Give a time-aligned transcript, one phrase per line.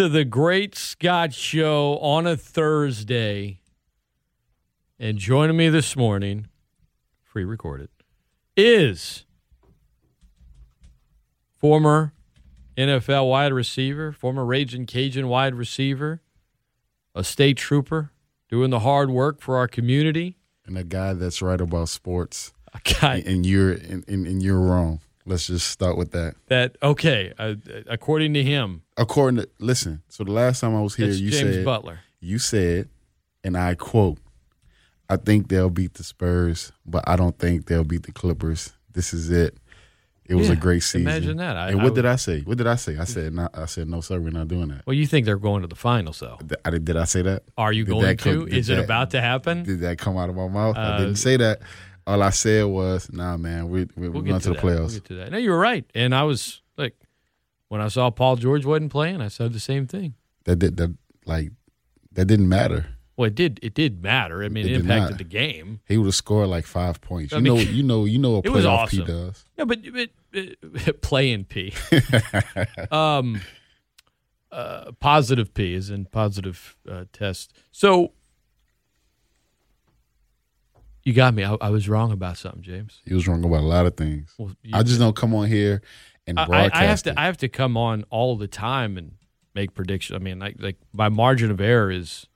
[0.00, 3.60] To the Great Scott Show on a Thursday.
[4.98, 6.46] And joining me this morning,
[7.22, 7.90] free recorded,
[8.56, 9.26] is
[11.54, 12.14] former
[12.78, 16.22] NFL wide receiver, former Raging Cajun wide receiver,
[17.14, 18.10] a state trooper,
[18.48, 20.38] doing the hard work for our community.
[20.64, 24.60] and a guy that's right about sports, A guy and you're and, and, and you're
[24.60, 25.00] wrong.
[25.26, 26.34] Let's just start with that.
[26.48, 27.54] that okay, uh,
[27.86, 31.54] according to him, According to listen, so the last time I was here, you James
[31.56, 32.00] said Butler.
[32.20, 32.88] you said,
[33.44, 34.18] and I quote,
[35.08, 38.72] "I think they'll beat the Spurs, but I don't think they'll beat the Clippers.
[38.92, 39.56] This is it.
[40.24, 41.02] It was Yeah, a great season.
[41.02, 41.56] imagine that.
[41.56, 42.40] I- and what would- did I say?
[42.42, 42.96] What did I say?
[42.98, 44.86] I said, not, I said, no, sir, we're not doing that.
[44.86, 46.38] Well, you think they're going to the finals, though?
[46.46, 47.42] Did I, did I say that?
[47.58, 48.24] Are you Did going that to?
[48.36, 49.64] come- did Is it about to happen?
[49.64, 50.76] Did that come out of my mouth?
[50.76, 51.60] Uh, I didn't say that.
[52.10, 54.64] All I said was, "Nah, man, we, we, we'll we're going to, to the that.
[54.64, 55.32] We'll playoffs." get to that.
[55.32, 56.96] No, you were right, and I was like,
[57.68, 60.14] when I saw Paul George wasn't playing, I said the same thing.
[60.44, 60.94] that did that
[61.26, 61.52] like
[62.12, 62.86] that didn't matter.
[63.16, 63.60] Well, it did.
[63.62, 64.42] It did matter.
[64.42, 65.80] I mean, it, It impacted the game.
[65.86, 67.32] He would have scored like five points.
[67.34, 69.06] I You mean, know, you know, you know was playoff P awesome.
[69.06, 69.44] does.
[69.58, 71.74] No, but, but playing P,
[72.90, 73.40] um,
[74.50, 77.52] uh, positive P is in positive uh, test.
[77.72, 78.12] So
[81.10, 81.42] you got me.
[81.44, 83.00] I, I was wrong about something, James.
[83.04, 84.32] He was wrong about a lot of things.
[84.38, 85.82] Well, you- I just don't come on here
[86.26, 86.74] and I, broadcast.
[86.74, 87.02] I have it.
[87.02, 89.12] to I have to come on all the time and
[89.54, 90.16] make predictions.
[90.16, 92.26] I mean, like like my margin of error is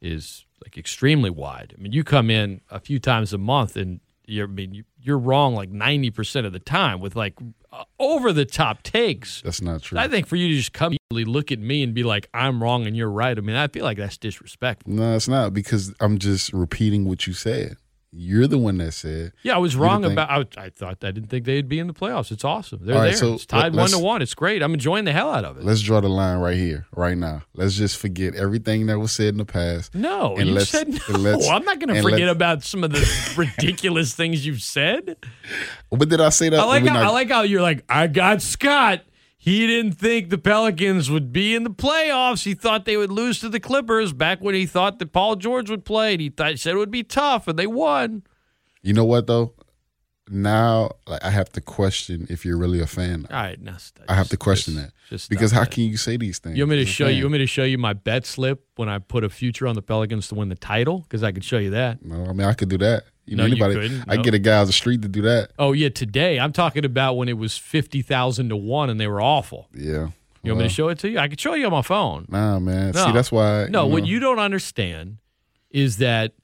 [0.00, 1.74] is like extremely wide.
[1.76, 4.84] I mean, you come in a few times a month and you're I mean you,
[5.00, 7.34] you're wrong like ninety percent of the time with like
[7.72, 9.42] uh, over the top takes.
[9.42, 9.98] That's not true.
[9.98, 12.86] I think for you to just come look at me and be like I'm wrong
[12.86, 13.36] and you're right.
[13.36, 14.92] I mean, I feel like that's disrespectful.
[14.92, 17.76] no, it's not because I'm just repeating what you said.
[18.18, 19.32] You're the one that said.
[19.42, 20.30] Yeah, I was wrong about.
[20.56, 22.32] I, I thought I didn't think they'd be in the playoffs.
[22.32, 22.80] It's awesome.
[22.82, 23.16] They're right, there.
[23.16, 24.22] so it's tied one to one.
[24.22, 24.62] It's great.
[24.62, 25.64] I'm enjoying the hell out of it.
[25.64, 27.42] Let's draw the line right here, right now.
[27.54, 29.94] Let's just forget everything that was said in the past.
[29.94, 31.40] No, And you said no.
[31.50, 35.16] I'm not going to forget about some of the ridiculous things you've said.
[35.90, 36.58] But did I say that?
[36.60, 39.02] I like how, not- I like how you're like, I got Scott.
[39.46, 42.42] He didn't think the Pelicans would be in the playoffs.
[42.44, 45.70] He thought they would lose to the Clippers back when he thought that Paul George
[45.70, 46.14] would play.
[46.14, 48.24] And he thought he said it would be tough, and they won.
[48.82, 49.54] You know what though?
[50.28, 53.28] Now, like, I have to question if you're really a fan.
[53.30, 54.06] All right, now stop.
[54.08, 55.70] I have to question just- that just because how that.
[55.70, 56.58] can you say these things?
[56.58, 57.18] You want me to show you?
[57.18, 59.76] You want me to show you my bet slip when I put a future on
[59.76, 61.02] the Pelicans to win the title?
[61.02, 62.04] Because I could show you that.
[62.04, 63.04] No, I mean I could do that.
[63.26, 63.74] You No, know, you anybody?
[63.74, 64.04] couldn't.
[64.08, 64.22] I No.
[64.22, 65.50] get a guy on the street to do that.
[65.58, 69.08] Oh yeah, today I'm talking about when it was fifty thousand to one and they
[69.08, 69.68] were awful.
[69.74, 70.08] Yeah.
[70.42, 71.18] You want me to show it to you?
[71.18, 72.26] I could show you on my phone.
[72.28, 72.92] Nah, man.
[72.94, 73.06] No.
[73.06, 73.66] See, that's why.
[73.68, 75.18] No, you what you don't understand
[75.72, 76.34] is that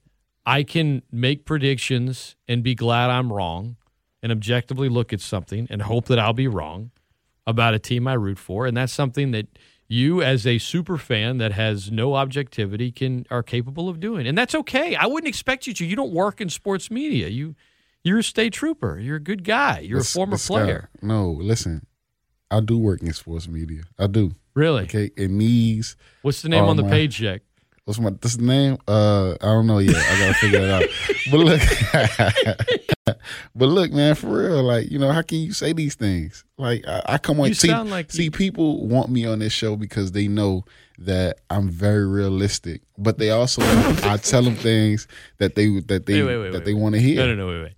[0.45, 3.77] I can make predictions and be glad I'm wrong
[4.21, 6.91] and objectively look at something and hope that I'll be wrong
[7.47, 8.67] about a team I root for.
[8.67, 9.47] And that's something that
[9.93, 14.27] you as a super fan that has no objectivity can are capable of doing.
[14.27, 14.95] And that's okay.
[14.97, 15.85] I wouldn't expect you to.
[15.85, 17.29] You don't work in sports media.
[17.29, 17.55] You
[18.03, 18.99] you're a state trooper.
[18.99, 19.81] You're a good guy.
[19.81, 20.89] You're Let's- a former player.
[20.95, 21.03] stop.
[21.03, 21.87] No, listen.
[22.51, 23.83] I do work in sports media.
[23.99, 24.33] I do.
[24.55, 24.83] Really?
[24.85, 25.11] Okay.
[25.17, 26.91] And these What's the name on the my.
[26.91, 27.43] paycheck?
[27.85, 28.79] What's my this name?
[28.89, 29.97] Uh I don't know yet.
[29.97, 30.85] I gotta figure it out.
[31.31, 31.61] But look
[33.55, 36.45] But look, man, for real, like, you know, how can you say these things?
[36.57, 39.39] Like I, I come on You see, sound like see you- people want me on
[39.41, 40.65] this show because they know
[40.99, 42.83] that I'm very realistic.
[42.99, 43.63] But they also
[44.09, 45.09] I tell them things
[45.39, 47.17] that they that they Wait, wait, wait, that they want to hear.
[47.17, 47.73] No, no, no, wait, wait.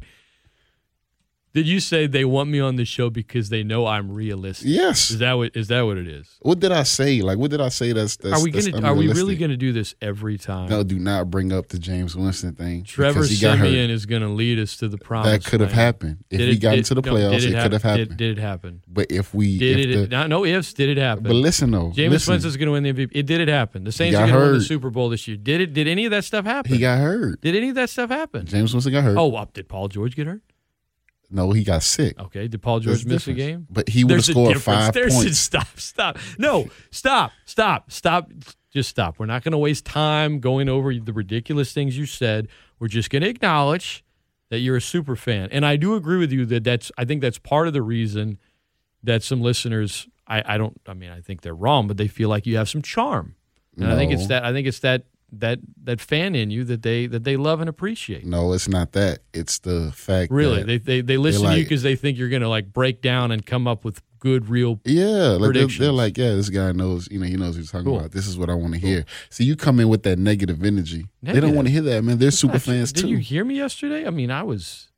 [1.55, 4.67] Did you say they want me on the show because they know I'm realistic?
[4.69, 5.13] Yes.
[5.13, 6.29] Is that what is that what it is?
[6.41, 7.23] What did I say?
[7.23, 7.93] Like, what did I say?
[7.93, 10.69] That's, that's Are we that's gonna are we really gonna do this every time?
[10.69, 12.83] No, do not bring up the Jameis Winston thing.
[12.83, 13.29] Trevor hurt.
[13.29, 15.31] Siemian is gonna lead us to the promise.
[15.31, 17.45] That could have happened if Did we it- got did- into the playoffs.
[17.47, 18.09] it hap- could have happened.
[18.09, 18.83] Did, did it happen?
[18.89, 20.11] but if we, Did if it?
[20.11, 20.73] the- not, no ifs.
[20.75, 21.23] Did it happen?
[21.23, 23.11] but listen though, Jameis Winston's going to win the MVP.
[23.15, 23.85] It did it happen.
[23.85, 24.61] The Saints are going to win the.
[24.61, 25.37] Super Bowl this year.
[25.37, 25.73] Did it?
[25.73, 26.73] Did any of that stuff happen?
[26.73, 27.41] he got hurt.
[27.43, 28.45] Did any of that stuff happen?
[28.47, 29.17] Jameis Winston got hurt.
[29.17, 30.43] Oh, uh, did Paul George get hurt?
[31.31, 32.19] No, he got sick.
[32.19, 32.49] Okay.
[32.49, 33.67] Did Paul There's George miss a game?
[33.71, 35.39] But he would have scored five There's a- points.
[35.51, 36.19] stop, stop.
[36.39, 38.31] No, stop, stop, stop.
[38.73, 39.19] Just stop.
[39.19, 42.49] We're not going to waste time going over the ridiculous things you said.
[42.81, 44.05] We're just going to acknowledge
[44.51, 46.91] that you're a super fan, and I do agree with you that that's.
[46.99, 48.39] I think that's part of the reason
[49.03, 50.09] that some listeners.
[50.27, 50.81] I, I don't.
[50.87, 53.37] I mean, I think they're wrong, but they feel like you have some charm,
[53.77, 54.45] and I think it's that.
[54.45, 55.05] I think it's that
[55.41, 58.25] that that fan in you that they that they love and appreciate.
[58.25, 59.21] No, it's not that.
[59.33, 60.31] It's the fact.
[60.33, 62.73] Really, that, they they they listen to you because they think you're going to like
[62.73, 64.81] break down and come up with good, real.
[64.85, 67.09] Yeah, like they're, they're like, yeah, this guy knows.
[67.11, 67.99] You know, he knows what he's talking Cool.
[67.99, 68.13] about.
[68.13, 69.05] This is what I want to hear.
[69.29, 71.07] So you come in with that negative energy.
[71.23, 72.19] They don't want to hear that, man.
[72.19, 73.07] They're super fans Did too.
[73.09, 74.07] Did you hear me yesterday?
[74.07, 74.89] I mean, I was,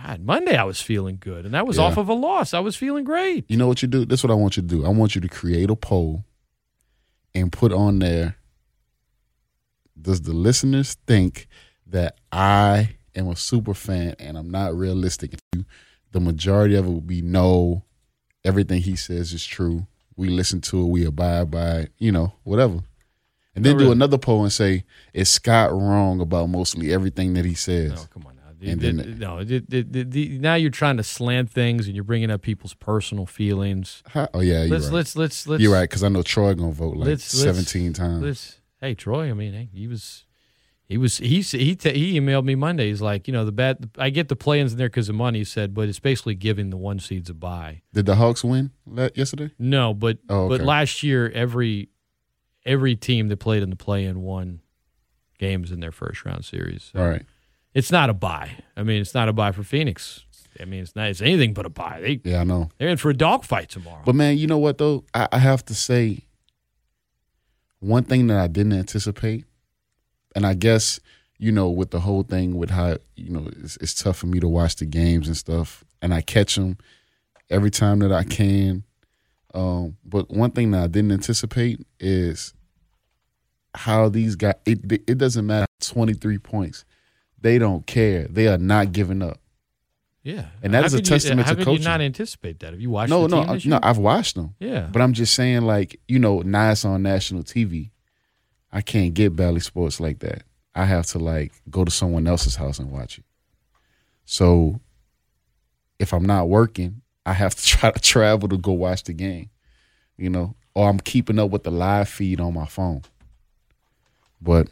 [0.00, 1.84] God, Monday I was feeling good, and that was Yeah.
[1.84, 2.54] off of a loss.
[2.54, 3.44] I was feeling great.
[3.50, 4.04] You know what you do?
[4.04, 4.86] That's what I want you to do.
[4.86, 6.24] I want you to create a poll
[7.34, 8.36] and put on there.
[10.00, 11.48] Does the listeners think
[11.86, 15.34] that I am a super fan and I'm not realistic?
[16.12, 17.84] The majority of it will be no.
[18.44, 19.86] Everything he says is true.
[20.16, 20.86] We listen to it.
[20.86, 21.92] We abide by it.
[21.98, 22.80] You know, whatever.
[23.54, 23.92] And then Oh, do really?
[23.92, 27.90] another poll and say, is Scott wrong about mostly everything that he says?
[27.92, 28.42] No, come on now.
[28.60, 31.94] And The- then the- the- no, the- the- now you're trying to slant things, and
[31.96, 34.02] you're bringing up people's personal feelings.
[34.06, 34.94] How- Oh yeah, you're Let's right.
[34.94, 35.62] let's let's let's.
[35.62, 38.22] you're right because I know Troy gonna vote like let's- let's- 17 times.
[38.22, 40.24] Let's, hey Troy, I mean, hey, he was.
[40.90, 42.88] He was he he t- he emailed me Monday.
[42.88, 43.90] He's like, you know, the bad.
[43.98, 45.40] I get the play-ins in there because of money.
[45.40, 47.82] He said, but it's basically giving the one seeds a buy.
[47.92, 48.70] Did the Hawks win
[49.14, 49.50] yesterday?
[49.58, 51.90] No, but Oh, but last year every
[52.64, 54.60] every team that played in the play-in won
[55.38, 56.90] games in their first round series.
[56.94, 57.26] So All right.
[57.74, 58.52] It's not a buy.
[58.74, 60.24] I mean, it's not a buy for Phoenix.
[60.58, 61.08] I mean, it's not.
[61.10, 62.00] It's anything but a buy.
[62.00, 62.70] They Yeah, I know.
[62.78, 64.00] they're in for a dogfight tomorrow.
[64.06, 65.04] But man, you know what though?
[65.12, 66.20] I, I have to say
[67.80, 69.44] one thing that I didn't anticipate,
[70.34, 71.00] and I guess
[71.38, 74.40] you know with the whole thing with how you know it's, it's tough for me
[74.40, 76.78] to watch the games and stuff, and I catch them
[77.50, 78.84] every time that I can.
[79.54, 82.52] Um, but one thing that I didn't anticipate is
[83.74, 84.56] how these guys.
[84.66, 85.66] It it doesn't matter.
[85.80, 86.84] Twenty three points.
[87.40, 88.26] They don't care.
[88.28, 89.38] They are not giving up.
[90.22, 91.82] Yeah, and that How is a could you- testament how to could coaching.
[91.82, 92.74] you not anticipate that?
[92.74, 93.08] if you watch.
[93.08, 93.80] No, no, no.
[93.82, 94.54] I've watched them.
[94.60, 97.90] yeah, But I'm just saying, like, you know, now it's on national TV.
[98.72, 100.42] I can't get Bally Sports like that.
[100.74, 103.24] I have to like go to someone else's house and watch it.
[104.24, 104.80] So
[105.98, 109.50] if I'm not working, I have to try to travel to go watch the game.
[110.18, 113.02] You know, or I'm keeping up with the live feed on my phone.
[114.42, 114.68] But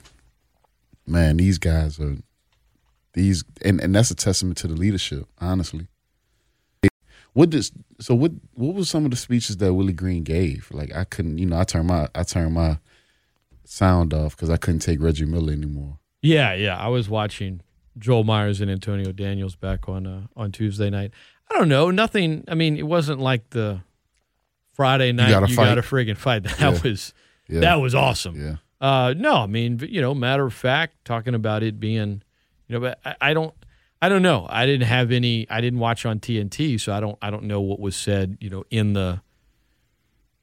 [1.07, 2.17] man, these guys are
[3.17, 5.89] these and, and that's a testament to the leadership, honestly.
[7.33, 7.71] What does
[8.01, 10.69] so what what was some of the speeches that Willie Green gave?
[10.71, 12.79] Like I couldn't, you know, I turned my I turned my
[13.65, 15.99] sound off because I couldn't take Reggie Miller anymore.
[16.23, 16.79] yeah, yeah.
[16.79, 17.61] I was watching
[17.99, 21.11] Joel Meyers and Antonio Daniels back on uh, on Tuesday night.
[21.51, 22.43] I don't know, nothing.
[22.49, 23.81] I mean, it wasn't like the
[24.73, 25.29] Friday night.
[25.29, 25.65] You gotta fight.
[25.67, 26.43] got to friggin' fight.
[26.59, 26.81] That Yeah.
[26.83, 27.15] was
[27.49, 27.61] Yeah.
[27.61, 28.41] that was awesome.
[28.41, 28.57] yeah.
[28.81, 32.23] Uh, no, I mean, you know, matter of fact, talking about it being,
[32.69, 33.55] you know, but I, I don't,
[34.03, 34.47] I don't know.
[34.49, 35.49] I didn't have any.
[35.51, 38.51] I didn't watch on TNT, so I don't, I don't know what was said, you
[38.51, 39.21] know, in the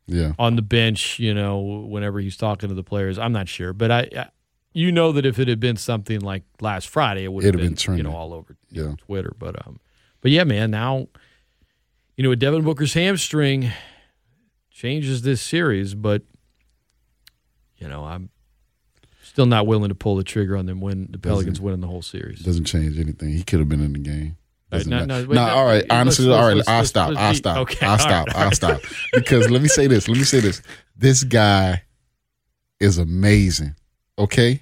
[0.07, 0.33] Yeah.
[0.39, 3.17] on the bench, you know, whenever he's talking to the players.
[3.19, 4.29] I'm not sure, but I, I
[4.73, 7.75] you know, that if it had been something like last Friday, it would have been,
[7.75, 8.95] been you know, all over know, Yeah.
[8.97, 9.33] Twitter.
[9.37, 9.79] But um,
[10.21, 11.07] but yeah, man, now,
[12.17, 13.71] you know, with Devin Booker's hamstring
[14.71, 16.23] changes this series, but
[17.77, 18.29] you know, I'm
[19.33, 22.01] still not willing to pull the trigger on them when the Pelicans winning the whole
[22.03, 22.39] series.
[22.39, 23.29] Doesn't change anything.
[23.29, 24.37] He could have been in the game.
[24.71, 25.83] All right, Doesn't no, no, No, wait, no, all right.
[25.89, 26.57] Honestly, let's- all right.
[26.57, 27.09] let's- I'll let's- stop.
[27.09, 27.57] let's I'll stop.
[27.57, 28.27] okay, I'll stop.
[28.27, 28.81] right, I'll all stop.
[29.13, 30.07] Because let me say this.
[30.07, 30.61] Let me say this.
[30.95, 31.83] This guy
[32.79, 33.75] is amazing.
[34.17, 34.61] Okay.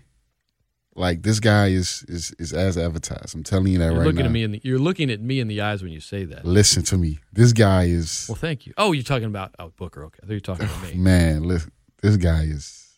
[0.95, 3.33] Like this guy is is is as advertised.
[3.35, 4.25] I'm telling you that You're right looking now.
[4.25, 6.45] at me in the, you're looking at me in the eyes when you say that.
[6.45, 7.19] Listen to me.
[7.31, 8.73] This guy is Well, thank you.
[8.77, 10.03] Oh, you're talking about oh Booker.
[10.05, 10.95] Okay, I thought you were talking about me.
[10.95, 11.43] man.
[11.43, 12.97] Listen, this guy is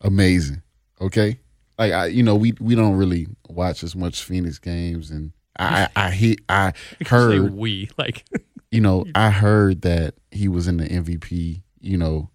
[0.00, 0.62] amazing.
[1.00, 1.38] Okay.
[1.78, 5.88] Like I, you know, we we don't really watch as much Phoenix games, and I
[5.94, 6.72] I he, I
[7.06, 8.24] heard we like
[8.70, 12.30] you know, I heard that he was in the MVP, you know,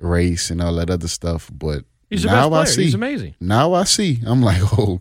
[0.00, 1.50] race and all that other stuff.
[1.52, 3.34] But he's now I see, He's amazing.
[3.40, 4.20] now I see.
[4.26, 5.00] I'm like, oh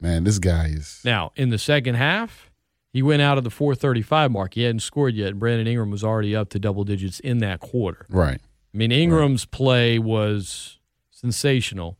[0.00, 2.50] man, this guy is Now in the second half,
[2.92, 4.54] He went out of the 435 mark.
[4.54, 5.38] He hadn't scored yet.
[5.38, 8.04] Brandon Ingram was already up to double digits in that quarter.
[8.10, 8.40] Right.
[8.74, 10.78] I mean, Ingram's play was
[11.10, 11.98] sensational.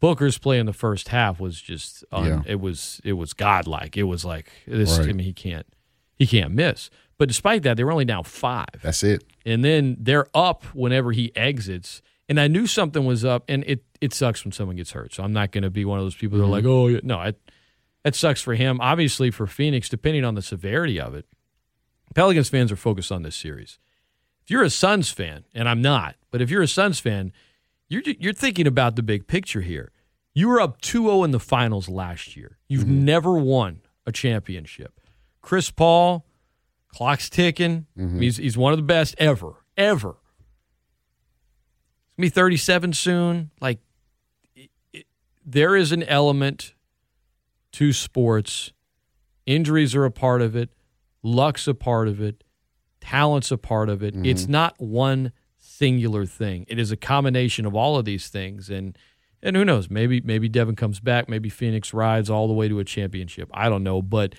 [0.00, 2.42] Booker's play in the first half was just un- Yeah.
[2.46, 3.96] it was it was godlike.
[3.96, 4.98] It was like this.
[4.98, 5.66] I mean, he can't
[6.16, 6.90] he can't miss.
[7.18, 9.24] But despite that, they were only down five, That's it.
[9.44, 12.00] and then they're up whenever he exits.
[12.28, 15.14] And I knew something was up, and it it sucks when someone gets hurt.
[15.14, 16.94] So I'm not going to be one of those people that are mm-hmm.
[16.94, 17.40] like, oh no, it,
[18.04, 18.80] that sucks for him.
[18.80, 21.26] Obviously, for Phoenix, depending on the severity of it,
[22.14, 23.78] Pelicans fans are focused on this series.
[24.44, 27.32] If you're a Suns fan, and I'm not, but if you're a Suns fan,
[27.88, 29.92] you're you're thinking about the big picture here.
[30.34, 32.58] You were up 2-0 in the finals last year.
[32.68, 33.04] You've mm-hmm.
[33.04, 35.00] never won a championship.
[35.42, 36.26] Chris Paul,
[36.88, 37.86] clock's ticking.
[37.98, 38.20] Mm-hmm.
[38.20, 40.16] He's he's one of the best ever, ever.
[42.16, 43.50] He's gonna be 37 soon.
[43.60, 43.80] Like
[44.54, 45.06] it- it-
[45.44, 46.74] there is an element
[47.72, 48.72] to sports.
[49.46, 50.70] Injuries are a part of it.
[51.22, 52.44] Luck's a part of it.
[53.00, 54.14] Talent's a part of it.
[54.24, 54.52] It's mm-hmm.
[54.52, 55.32] not one
[55.78, 56.66] singular thing.
[56.68, 58.68] It is a combination of all of these things.
[58.68, 58.98] And
[59.42, 59.88] and who knows?
[59.88, 61.28] Maybe maybe Devin comes back.
[61.28, 63.48] Maybe Phoenix rides all the way to a championship.
[63.54, 64.02] I don't know.
[64.02, 64.34] But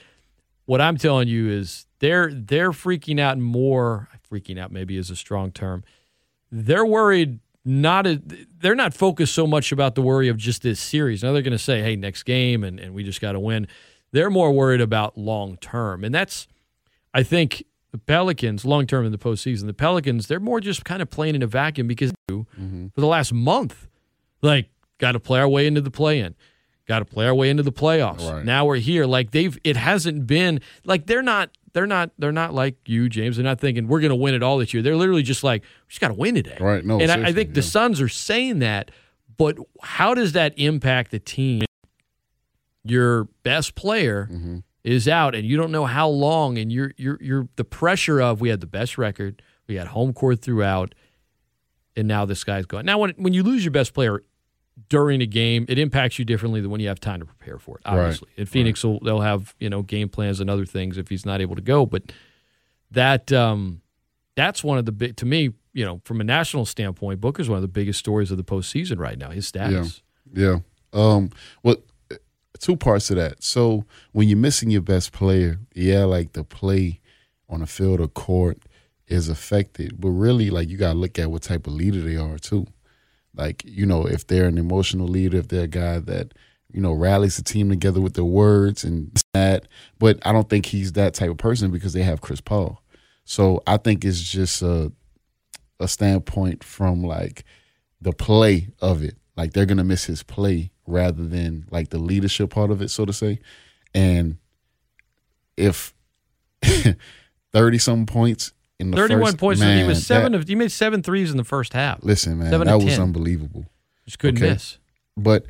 [0.66, 4.10] what I'm telling you is they're they're freaking out more.
[4.30, 5.84] Freaking out maybe is a strong term.
[6.52, 7.40] They're worried.
[7.66, 8.22] Not a,
[8.60, 11.24] they're not focused so much about the worry of just this series.
[11.24, 13.68] Now they're going to say, "Hey, next game, and, and we just got to win."
[14.12, 16.48] They're more worried about long term, and that's
[17.14, 21.02] I think the Pelicans, long term in the postseason, the Pelicans, they're more just kind
[21.02, 22.46] of playing in a vacuum because for
[23.02, 23.88] the last month,
[24.42, 24.70] like,
[25.00, 26.36] got to play our way into the play in,
[26.88, 28.30] got to play our way into the playoffs.
[28.30, 28.46] Right.
[28.46, 29.06] Now we're here.
[29.06, 33.38] Like they've, it hasn't been like they're not, they're not, they're not like you, James.
[33.38, 34.84] They're not thinking we're going to win it all this year.
[34.84, 36.58] They're literally just like, we just got to win today.
[36.60, 36.84] Right.
[36.84, 37.68] No, and I, I think the yeah.
[37.68, 38.92] Suns are saying that,
[39.38, 41.64] but how does that impact the team?
[42.84, 44.58] Your best player Mm-hmm.
[44.84, 48.42] Is out, and you don't know how long, and you're you're you're the pressure of
[48.42, 50.96] we had the best record, we had home court throughout,
[51.96, 52.86] and now this guy's gone.
[52.86, 54.24] Now, when when you lose your best player
[54.88, 57.78] during a game, it impacts you differently than when you have time to prepare for
[57.78, 57.82] it.
[57.86, 58.00] Right.
[58.00, 61.26] Obviously, and Phoenix will they'll have you know game plans and other things if he's
[61.26, 62.04] not able to go, but
[62.92, 63.82] that um
[64.36, 65.52] that's one of the big to me.
[65.74, 68.98] You know, from a national standpoint, Booker's one of the biggest stories of the postseason
[68.98, 69.30] right now.
[69.30, 70.02] His status.
[70.34, 70.60] Yeah.
[70.94, 71.32] Um.
[71.64, 71.78] Well,
[72.60, 73.44] two parts to that.
[73.44, 77.00] So when you're missing your best player, yeah, like the play
[77.50, 78.60] on the field or court
[79.08, 82.38] is affected, but really, like you gotta look at what type of leader they are
[82.38, 82.68] too.
[83.36, 86.34] Like you know, if they're an emotional leader, if they're a guy that
[86.72, 89.68] you know rallies the team together with their words and that.
[89.98, 92.84] But I don't think he's that type of person because they have Chris Paul.
[93.26, 94.92] So I think it's just a
[95.80, 97.46] a standpoint from like
[98.02, 99.16] the play of it.
[99.36, 103.06] Like they're gonna miss his play rather than like the leadership part of it, so
[103.06, 103.40] to say.
[103.94, 104.38] And
[105.58, 105.94] if
[107.54, 109.60] thirty some points in the Thirty-one first, points.
[109.62, 110.32] man, he was seven.
[110.34, 112.04] that- of, he made seven threes in the first half.
[112.04, 113.02] listen, man, seven that was 10.
[113.02, 113.66] unbelievable.
[114.06, 114.54] Just couldn't okay.
[114.54, 114.78] miss.
[115.18, 115.46] But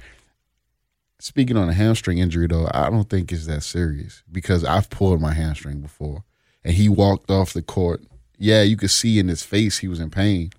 [1.19, 5.22] speaking on a hamstring injury, though, I don't think it's that serious because I've pulled
[5.22, 6.24] my hamstring before,
[6.63, 8.01] and he walked off the court.
[8.38, 10.51] Yeah, you could see in his face he was in pain,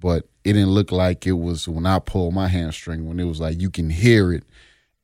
[0.00, 3.06] but it didn't look like it was when I pulled my hamstring.
[3.06, 4.44] When it was like you can hear it,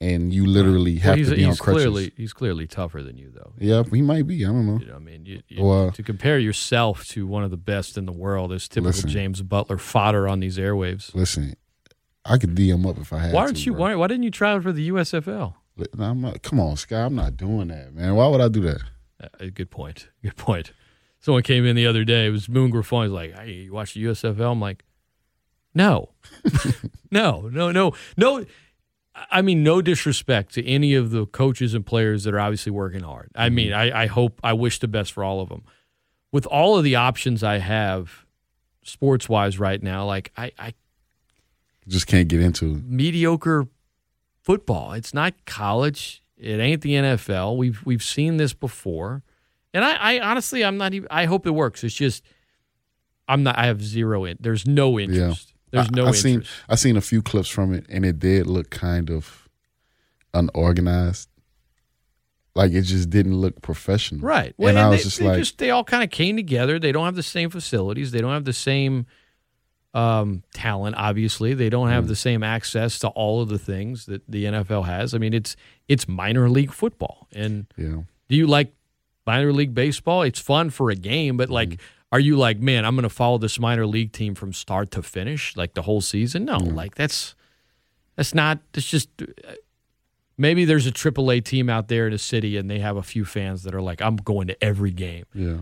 [0.01, 1.83] and you literally Well, have he's to be on he's crutches.
[1.85, 3.53] clearly he's clearly tougher than you, though.
[3.59, 4.45] yeah, he might be.
[4.45, 4.79] I don't know.
[4.79, 7.57] You know, I mean, you, you- Well, uh, to compare yourself to one of the
[7.57, 9.11] best in the world is typical Listen.
[9.11, 11.15] James Butler fodder on these airwaves.
[11.15, 11.55] Listen,
[12.25, 13.33] I could DM up if I had.
[13.33, 13.73] Why to, aren't you?
[13.75, 15.55] Why, why didn't you try out for the USFL?
[15.99, 17.03] I'm not, come on, Sky.
[17.05, 18.15] I'm not doing that, man.
[18.15, 18.81] Why would I do that?
[19.23, 20.09] Uh, good point.
[20.23, 20.73] Good point.
[21.21, 22.27] Someone came in the other day.
[22.27, 23.03] It was Moon Griffon.
[23.03, 24.85] He's like, "Hey, you watch the USFL?" I'm like,
[25.77, 26.11] "No,
[27.11, 28.45] no, no, no, no."
[29.31, 33.03] I mean, no disrespect to any of the coaches and players that are obviously working
[33.03, 33.31] hard.
[33.35, 33.97] I mean, mm-hmm.
[33.97, 35.65] I, I hope, I wish the best for all of them.
[36.33, 38.27] With all of the options I have,
[38.83, 40.75] sports wise, right now, like I, I
[41.89, 43.69] Just can't get into mediocre
[44.43, 44.93] football.
[44.93, 46.23] It's not college.
[46.37, 47.57] It ain't the NFL.
[47.57, 49.23] We've we've seen this before,
[49.73, 51.09] and I, I honestly I'm not even.
[51.11, 51.83] I hope it works.
[51.83, 52.23] It's just
[53.27, 53.59] I'm not.
[53.59, 54.37] I have zero in.
[54.41, 55.55] There's no interest.
[55.73, 56.23] There's no I, interest.
[56.23, 59.49] seen I seen a few clips from it, and it did look kind of
[60.35, 61.29] unorganized.
[62.55, 64.23] Like it just didn't look professional.
[64.23, 64.55] Right.
[64.59, 66.79] and I was they, just they like, just they all kind of came together.
[66.79, 68.13] They don't have the same facilities.
[68.13, 69.07] They don't have the same
[69.93, 70.97] um, talent.
[70.97, 71.93] Obviously, they don't Mm.
[71.93, 75.15] have the same access to all of the things that the NFL has.
[75.15, 75.57] I mean, it's
[75.89, 78.73] it's minor league football, and yeah, Do you like
[79.27, 80.23] minor league baseball?
[80.23, 81.79] It's fun for a game, but like,
[82.13, 85.03] are you like, man, I'm going to follow this minor league team from start to
[85.03, 86.45] finish, like the whole season?
[86.45, 87.35] No, like that's
[88.17, 88.61] that's not.
[88.75, 89.27] It's just uh,
[90.39, 93.25] Maybe there's a AAA team out there in a city and they have a few
[93.25, 95.25] fans that are like, I'm going to every game.
[95.35, 95.61] Yeah.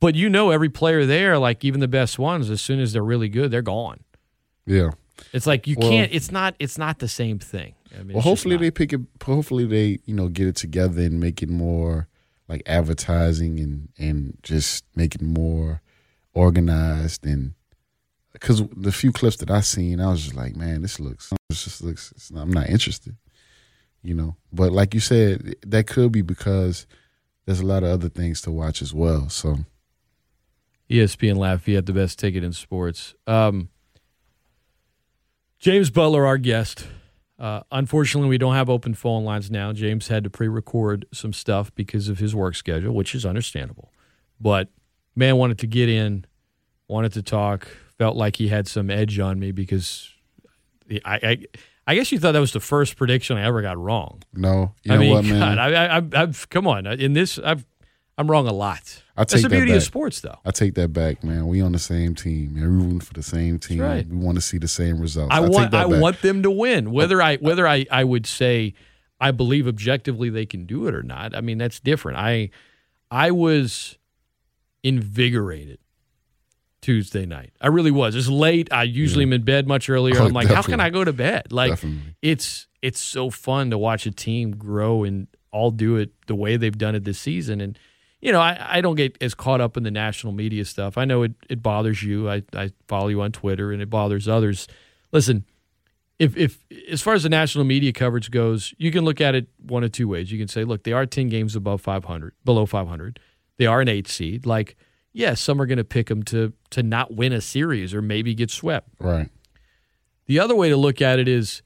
[0.00, 3.04] But you know, every player there, like even the best ones, as soon as they're
[3.04, 4.00] really good, they're gone.
[4.66, 4.90] Yeah.
[5.32, 6.12] It's like you Well- can't.
[6.12, 6.56] It's not.
[6.58, 7.74] It's not the same thing.
[7.94, 9.00] I mean, Well, hopefully they pick it.
[9.22, 12.08] Hopefully they, you know, get it together and make it more
[12.52, 15.80] like advertising and and just make it more
[16.34, 17.54] organized and
[18.34, 21.64] because the few clips that I seen, I was just like, man, this looks, this
[21.64, 22.30] just looks.
[22.30, 23.14] Not, I'm not interested,
[24.02, 24.36] you know.
[24.52, 26.86] But like you said, that could be because
[27.44, 29.28] there's a lot of other things to watch as well.
[29.28, 29.58] So
[30.90, 33.14] ESPN Lafayette, the best ticket in sports.
[33.26, 33.68] Um,
[35.58, 36.86] James Butler, our guest.
[37.42, 39.72] Uh, unfortunately, we don't have open phone lines now.
[39.72, 43.90] James had to pre-record some stuff because of his work schedule, which is understandable.
[44.40, 44.68] But
[45.16, 46.24] man wanted to get in,
[46.86, 47.66] wanted to talk.
[47.98, 50.08] Felt like he had some edge on me because
[51.04, 51.38] I, I,
[51.88, 54.22] I guess you thought that was the first prediction I ever got wrong.
[54.32, 55.38] no, you I know mean, what, man?
[55.40, 57.40] God, I, I, I've come on in this.
[57.40, 57.66] I've,
[58.16, 59.01] I'm wrong a lot.
[59.16, 59.86] I That's take the that beauty of back.
[59.86, 60.38] sports, though.
[60.44, 61.46] I take that back, man.
[61.46, 62.62] We on the same team, man.
[62.62, 63.80] We rooting for the same team.
[63.80, 64.06] right.
[64.06, 65.34] We want to see the same results.
[65.34, 66.00] I take want I back.
[66.00, 66.92] want them to win.
[66.92, 68.72] Whether uh, I uh, whether I, I would say
[69.20, 71.34] I believe objectively they can do it or not.
[71.36, 72.18] I mean that's different.
[72.18, 72.50] I
[73.10, 73.98] I was
[74.82, 75.78] invigorated
[76.80, 77.52] Tuesday night.
[77.60, 78.14] I really was.
[78.16, 78.72] It's late.
[78.72, 80.16] I usually am in bed much earlier.
[80.18, 80.80] Oh, I'm like, how can.
[80.80, 81.52] I go to bed?
[81.52, 82.16] Like Definitely.
[82.22, 86.56] it's it's so fun to watch a team grow and all do it the way
[86.56, 87.60] they've done it this season.
[87.60, 87.78] And
[88.22, 90.96] you know, I, I don't get as caught up in the national media stuff.
[90.96, 92.30] I know it, it bothers you.
[92.30, 94.68] I, I follow you on Twitter and it bothers others.
[95.10, 95.44] Listen,
[96.18, 99.48] if if as far as the national media coverage goes, you can look at it
[99.60, 100.30] one of two ways.
[100.30, 103.18] You can say, look, they are ten games above five hundred, below five hundred.
[103.58, 104.46] They are an eight seed.
[104.46, 104.76] Like,
[105.12, 108.34] yes, some are going to pick them to to not win a series or maybe
[108.34, 108.88] get swept.
[109.00, 109.28] Right.
[110.26, 111.62] The other way to look at it is,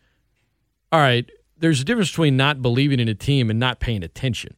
[0.90, 4.56] all right, there's a difference between not believing in a team and not paying attention.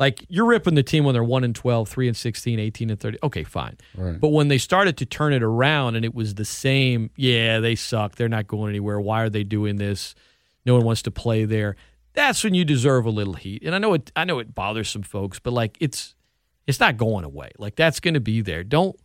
[0.00, 2.98] Like you're ripping the team when they're 1 and 12, 3 and 16, 18 and
[2.98, 3.18] 30.
[3.22, 3.76] Okay, fine.
[3.96, 4.18] Right.
[4.18, 7.74] But when they started to turn it around and it was the same, yeah, they
[7.76, 8.16] suck.
[8.16, 9.00] They're not going anywhere.
[9.00, 10.14] Why are they doing this?
[10.66, 11.76] No one wants to play there.
[12.14, 13.62] That's when you deserve a little heat.
[13.64, 16.14] And I know it I know it bothers some folks, but like it's
[16.66, 17.50] it's not going away.
[17.58, 18.64] Like that's going to be there.
[18.64, 18.96] Don't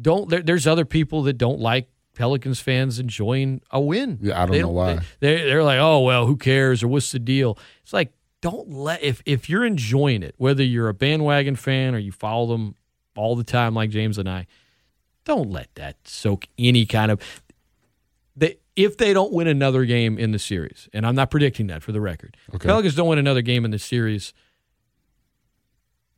[0.00, 4.18] don't there, there's other people that don't like Pelicans fans enjoying a win.
[4.20, 4.94] Yeah, I don't They know why.
[4.94, 7.58] They, they're, they're like, oh well, who cares or what's the deal?
[7.82, 11.98] It's like don't let if if you're enjoying it, whether you're a bandwagon fan or
[11.98, 12.74] you follow them
[13.16, 14.46] all the time like James and I,
[15.24, 17.20] don't let that soak any kind of.
[18.36, 21.82] They, if they don't win another game in the series, and I'm not predicting that
[21.82, 22.66] for the record, Okay.
[22.68, 24.32] Pelicans don't win another game in the series.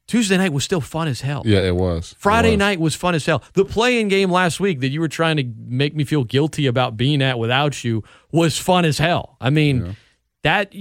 [0.06, 1.42] Tuesday night was still fun as hell.
[1.46, 2.12] Yeah, it was.
[2.12, 2.58] It Friday was.
[2.58, 3.44] night was fun as hell.
[3.52, 6.96] The play-in game last week that you were trying to make me feel guilty about
[6.96, 9.36] being at without you was fun as hell.
[9.40, 9.96] I mean,
[10.42, 10.74] that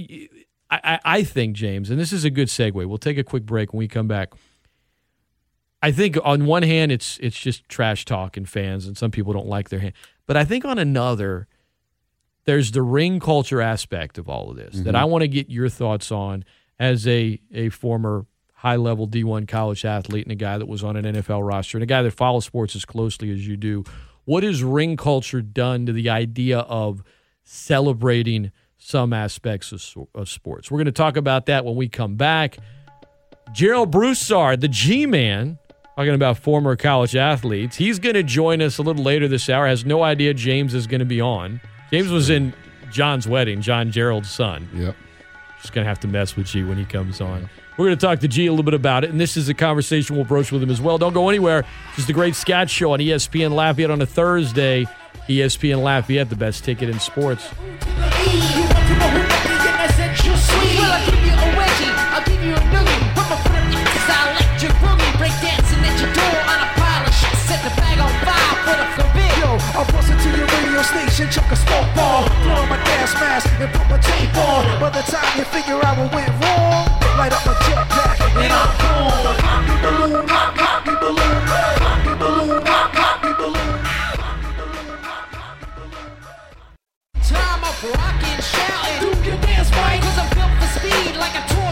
[0.70, 2.86] I, I, think James, and this is a good segue.
[2.86, 4.32] We'll take a quick break when we come back.
[5.82, 9.32] I think on one hand, it's it's just trash talk and fans, and some people
[9.32, 9.94] don't like their hand.
[10.26, 11.48] But I think on another,
[12.44, 14.96] there's the ring culture aspect of all of this that mm-hmm.
[14.96, 16.44] I want to get your thoughts on
[16.78, 20.94] as a a former high level D1 college athlete and a guy that was on
[20.94, 23.84] an NFL roster and a guy that follows sports as closely as you do.
[24.26, 27.02] What has ring culture done to the idea of
[27.42, 30.70] celebrating some aspects of, of sports?
[30.70, 32.58] We're going to talk about that when we come back.
[33.52, 35.58] Gerald Broussard, the G Man,
[35.96, 37.76] talking about former college athletes.
[37.76, 39.66] He's going to join us a little later this hour.
[39.66, 41.60] Has no idea James is going to be on.
[41.90, 42.54] James was in
[42.90, 44.68] John's wedding, John Gerald's son.
[44.74, 44.96] Yep.
[45.60, 47.50] Just going to have to mess with G when he comes on.
[47.76, 49.54] We're going to talk to G a little bit about it, and this is a
[49.54, 50.98] conversation we'll broach with him as well.
[50.98, 51.64] Don't go anywhere.
[51.90, 54.86] This is the Great Scott Show on ESPN Lafayette on a Thursday.
[55.28, 57.48] ESPN Lafayette, the best ticket in sports.
[70.80, 74.36] Radio station, chuck a smoke ball, throw on my gas mask and put my tape
[74.36, 74.80] on.
[74.80, 76.86] By the time you figure out what went wrong,
[77.18, 79.36] light up my jetpack and I'm gone.
[79.66, 80.24] Me balloon,
[80.86, 81.44] me balloon,
[82.04, 82.62] me balloon,
[83.22, 83.80] me balloon.
[87.22, 89.00] Time of rockin', shouting.
[89.00, 90.02] Do your dance, Mike.
[90.02, 91.69] Cause I'm built for speed like a Tour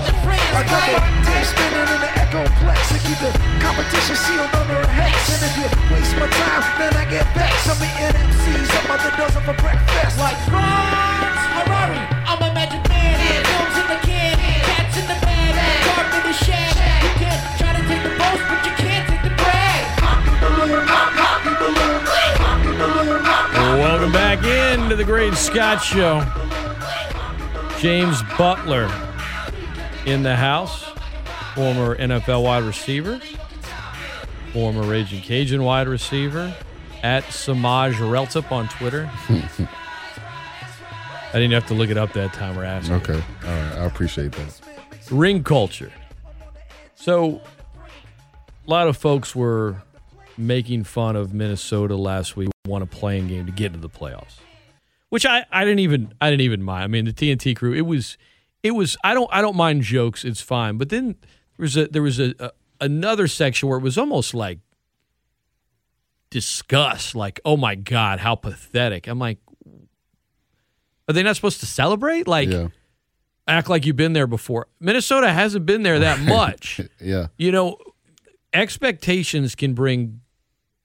[0.52, 0.56] de France.
[0.56, 1.02] I got Right?
[1.28, 5.14] my spinning in the Echoplex to keep the competition sealed under a hex.
[5.34, 7.68] And if you waste my time, then I get vexed.
[7.68, 10.18] I'm eating MCs, some other dozen for breakfast.
[10.18, 13.44] Like Franz Harari, I'm a magic man.
[13.44, 14.36] Films in the can,
[14.68, 16.72] cats in the bag, carved in the shack.
[17.04, 19.82] You can try to take the boast, but you can't take the brag.
[20.00, 22.00] Pop me balloon, pop, pop me balloon,
[22.40, 23.78] pop balloon, pop, pop.
[23.78, 26.24] Welcome back into the Great Scott Show.
[27.78, 28.90] James Butler
[30.08, 30.84] in the house,
[31.54, 33.20] former NFL wide receiver,
[34.52, 36.54] former Raging Cajun wide receiver,
[37.02, 39.10] at Samaj Reltup on Twitter.
[39.28, 39.68] I
[41.34, 42.90] didn't have to look it up that time or ask.
[42.90, 43.14] Okay.
[43.14, 43.72] All right.
[43.74, 44.60] I appreciate that.
[45.10, 45.92] Ring culture.
[46.94, 47.42] So,
[48.66, 49.82] a lot of folks were
[50.38, 52.48] making fun of Minnesota last week.
[52.66, 54.36] Won a play-in game to get into the playoffs,
[55.10, 56.84] which I, I didn't even I didn't even mind.
[56.84, 57.74] I mean, the TNT crew.
[57.74, 58.16] It was
[58.62, 60.24] it was I don't I don't mind jokes.
[60.24, 60.78] It's fine.
[60.78, 61.16] But then
[61.56, 64.58] there was a there was a, a another section where it was almost like
[66.30, 67.14] disgust.
[67.14, 69.06] Like, oh my god, how pathetic.
[69.06, 69.38] I'm like,
[71.08, 72.26] are they not supposed to celebrate?
[72.28, 72.68] Like Yeah.
[73.46, 74.66] act like you've been there before.
[74.80, 76.80] Minnesota hasn't been there that much.
[77.00, 77.28] Yeah.
[77.36, 77.78] you know,
[78.52, 80.20] expectations can bring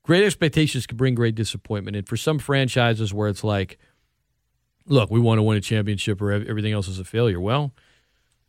[0.03, 1.95] great expectations can bring great disappointment.
[1.97, 3.77] And for some franchises where it's like,
[4.87, 7.39] look, we want to win a championship or everything else is a failure.
[7.39, 7.73] Well,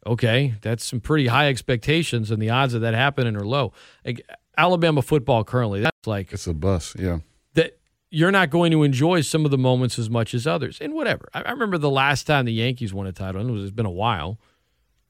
[0.06, 3.72] okay, that's some pretty high expectations, and the odds of that happening are low.
[4.04, 6.94] Like Alabama football currently, that's like It's a bus.
[6.98, 7.18] Yeah.
[7.54, 7.78] that
[8.10, 10.78] you're not going to enjoy some of the moments as much as others.
[10.80, 11.28] And whatever.
[11.34, 13.72] I, I remember the last time the Yankees won a title, and it was, it's
[13.72, 14.38] been a while.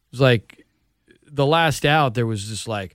[0.09, 0.67] It was like
[1.27, 2.95] the last out, there was just like,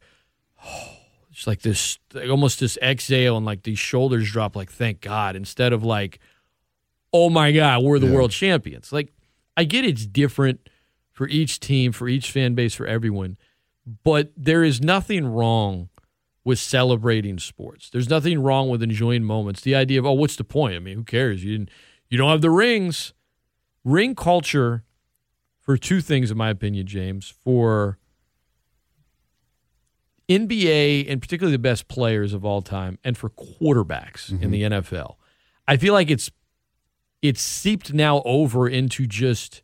[1.32, 5.36] just like this, like almost this exhale, and like these shoulders drop, like, thank God,
[5.36, 6.20] instead of like,
[7.14, 8.14] oh my God, we're the Yeah.
[8.14, 8.92] world champions.
[8.92, 9.14] Like,
[9.58, 10.70] I get it's different
[11.12, 13.38] for each team, for each fan base, for everyone,
[14.04, 15.90] but there is nothing wrong
[16.44, 17.90] with celebrating sports.
[17.90, 19.62] There's nothing wrong with enjoying moments.
[19.62, 20.76] The idea of oh, what's the point?
[20.76, 21.44] I mean, who cares?
[21.44, 21.70] You didn't,
[22.10, 23.14] you don't have the rings.
[23.84, 24.84] Ring culture
[25.60, 27.28] for two things, in my opinion, James.
[27.44, 27.98] For
[30.30, 34.52] NBA and particularly the best players of all time, and for quarterbacks in mm-hmm.
[34.52, 35.16] the NFL,
[35.68, 36.32] I feel like it's
[37.22, 39.62] it's seeped now over into just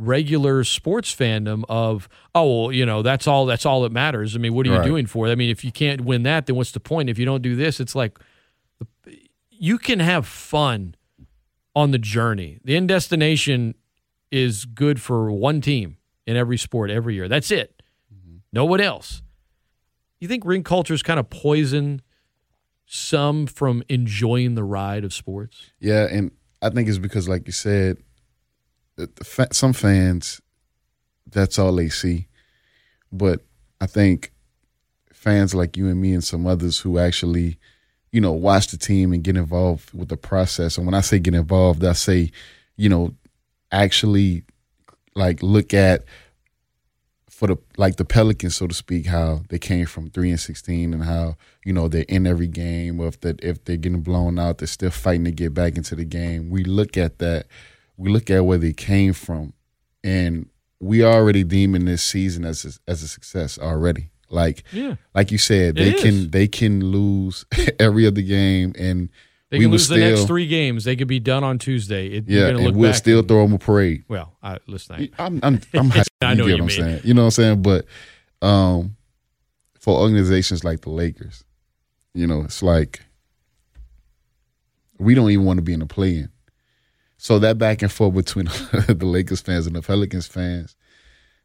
[0.00, 4.36] regular sports fandom of oh well you know that's all that's all that matters.
[4.36, 4.84] I mean what are you Right.
[4.86, 5.32] doing for it?
[5.32, 7.10] I mean if you can't win that then what's the point?
[7.10, 8.18] If you don't do this it's like
[9.50, 10.94] you can have fun
[11.74, 12.58] on the journey.
[12.64, 13.74] The end destination
[14.30, 17.26] is good for one team in every sport every year.
[17.28, 17.82] That's it.
[18.14, 18.36] Mm-hmm.
[18.52, 19.22] No one else.
[20.20, 22.02] You think ring culture's kind of poison
[22.86, 25.72] some from enjoying the ride of sports?
[25.80, 27.98] Yeah, and I think it's because, like you said,
[29.22, 30.40] fa- some fans,
[31.30, 32.26] that's all they see.
[33.12, 33.40] But
[33.80, 34.32] I think
[35.12, 37.58] fans like you and me and some others who actually,
[38.12, 40.76] you know, watch the team and get involved with the process.
[40.76, 42.30] And when I say get involved, I say,
[42.76, 43.14] you know,
[43.70, 44.44] actually
[45.14, 46.04] like look at
[47.38, 50.92] for the like the Pelicans, so to speak, how they came from three and sixteen,
[50.92, 52.98] and how you know they're in every game.
[52.98, 55.94] Or if that if they're getting blown out, they're still fighting to get back into
[55.94, 56.50] the game.
[56.50, 57.46] We look at that.
[57.96, 59.52] We look at where they came from,
[60.02, 60.48] and
[60.80, 64.10] we already deeming this season as a, as a success already.
[64.30, 67.46] Like yeah like you said, they can they can lose
[67.78, 69.10] every other game, and
[69.50, 70.84] They we can will lose the next three games.
[70.84, 72.08] They could be done on Tuesday.
[72.08, 74.04] It, you're yeah, look and we'll still and- throw them a parade.
[74.08, 76.08] Well, I, listen, I, I'm I'm, I'm happy.
[76.20, 76.70] I you know get what you I'm mean.
[76.96, 77.00] saying.
[77.04, 77.62] You know what I'm saying?
[77.62, 77.86] But
[78.42, 78.96] um,
[79.80, 81.44] for organizations like the Lakers,
[82.14, 83.00] you know, it's like
[84.98, 86.28] we don't even want to be in the play-in.
[87.16, 88.46] So that back and forth between
[88.86, 90.76] the Lakers fans and the Pelicans fans,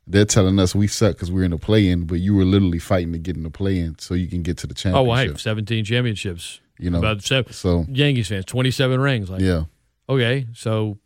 [0.05, 3.13] they're telling us we suck because we're in the play-in, but you were literally fighting
[3.13, 4.99] to get in the play-in so you can get to the championship.
[4.99, 6.59] oh, well, hey, 17 championships.
[6.79, 9.29] You know, About seven, so Yankees fans, 27 rings.
[9.29, 9.63] Like, yeah,
[10.09, 10.97] okay, so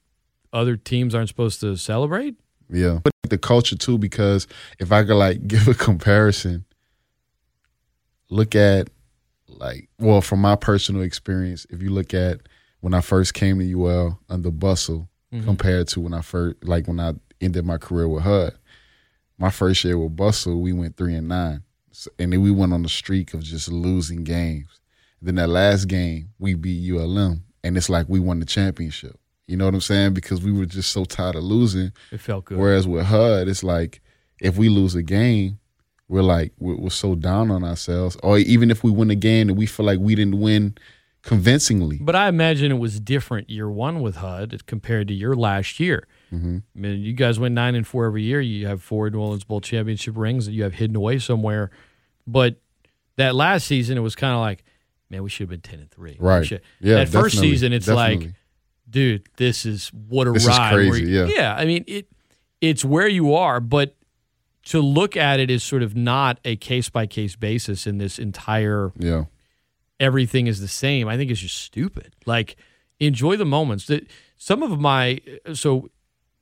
[0.53, 2.35] other teams aren't supposed to celebrate?
[2.69, 2.99] Yeah.
[3.03, 4.47] But the culture too, because
[4.79, 6.65] if I could like give a comparison,
[8.29, 8.89] look at
[9.47, 12.41] like well, from my personal experience, if you look at
[12.81, 15.45] when I first came to UL under Bustle mm-hmm.
[15.45, 18.53] compared to when I first like when I ended my career with HUD.
[19.37, 21.63] My first year with Bustle, we went three and nine.
[21.91, 24.79] So- And then we went on a streak of just losing games.
[25.21, 29.19] Then that last game, we beat ULM, and it's like we won the championship.
[29.47, 30.13] You know what I'm saying?
[30.13, 31.91] Because we were just so tired of losing.
[32.11, 32.57] It felt good.
[32.57, 34.01] Whereas with HUD, it's like
[34.41, 35.59] if we lose a game,
[36.09, 38.17] we're like we're, we're so down on ourselves.
[38.23, 40.77] Or even if we win a game and we feel like we didn't win
[41.23, 41.97] convincingly.
[42.01, 46.07] But I imagine it was different year one with HUD compared to your last year.
[46.31, 46.57] Mm-hmm.
[46.75, 48.41] I mean, you guys win nine and four every year.
[48.41, 51.71] You have four New Orleans Bowl championship rings that you have hidden away somewhere.
[52.25, 52.57] But
[53.15, 54.63] that last season, it was kind of like,
[55.09, 56.17] man, we should have been ten and three.
[56.19, 56.49] Right.
[56.79, 58.29] Yeah, That first season, it's like,
[58.89, 60.73] dude, this is what a This ride.
[60.73, 61.33] crazy, you- yeah.
[61.35, 61.55] yeah.
[61.55, 62.07] I mean, it
[62.61, 63.95] it's where you are, but
[64.65, 68.17] to look at it is sort of not a case by case basis in this
[68.19, 69.25] entire Yeah.
[69.99, 71.07] everything is the same.
[71.07, 72.15] I think it's just stupid.
[72.25, 72.55] Like
[72.99, 73.85] enjoy the moments.
[73.87, 75.19] That some of my
[75.53, 75.89] so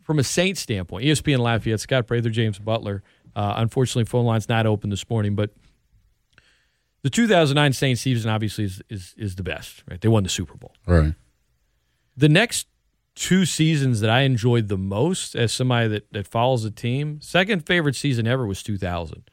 [0.01, 3.03] from a Saints standpoint, ESPN Lafayette, Scott Prather, James Butler.
[3.35, 5.49] Uh, unfortunately, phone line's not open this morning, but
[7.05, 9.83] the 2009 Saints season obviously is, is is the best.
[9.87, 10.73] Right, they won the Super Bowl.
[10.87, 11.13] Right.
[12.17, 12.65] The next
[13.13, 17.67] two seasons that I enjoyed the most as somebody that, that follows the team, second
[17.67, 19.29] favorite season ever was 2000.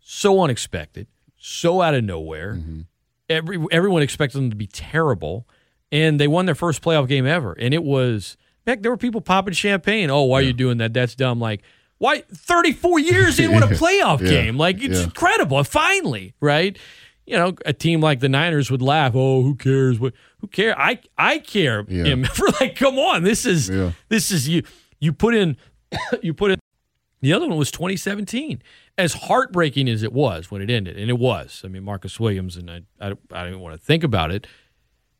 [0.00, 2.54] So unexpected, so out of nowhere.
[2.54, 2.80] Mm-hmm.
[3.28, 5.48] Every everyone expected them to be terrible,
[5.92, 7.52] and they won their first playoff game ever.
[7.52, 10.10] And it was heck, there were people popping champagne.
[10.10, 10.92] Oh, why are you doing that?
[10.92, 11.38] That's dumb.
[11.38, 11.62] Like,
[12.02, 14.28] why 34 years in won a playoff Yeah.
[14.28, 14.56] game?
[14.58, 15.04] Like, it's Yeah.
[15.04, 15.62] incredible.
[15.64, 16.76] Finally, right?
[17.26, 19.12] You know, a team like the Niners would laugh.
[19.14, 20.00] Oh, who cares?
[20.00, 20.12] What?
[20.40, 20.78] Who care?
[20.78, 21.84] I I care.
[21.88, 22.04] Yeah.
[22.04, 23.22] Him for like, come on.
[23.22, 23.92] This is Yeah.
[24.08, 24.62] this is you.
[24.98, 25.56] You put in,
[26.22, 26.58] you put in.
[27.20, 28.60] The other one was 2017.
[28.98, 31.62] As heartbreaking as it was when it ended, and it was.
[31.64, 34.46] I mean, Marcus Williams, and I, I, I don't even want to think about it.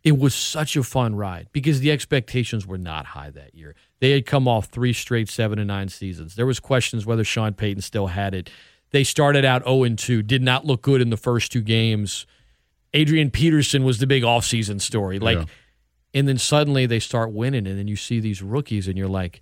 [0.05, 3.77] It was such a fun ride because the expectations were not high that year.
[4.01, 6.35] They had come off three straight seven and nine seasons.
[6.35, 8.51] There was questions whether Sean Payton still had it.
[8.91, 12.27] They started out 0 and 2, did not look good in the first two games.
[12.93, 15.19] Adrian Peterson was the big offseason story.
[15.19, 15.45] Like, Yeah.
[16.15, 19.41] and then suddenly they start winning, and then you see these rookies, and you're like,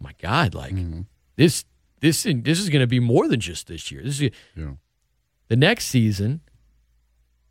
[0.00, 1.02] oh my God, like mm-hmm.
[1.36, 1.64] this,
[2.00, 4.02] this, this is going to be more than just this year.
[4.02, 4.72] This is Yeah.
[5.48, 6.40] the next season.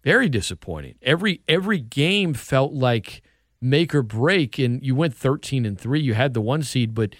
[0.10, 0.95] Very disappointing.
[1.04, 3.22] Every every game felt like
[3.62, 6.00] make or break, and you went thirteen and three.
[6.02, 7.15] You had the one seed, but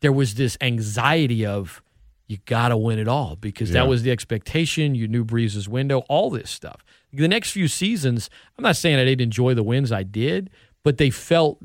[0.00, 1.82] there was this anxiety of
[2.28, 3.80] you got to win it all because Yeah.
[3.82, 4.94] that was the expectation.
[4.94, 6.84] You knew Brees's window, all this stuff.
[7.12, 10.50] The next few seasons, I'm not saying I didn't enjoy the wins, I did,
[10.84, 11.58] but they felt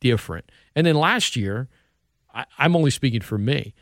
[0.00, 0.50] different.
[0.74, 1.68] And then last year,
[2.34, 3.74] I, I'm only speaking for me.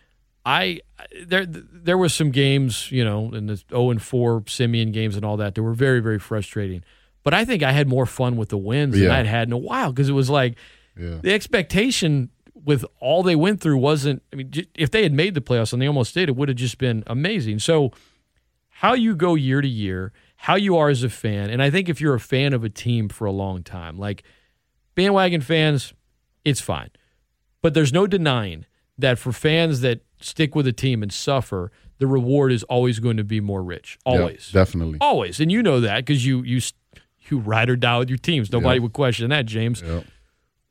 [0.46, 0.80] I
[1.26, 5.24] there there were some games, you know, in the 0 and 4 Siemian games and
[5.24, 6.82] all that that were very very frustrating.
[7.22, 9.58] But I think I had more fun with the wins than I'd had in a
[9.58, 10.56] while because it was like
[10.98, 11.18] Yeah.
[11.22, 14.22] the expectation with all they went through wasn't.
[14.32, 16.48] I mean, j- if they had made the playoffs and they almost did, it would
[16.48, 17.58] have just been amazing.
[17.58, 17.90] So,
[18.68, 21.88] how you go year to year, how you are as a fan, and I think
[21.88, 24.22] if you're a fan of a team for a long time, like
[24.94, 25.94] bandwagon fans,
[26.44, 26.90] it's fine.
[27.62, 28.66] But there's no denying
[28.98, 33.16] that for fans that stick with a team and suffer, the reward is always going
[33.18, 33.98] to be more rich.
[34.06, 34.50] Yeah, Always.
[34.50, 34.98] definitely.
[35.00, 35.40] Always.
[35.40, 36.60] And you know that because you you
[37.28, 38.52] you ride or die with your teams.
[38.52, 38.82] Nobody Yeah.
[38.82, 39.82] would question that, James.
[39.82, 40.02] Yeah.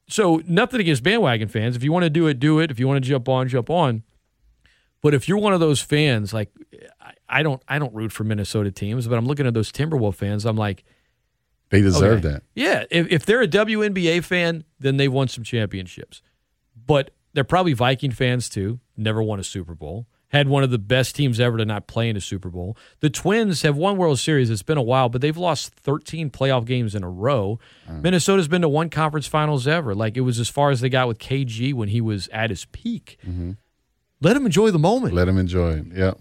[0.07, 1.75] So nothing against bandwagon fans.
[1.75, 2.69] If you want to do it, do it.
[2.69, 4.03] If you want to jump on, jump on.
[5.01, 6.49] But if you're one of those fans, like
[7.01, 10.15] I, I don't I don't root for Minnesota teams, but I'm looking at those Timberwolf
[10.15, 10.83] fans, I'm like,
[11.69, 12.43] They oh, deserve okay, that.
[12.55, 12.83] Yeah.
[12.91, 16.21] If if they're a WNBA fan, then they've won some championships.
[16.85, 18.79] But they're probably Viking fans too.
[18.95, 20.07] Never won a Super Bowl.
[20.29, 22.75] Had one of the best teams ever to not play in a Super Bowl.
[23.01, 24.49] The Twins have won World Series.
[24.49, 27.59] It's been a while, but they've lost 13 playoff games in a row.
[27.87, 29.93] Minnesota's been to one conference finals ever.
[29.93, 32.65] Like it was as far as they got with KG when he was at his
[32.65, 33.19] peak.
[33.27, 33.51] Mm-hmm.
[34.21, 35.13] Let him enjoy the moment.
[35.13, 35.85] Let them enjoy it.
[35.93, 36.19] Yep.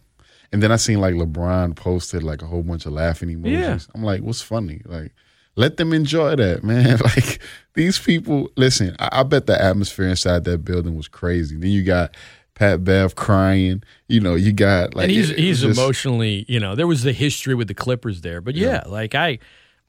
[0.52, 3.50] And then I seen like LeBron posted like a whole bunch of laughing emojis.
[3.50, 3.78] Yeah.
[3.94, 4.82] I'm like, what's funny?
[4.84, 5.14] Like,
[5.56, 6.98] let them enjoy that, man.
[6.98, 7.40] Like
[7.74, 8.50] these people.
[8.56, 11.56] Listen, I, I bet the atmosphere inside that building was crazy.
[11.56, 12.14] Then you got
[12.54, 13.82] Pat Bev crying.
[14.08, 17.02] You know, you got like and he's it- he's just- emotionally, you know, there was
[17.02, 19.38] the history with the Clippers there, but yeah, like I,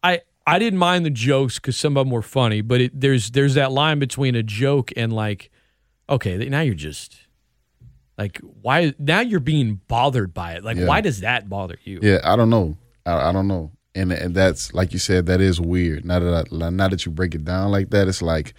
[0.02, 3.32] I, I didn't mind the jokes because some of them were funny, but it, there's
[3.32, 5.50] there's that line between a joke and like,
[6.10, 7.16] okay, now you're just
[8.18, 10.86] like why now you're being bothered by it, like Yeah.
[10.86, 12.00] why does that bother you?
[12.02, 12.78] Yeah, I don't know.
[13.06, 13.72] I, I don't know.
[13.96, 16.04] And and that's like you said, that is weird.
[16.06, 18.54] Now that I, now that you break it down like that, it's like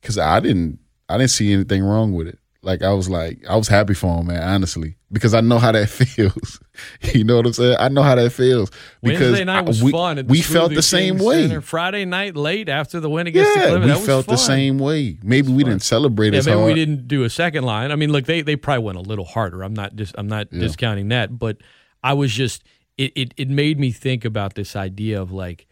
[0.00, 2.38] because I didn't I didn't see anything wrong with it.
[2.60, 4.42] Like I was like I was happy for him, man.
[4.42, 6.58] Honestly, because I know how that feels.
[7.14, 7.76] you know what I'm saying?
[7.78, 8.70] I know how that feels.
[9.00, 10.16] Because Wednesday night I- was we, fun.
[10.16, 11.46] The we felt the same way.
[11.46, 11.60] Center.
[11.60, 15.18] Friday night late after the win against the Yeah, Clippers, we felt the same way.
[15.22, 16.68] Maybe we didn't celebrate Yeah, as maybe hard.
[16.68, 17.92] we didn't do a second line.
[17.92, 19.62] I mean, look, they they probably went a little harder.
[19.62, 21.58] I'm not just I'm not discounting that, but
[22.02, 22.64] I was just
[22.96, 25.68] it, it it made me think about this idea of like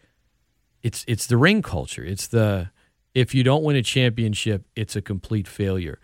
[0.83, 2.03] it's it's the ring culture.
[2.05, 2.69] It's the
[3.13, 5.99] if you don't win a championship, it's a complete failure.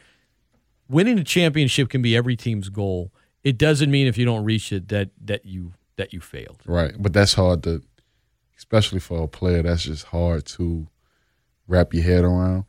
[0.89, 3.11] Winning a championship can be every team's goal.
[3.43, 6.61] It doesn't mean if you don't reach it that that you that you failed.
[6.65, 7.81] Right, but that's hard to,
[8.57, 9.63] especially for a player.
[9.63, 10.87] That's just hard to
[11.67, 12.65] wrap your head around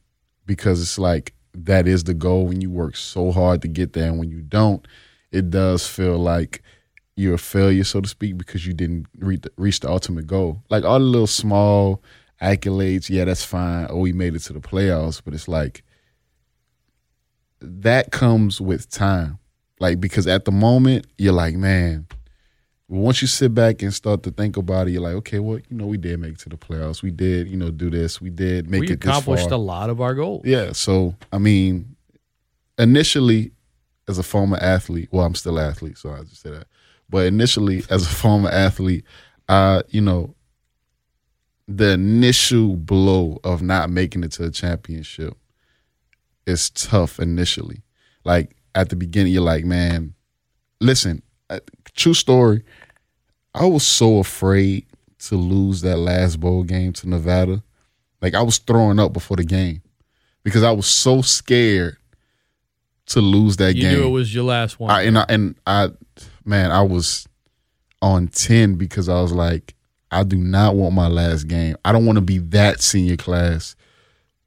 [0.46, 4.08] because it's like that is the goal when you work so hard to get there,
[4.08, 4.86] and when you don't,
[5.30, 6.62] it does feel like
[7.16, 10.62] you're a failure, so to speak, because you didn't reach the, reach the ultimate goal.
[10.68, 12.02] Like all the little small
[12.42, 13.86] accolades, yeah, that's fine.
[13.88, 15.84] Oh, we made it to the playoffs, but it's like
[17.82, 19.38] that comes with time.
[19.80, 22.06] Like because at the moment you're like, man,
[22.88, 25.76] once you sit back and start to think about it, you're like, okay, well, you
[25.76, 27.02] know, we did make it to the playoffs.
[27.02, 28.20] We did, you know, do this.
[28.20, 30.42] We did make we it this accomplished a lot of our goals.
[30.44, 30.72] Yeah.
[30.72, 31.96] So I mean,
[32.78, 33.52] initially,
[34.08, 36.66] as a former athlete, well, I'm still an athlete, so I just say that.
[37.08, 39.04] But initially, as a former athlete,
[39.48, 40.34] uh, you know,
[41.66, 45.36] the initial blow of not making it to a championship
[46.46, 47.82] is tough initially.
[48.24, 50.14] Like at the beginning, you're like, man,
[50.80, 51.60] listen, uh,
[51.94, 52.64] true story.
[53.54, 54.86] I was so afraid
[55.26, 57.62] to lose that last bowl game to Nevada.
[58.20, 59.82] Like I was throwing up before the game
[60.42, 61.96] because I was so scared
[63.06, 63.98] to lose that You game.
[64.00, 64.90] knew it was your last one.
[64.90, 65.90] I, and I and I,
[66.44, 67.28] man, I was
[68.02, 69.74] on ten because I was like,
[70.10, 71.76] I do not want my last game.
[71.84, 73.76] I don't want to be that senior class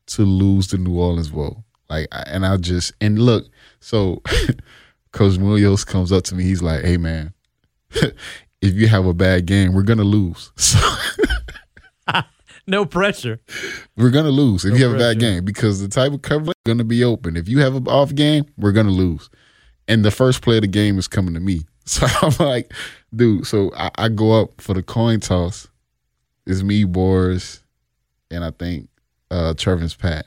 [0.08, 1.64] to lose the New Orleans Bowl.
[1.90, 3.46] Like, I- and I just and look,
[3.80, 4.22] so
[5.12, 6.44] Coach Munoz comes up to me.
[6.44, 7.34] He's like, "Hey, man,
[7.92, 10.52] if you have a bad game, we're gonna lose.
[12.10, 12.22] So
[12.70, 13.40] no pressure.
[13.96, 16.50] we're gonna lose if No you have a bad game because the type of coverage
[16.50, 17.38] is gonna be open.
[17.38, 19.30] If you have an off game, we're gonna lose.
[19.88, 21.62] And the first play of the game is coming to me.
[21.86, 22.74] So I'm like,
[23.16, 23.48] dude.
[23.48, 25.70] So I, I go up for the coin toss.
[26.46, 27.64] It's me, Boris,
[28.30, 28.90] and I think
[29.32, 30.26] uh Trevor's Pat.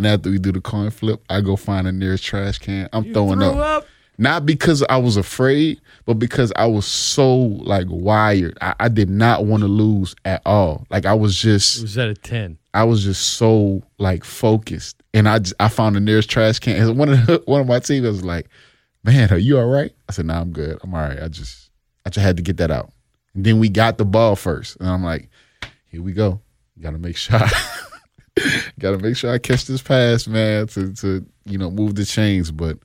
[0.00, 2.88] And after we do the coin flip, I go find the nearest trash can.
[2.92, 3.56] I'm You throwing up.
[3.56, 3.86] up.
[4.16, 8.56] Not because I was afraid, but because I was so like wired.
[8.62, 10.86] I, I did not want to lose at all.
[10.90, 12.56] Like I was just It was at a 10.
[12.72, 16.76] I was just so like focused, and I just, I found the nearest trash can.
[16.80, 18.48] And one of the, one of my teammates was like,
[19.04, 20.78] "Man, are you all right?" I said, "Nah, I'm good.
[20.82, 21.22] I'm all right.
[21.22, 21.70] I just
[22.06, 22.90] I just had to get that out."
[23.34, 25.28] And then we got the ball first, and I'm like,
[25.88, 26.40] "Here we go.
[26.80, 27.38] Got to make sure,
[28.78, 32.04] got to make sure I catch this pass, man, to to you know move the
[32.04, 32.78] chains." But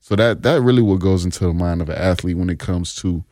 [0.00, 2.94] so that that really what goes into the mind of an athlete when it comes
[2.96, 3.24] to,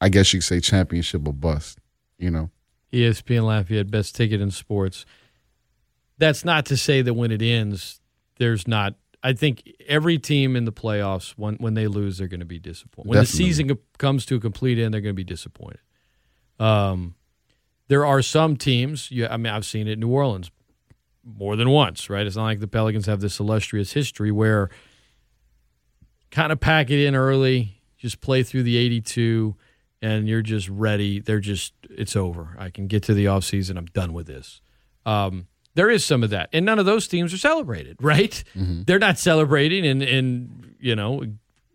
[0.00, 1.78] I guess you could say championship or bust.
[2.18, 2.50] You know,
[2.92, 5.06] ESPN Lafayette, best ticket in sports.
[6.18, 8.00] That's not to say that when it ends,
[8.38, 8.94] there's not.
[9.20, 12.58] I think every team in the playoffs, when when they lose, they're going to be
[12.58, 13.08] disappointed.
[13.08, 13.44] When Definitely.
[13.44, 15.80] the season comes to a complete end, they're going to be disappointed.
[16.60, 17.14] Um,
[17.88, 19.10] there are some teams.
[19.10, 20.50] You, I mean, I've seen it in New Orleans
[21.36, 22.08] more than once.
[22.08, 22.26] Right?
[22.26, 24.70] It's not like the Pelicans have this illustrious history where
[26.30, 29.56] kind of pack it in early, just play through the 82,
[30.02, 31.20] and you're just ready.
[31.20, 32.54] They're just, it's over.
[32.58, 33.76] I can get to the offseason.
[33.76, 34.60] I'm done with this.
[35.06, 36.48] Um, there is some of that.
[36.52, 38.42] And none of those teams are celebrated, right?
[38.54, 41.24] They're not celebrating, and, and, you know,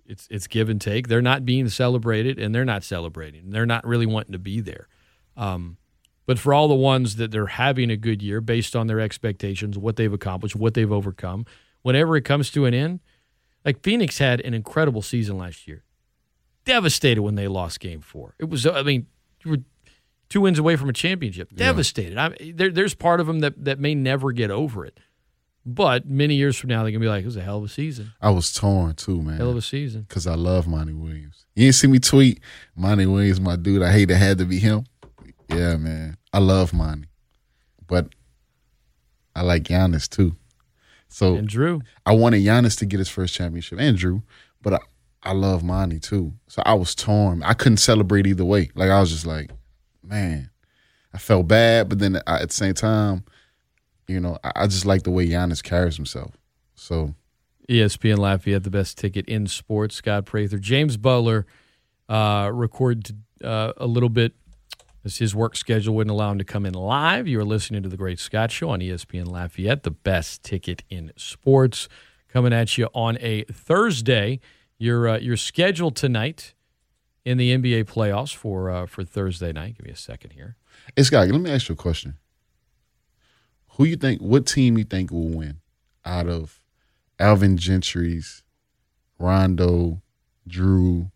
[0.05, 1.07] it's, it's give and take.
[1.07, 3.49] They're not being celebrated, and they're not celebrating.
[3.49, 4.87] They're not really wanting to be there.
[5.35, 5.77] Um,
[6.25, 9.77] but for all the ones that they're having a good year based on their expectations,
[9.77, 11.45] what they've accomplished, what they've overcome,
[11.81, 12.99] whenever it comes to an end,
[13.65, 15.83] like Phoenix had an incredible season last year.
[16.65, 18.36] Devastated when they lost game four.
[18.39, 19.07] It was, I mean,
[19.43, 19.57] you were
[20.29, 21.53] two wins away from a championship.
[21.53, 22.17] Devastated.
[22.17, 24.99] I, there, there's part of them that, that may never get over it.
[25.65, 27.63] But many years from now, they're going to be like, it was a hell of
[27.63, 28.12] a season.
[28.21, 29.38] I was torn too, man.
[29.38, 30.01] Hell of a season.
[30.07, 31.45] because I love Monty Williams.
[31.55, 32.41] You didn't see me tweet,
[32.75, 33.81] Monty Williams, my dude.
[33.81, 34.86] I hate it had to be him.
[35.49, 36.17] Yeah, man.
[36.32, 37.08] I love Monty.
[37.88, 38.08] But
[39.36, 40.36] I like Giannis too.
[41.10, 41.82] So And Drew.
[42.06, 44.23] I wanted Giannis to get his first championship and Drew,
[44.62, 44.79] but I,
[45.21, 46.34] I love Monty too.
[46.47, 47.43] So I was torn.
[47.43, 48.71] I couldn't celebrate either way.
[48.73, 49.51] Like I was just like,
[50.01, 50.49] man,
[51.13, 53.25] I felt bad, but then I, at the same time,
[54.08, 56.32] you know, I, I just like the way Giannis carries himself.
[56.75, 57.13] So
[57.69, 59.95] ESPN Lafayette, the best ticket in sports.
[59.95, 61.45] Scott Prather, James Butler,
[62.10, 64.34] uh, recorded uh, a little bit
[65.05, 67.27] as his work schedule wouldn't allow him to come in live.
[67.27, 71.11] You are listening to the Great Scott Show on ESPN Lafayette, the best ticket in
[71.17, 71.89] sports,
[72.29, 74.39] coming at you on a Thursday.
[74.77, 76.53] Your uh, your schedule tonight
[77.25, 79.77] in the NBA playoffs for uh, for Thursday night.
[79.77, 80.55] Give me a second here.
[80.95, 82.15] Hey Scott, let me ask you a question.
[83.69, 84.21] Who you think?
[84.21, 85.59] What team you think will win
[86.05, 86.59] out of
[87.19, 88.43] Alvin Gentry's,
[89.17, 90.01] Rondo,
[90.47, 91.11] Drew,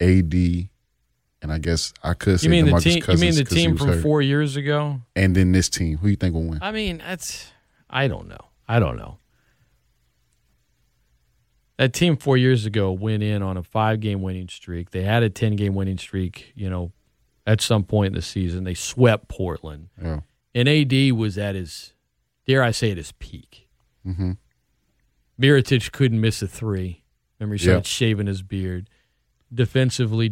[0.00, 0.34] AD,
[1.42, 3.02] and I guess I could say You mean the team?
[3.06, 4.02] You mean the team from hurt.
[4.02, 5.00] four years ago?
[5.14, 6.60] And then this team, who you think will win?
[6.62, 7.50] I mean, that's
[7.90, 8.38] I don't know.
[8.68, 9.18] I don't know.
[11.78, 14.90] That team four years ago went in on a five game winning streak.
[14.90, 16.92] They had a ten game winning streak, you know,
[17.46, 18.64] at some point in the season.
[18.64, 19.88] They swept Portland.
[20.00, 20.20] Yeah.
[20.54, 21.92] And AD was at his
[22.46, 23.68] dare I say at his peak.
[24.06, 24.32] Mm-hmm.
[25.40, 27.02] Mirotic couldn't miss a three.
[27.40, 28.88] Remember he started shaving his beard.
[29.52, 30.30] Defensively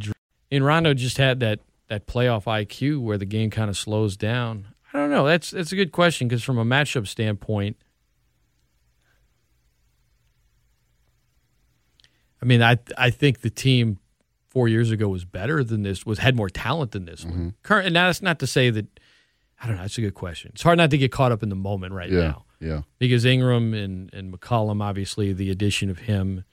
[0.50, 4.68] and Rondo just had that that playoff IQ where the game kind of slows down.
[4.92, 5.26] I don't know.
[5.26, 7.76] That's that's a good question because from a matchup standpoint,
[12.42, 13.98] I mean, I I think the team
[14.48, 16.06] four years ago was better than this.
[16.06, 17.54] Was had more talent than this one.
[17.62, 18.86] Current, and now that's not to say that.
[19.62, 19.82] I don't know.
[19.82, 20.52] That's a good question.
[20.54, 22.20] It's hard not to get caught up in the moment right Yeah.
[22.20, 22.44] now.
[22.62, 22.82] Yeah.
[22.98, 26.44] because Ingram and, and McCollum, obviously, the addition of him,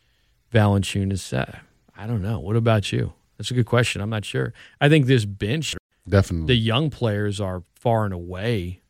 [0.53, 1.59] Valanciunas, uh,
[1.97, 2.39] I don't know.
[2.39, 3.13] What about you?
[3.37, 4.01] That's a good question.
[4.01, 4.53] I'm not sure.
[4.81, 5.75] I think this bench,
[6.07, 6.47] Definitely.
[6.47, 8.81] the young players are far and away.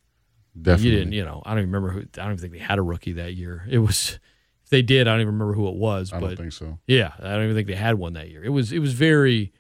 [0.60, 0.90] Definitely.
[0.90, 2.80] You didn't, you know, I don't even remember who, I don't even think they had
[2.80, 3.66] a rookie that year.
[3.70, 4.20] It was,
[4.64, 6.12] if they did, I don't even remember who it was.
[6.12, 6.80] I but don't think so.
[6.88, 8.44] yeah, I don't even think they had one that year.
[8.44, 9.54] It was it was very,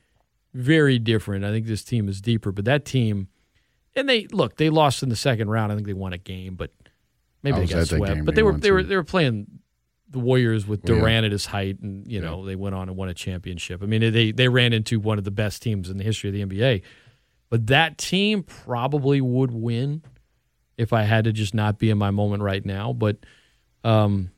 [0.53, 1.45] very different.
[1.45, 3.27] I think this team is deeper, but that team,
[3.95, 5.71] and they look, they lost in the second round.
[5.71, 6.71] I think they won a game, but
[7.43, 8.25] maybe I they got swept.
[8.25, 9.47] But They were they were they were playing
[10.09, 10.95] the Warriors with Yeah.
[10.95, 13.83] Durant at his height, and you know they went on and won a championship.
[13.83, 16.33] I mean, they they ran into one of the best teams in the history of
[16.33, 16.81] the NBA.
[17.49, 20.03] But that team probably would win
[20.77, 22.93] if I had to just not be in my moment right now.
[22.93, 23.17] But
[23.83, 24.31] um,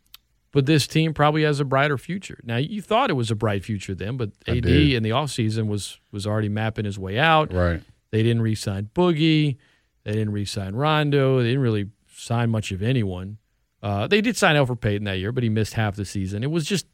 [0.52, 2.40] but this team probably has a brighter future.
[2.44, 6.00] Now you thought it was a bright future then, but AD in the offseason was
[6.12, 7.54] was already mapping his way out.
[7.54, 7.82] Right.
[8.12, 9.58] They didn't re-sign Boogie.
[10.04, 11.40] They didn't re-sign Rondo.
[11.40, 13.38] They didn't really sign much of anyone.
[13.82, 16.44] Uh, they did sign Elfrid Payton that year, but he missed half the season.
[16.44, 16.86] It was just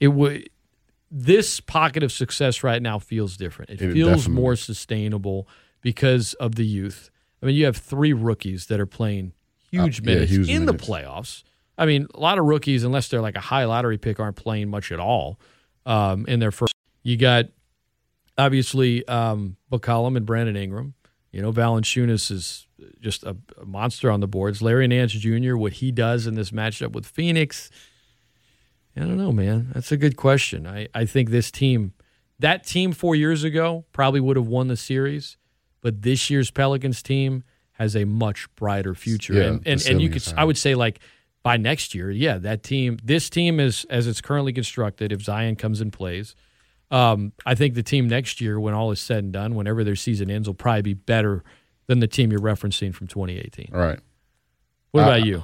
[0.00, 0.48] it would
[1.10, 3.70] this pocket of success right now feels different.
[3.70, 5.48] It, It feels definitely- more sustainable
[5.80, 7.10] because of the youth.
[7.42, 9.32] I mean, you have three rookies that are playing
[9.70, 10.84] huge Uh, yeah, minutes huge in minutes.
[10.86, 11.44] the playoffs.
[11.78, 14.68] I mean, a lot of rookies, unless they're like a high lottery pick, aren't playing
[14.70, 15.38] much at all
[15.84, 16.72] um, in their first.
[17.04, 17.46] You got
[18.38, 20.94] obviously um, McCollum and Brandon Ingram.
[21.32, 22.66] You know, Valanciunas is
[23.00, 24.62] just a, a monster on the boards.
[24.62, 25.56] Larry Nance Jr.
[25.56, 27.70] What he does in this matchup with Phoenix,
[28.96, 29.70] I don't know, man.
[29.74, 30.66] That's a good question.
[30.66, 31.92] I, I think this team,
[32.38, 35.36] that team four years ago, probably would have won the series,
[35.82, 39.34] but this year's Pelicans team has a much brighter future.
[39.34, 41.00] Yeah, and and, and you could, is I would say, like
[41.42, 45.12] by next year, yeah, that team, this team is as it's currently constructed.
[45.12, 46.34] If Zion comes and plays,
[46.90, 49.96] um, I think the team next year, when all is said and done, whenever their
[49.96, 51.42] season ends, will probably be better
[51.86, 53.68] than the team you're referencing from 2018.
[53.72, 53.98] Right.
[54.92, 55.42] What I- about you?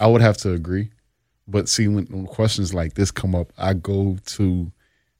[0.00, 0.90] I would have to agree.
[1.46, 4.72] But see, when, when questions like this come up, I go to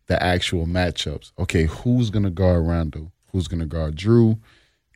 [0.07, 1.33] the actual matchups.
[1.39, 3.13] Okay, who's gonna guard Rondo?
[3.33, 4.39] Who's gonna guard Drew?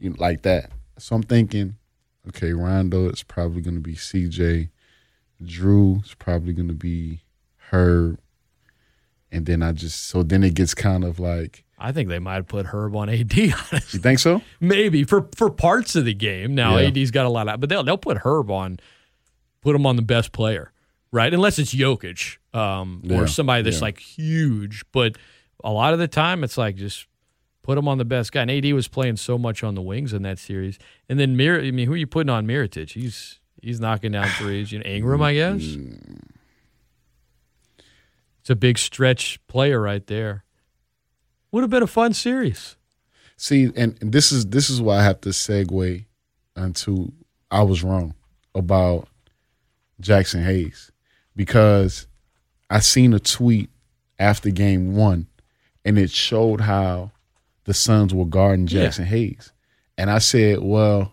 [0.00, 0.70] You know, like that.
[0.98, 1.76] So I'm thinking,
[2.28, 4.70] okay, Rondo is probably gonna be CJ.
[5.44, 7.20] Drew is probably gonna be
[7.70, 8.18] Herb.
[9.30, 12.34] And then I just so then it gets kind of like I think they might
[12.34, 13.32] have put Herb on AD.
[13.38, 13.80] Honestly.
[13.92, 14.42] you think so?
[14.60, 16.54] Maybe for for parts of the game.
[16.54, 16.88] Now Yeah.
[16.88, 18.80] AD's got a lot of, but they'll they'll put Herb on,
[19.60, 20.72] put him on the best player,
[21.12, 21.32] right?
[21.32, 23.82] Unless it's Jokic um, Yeah, or somebody that's yeah.
[23.84, 24.84] like huge.
[24.92, 25.16] But
[25.62, 27.06] a lot of the time, it's like just
[27.62, 28.42] put him on the best guy.
[28.42, 30.78] And AD was playing so much on the wings in that series.
[31.08, 32.92] And then Mir, I mean, who are you putting on Mirotic?
[32.92, 34.72] He's he's knocking down threes.
[34.72, 35.76] You know, Ingram, I guess.
[38.48, 40.42] It's a big stretch player right there.
[41.52, 42.76] Would have been a fun series.
[43.36, 46.06] See, and, and this is this is why I have to segue
[46.56, 47.12] into
[47.50, 48.14] I was wrong
[48.54, 49.06] about
[50.00, 50.90] Jaxson Hayes
[51.36, 52.06] because
[52.70, 53.68] I seen a tweet
[54.18, 55.26] after game one
[55.84, 57.10] and it showed how
[57.64, 58.86] the Suns were guarding Yeah.
[58.86, 59.52] Jaxson Hayes.
[59.98, 61.12] And I said, Well,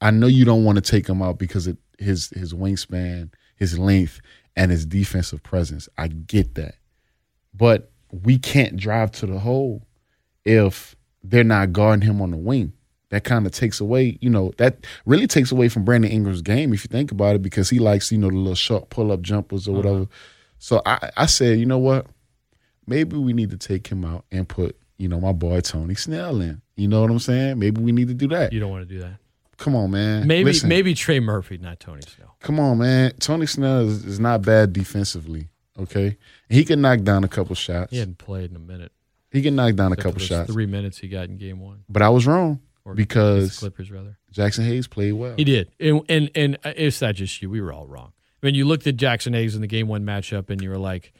[0.00, 3.78] I know you don't want to take him out because of his his wingspan, his
[3.78, 4.20] length,
[4.58, 5.88] and his defensive presence.
[5.96, 6.74] I get that.
[7.54, 9.86] But we can't drive to the hole
[10.44, 12.72] if they're not guarding him on the wing.
[13.10, 16.74] That kind of takes away, you know, that really takes away from Brandon Ingram's game
[16.74, 19.22] if you think about it, because he likes, you know, the little short pull up
[19.22, 19.76] jumpers or uh-huh.
[19.78, 20.06] whatever.
[20.58, 22.06] So I, I said, you know what?
[22.86, 26.40] Maybe we need to take him out and put, you know, my boy Tony Snell
[26.40, 26.60] in.
[26.76, 27.58] You know what I'm saying?
[27.58, 28.52] Maybe we need to do that.
[28.52, 29.18] You don't want to do that.
[29.58, 30.26] Come on, man.
[30.26, 32.36] Maybe Listen, maybe Trey Murphy, not Tony Snell.
[32.40, 33.12] Come on, man.
[33.18, 35.48] Tony Snell is, is not bad defensively.
[35.78, 36.16] Okay,
[36.48, 37.90] he can knock down a couple shots.
[37.92, 38.90] He hadn't played in a minute.
[39.30, 40.50] He can knock down a couple shots.
[40.50, 41.84] Three minutes he got in game one.
[41.88, 44.16] But I was wrong Or because Clippers rather.
[44.32, 45.34] Jaxson Hayes played well.
[45.36, 47.50] He did, and, and and it's not just you.
[47.50, 48.12] We were all wrong.
[48.42, 50.78] I mean, you looked at Jaxson Hayes in the game one matchup, and you were
[50.78, 51.12] like,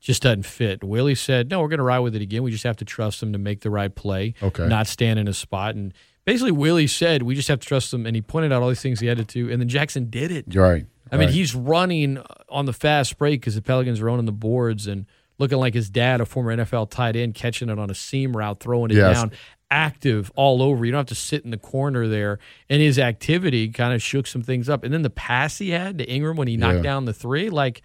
[0.00, 0.82] just doesn't fit.
[0.82, 2.42] Willie said, "No, we're going to ride with it again.
[2.42, 4.66] We just have to trust him to make the right play, Okay.
[4.66, 5.92] not stand in a spot." And
[6.30, 8.80] basically, Willie said, "We just have to trust him." And he pointed out all these
[8.82, 10.44] things he had to do, and then Jaxson did it.
[10.48, 10.86] You're right.
[11.12, 11.34] I mean, Right.
[11.34, 12.18] he's running
[12.48, 15.06] on the fast break because the Pelicans are owning the boards and
[15.38, 18.60] looking like his dad, a former NFL tight end, catching it on a seam route,
[18.60, 19.16] throwing it Yes.
[19.16, 19.32] down,
[19.70, 20.84] active all over.
[20.84, 22.38] You don't have to sit in the corner there.
[22.68, 24.84] And his activity kind of shook some things up.
[24.84, 26.82] And then the pass he had to Ingram when he knocked Yeah.
[26.82, 27.82] down the three, like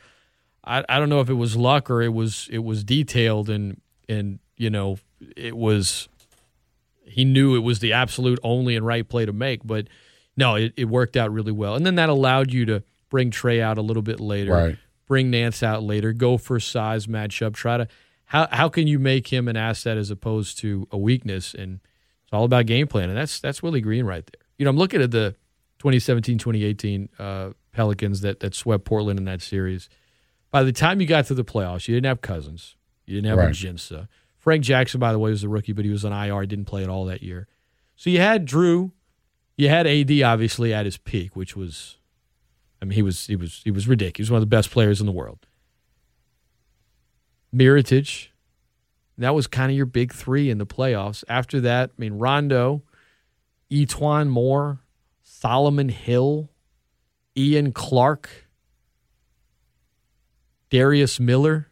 [0.64, 3.80] I, I don't know if it was luck or it was it was detailed and
[4.10, 4.98] and you know
[5.38, 6.10] it was
[7.06, 9.88] he knew it was the absolute only and right play to make, but
[10.38, 11.76] no, it, it worked out really well.
[11.76, 14.78] And then that allowed you to bring Trey out a little bit later, Right.
[15.08, 17.88] bring Nance out later, go for size matchup, try to
[18.26, 21.54] how how can you make him an asset as opposed to a weakness?
[21.54, 21.80] And
[22.24, 24.42] it's all about game plan, and that's that's Willie Green right there.
[24.58, 25.36] You know, I'm looking at the
[25.80, 29.90] 2017, 2018 uh, Pelicans that that swept Portland in that series.
[30.50, 32.76] By the time you got to the playoffs, you didn't have Cousins,
[33.06, 33.54] you didn't have Right.
[33.54, 34.08] Jinsa.
[34.46, 36.84] Frank Jackson, by the way, was a rookie, but he was on IR, didn't play
[36.84, 37.48] at all that year.
[37.96, 38.92] So you had Drew,
[39.58, 41.98] you had AD obviously at his peak, which was,
[42.80, 44.18] I mean, he was he was he was ridiculous.
[44.18, 45.48] He was one of the best players in the world.
[47.52, 48.28] Mirotic,
[49.18, 51.24] that was kind of your big three in the playoffs.
[51.28, 52.84] After that, I mean, Rondo,
[53.72, 54.82] E'Twaun Moore,
[55.24, 56.52] Solomon Hill,
[57.36, 58.30] Ian Clark,
[60.70, 61.72] Darius Miller.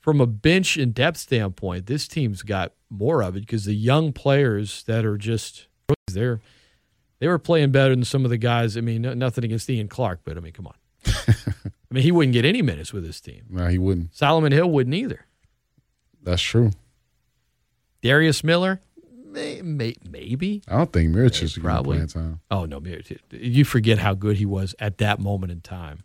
[0.00, 4.12] From a bench and depth standpoint, this team's got more of it because the young
[4.12, 5.68] players that are just
[6.08, 6.40] they're
[7.18, 8.76] they were playing better than some of the guys.
[8.76, 10.74] I mean, no- nothing against Ian Clark, but I mean, come on.
[11.06, 13.44] I mean, he wouldn't get any minutes with his team.
[13.50, 14.14] No, he wouldn't.
[14.14, 15.26] Solomon Hill wouldn't either.
[16.22, 16.70] That's true.
[18.02, 18.80] Darius Miller,
[19.26, 20.62] may, may, maybe.
[20.68, 21.96] I don't think Mirich is probably.
[21.96, 22.40] playing time.
[22.50, 22.82] Oh no,
[23.30, 26.04] you forget how good he was at that moment in time.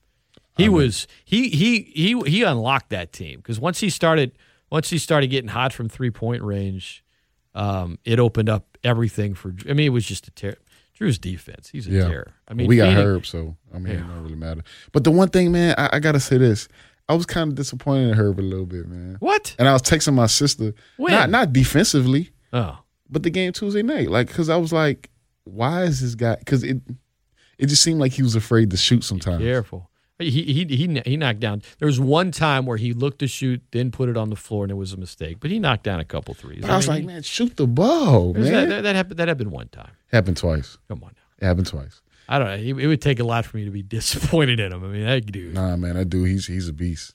[0.58, 4.32] He was he he he he unlocked that team because once he started
[4.72, 7.04] once he started getting hot from three point range,
[7.54, 9.54] um, it opened up everything for.
[9.70, 10.58] I mean, it was just a terror.
[10.94, 12.08] Drew's defense, he's a Yeah.
[12.08, 12.34] terror.
[12.48, 14.00] I mean, we got Phoenix- Herb, so I mean, Yeah.
[14.00, 14.62] it don't really matter.
[14.94, 16.70] But the one thing, man, I, I gotta say this:
[17.10, 19.18] I was kind of disappointed in Herb a little bit, man.
[19.20, 19.56] What?
[19.60, 21.12] And I was texting my sister, When?
[21.12, 22.80] not not defensively, Oh,
[23.10, 25.10] but the game Tuesday night, like, because I was like,
[25.44, 26.38] why is this guy?
[26.38, 26.78] Because it
[27.58, 29.42] it just seemed like he was afraid to shoot sometimes.
[29.42, 29.90] careful.
[30.18, 31.62] He, he he he knocked down.
[31.80, 34.64] There was one time where he looked to shoot, then put it on the floor,
[34.64, 35.38] and it was a mistake.
[35.42, 36.60] But he knocked down a couple threes.
[36.62, 38.44] But I was mean, like, man, shoot the ball, man.
[38.44, 39.18] That, that, that happened.
[39.20, 39.92] That happened one time.
[40.14, 40.78] happened twice.
[40.88, 41.24] Come on now.
[41.40, 42.02] It happened twice.
[42.30, 42.54] I don't know.
[42.54, 44.84] It, it would take a lot for me to be disappointed in him.
[44.84, 47.14] I mean, that dude, Nah, man, that dude, he's he's a beast.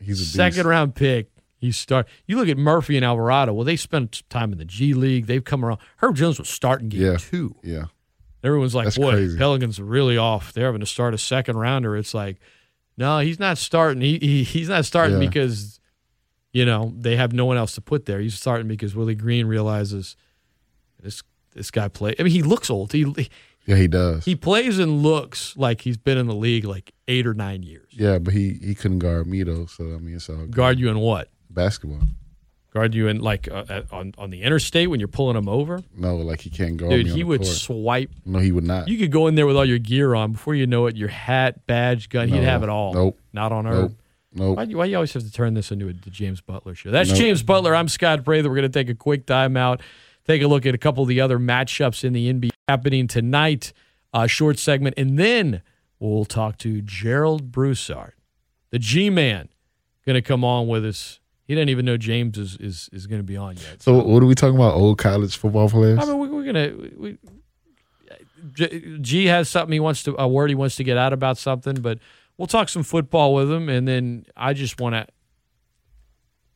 [0.00, 0.34] He's a beast.
[0.34, 1.30] second round pick.
[1.56, 2.08] He start.
[2.26, 3.52] You look at Murphy and Alvarado.
[3.54, 5.26] Well, they spent time in the G League.
[5.26, 5.78] They've come around.
[5.98, 7.16] Herb Jones was starting game Yeah.
[7.16, 7.54] two.
[7.62, 7.84] Yeah,
[8.44, 9.38] Everyone's like, That's "Boy, crazy.
[9.38, 10.52] Pelicans really off.
[10.52, 12.36] They're having to start a second rounder." It's like,
[12.96, 14.00] no, he's not starting.
[14.02, 15.28] He, he he's not starting Yeah.
[15.28, 15.80] because
[16.52, 18.20] you know they have no one else to put there.
[18.20, 20.16] He's starting because Willie Green realizes
[21.02, 21.22] this
[21.54, 22.14] this guy play.
[22.18, 22.92] I mean, he looks old.
[22.92, 23.28] He
[23.66, 24.24] yeah, he does.
[24.26, 27.88] he plays and looks like he's been in the league like eight or nine years.
[27.92, 29.66] yeah, but he he couldn't guard me though.
[29.66, 30.50] So I mean, it's all good.
[30.54, 31.30] Guard you in what?
[31.50, 32.02] basketball.
[32.74, 35.80] Guard you in like uh, at- on on the interstate when you're pulling him over,
[35.96, 37.06] No, like he can't guard dude.
[37.06, 37.12] me.
[37.12, 37.52] He would court.
[37.52, 38.10] swipe.
[38.26, 38.88] No, he would not.
[38.88, 40.32] You could go in there with all your gear on.
[40.32, 42.26] Before you know it, your hat, badge, gun.
[42.28, 42.92] He'd have it all.
[42.92, 43.20] Nope.
[43.32, 43.74] Not on nope.
[43.74, 43.96] Herb.
[44.32, 44.56] Nope.
[44.56, 46.90] Why, you- why you always have to turn this into a James Butler show?
[46.90, 47.18] That's Nope.
[47.18, 47.76] James Butler.
[47.76, 48.48] I'm Scott Prather.
[48.48, 49.80] We're going to take a quick timeout,
[50.26, 53.72] take a look at a couple of the other matchups in the NBA happening tonight,
[54.12, 55.62] uh, short segment, and then
[56.00, 58.14] we'll talk to Gerald Broussard,
[58.70, 59.48] the G Man,
[60.04, 61.20] going to come on with us.
[61.46, 63.82] He didn't even know James is is, is going to be on yet.
[63.82, 64.74] So what are we talking about?
[64.74, 65.98] Old college football players?
[65.98, 66.72] I mean, we, we're gonna.
[66.96, 67.18] We,
[68.54, 71.38] G, G has something he wants to a word he wants to get out about
[71.38, 71.98] something, but
[72.36, 75.06] we'll talk some football with him, and then I just want to.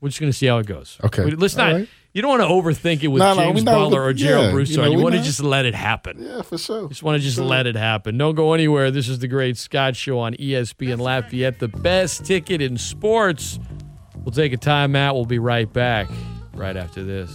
[0.00, 0.98] We're just gonna see how it goes.
[1.02, 1.24] Okay.
[1.24, 1.72] Let's not.
[1.72, 1.88] right.
[2.14, 4.76] You don't want to overthink it with no, James not Butler or Gerald yeah, Broussard.
[4.76, 6.16] you You, know, we want to just let it happen.
[6.20, 6.88] yeah, for sure.
[6.88, 8.16] Just want to just let it happen.
[8.16, 8.90] Don't go anywhere.
[8.90, 13.58] This is the Great Scott Show on ESPN Lafayette, the best ticket in sports.
[14.28, 15.14] We'll take a timeout.
[15.14, 16.06] We'll be right back
[16.52, 17.30] right after this.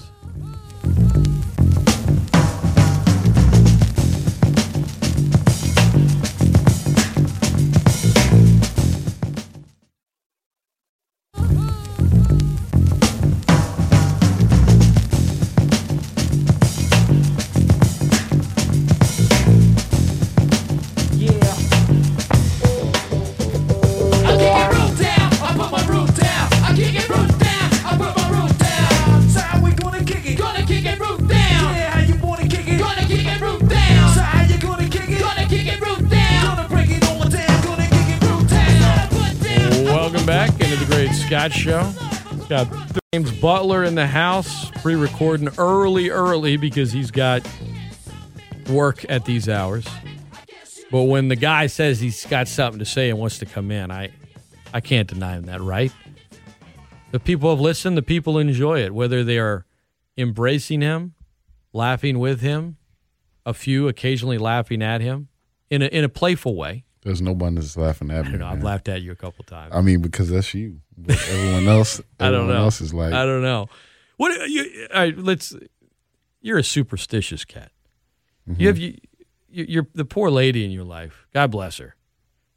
[41.53, 41.93] Show.
[42.49, 42.67] Got
[43.13, 47.47] James Butler in the house, pre-recording early, early because he's got
[48.69, 49.85] work at these hours.
[50.91, 53.91] But when the guy says he's got something to say and wants to come in,
[53.91, 54.11] I,
[54.73, 55.91] I can't deny him that, right?
[57.11, 57.97] The people have listened.
[57.97, 59.65] The people enjoy it, whether they are
[60.17, 61.13] embracing him,
[61.71, 62.77] laughing with him,
[63.45, 65.27] a few occasionally laughing at him
[65.69, 66.85] in a in a playful way.
[67.03, 68.37] There's nobody that's laughing at me.
[68.37, 68.47] know.
[68.47, 69.73] I've laughed at you a couple times.
[69.75, 70.79] I mean, because that's you.
[70.97, 72.55] But everyone else, I don't know.
[72.55, 73.67] else is like, I don't know.
[74.17, 74.87] What you?
[74.93, 75.53] All right, let's.
[76.41, 77.71] You're a superstitious cat.
[78.49, 78.61] Mm-hmm.
[78.61, 78.97] You have you.
[79.49, 81.27] you- You're the poor lady in your life.
[81.33, 81.95] God bless her.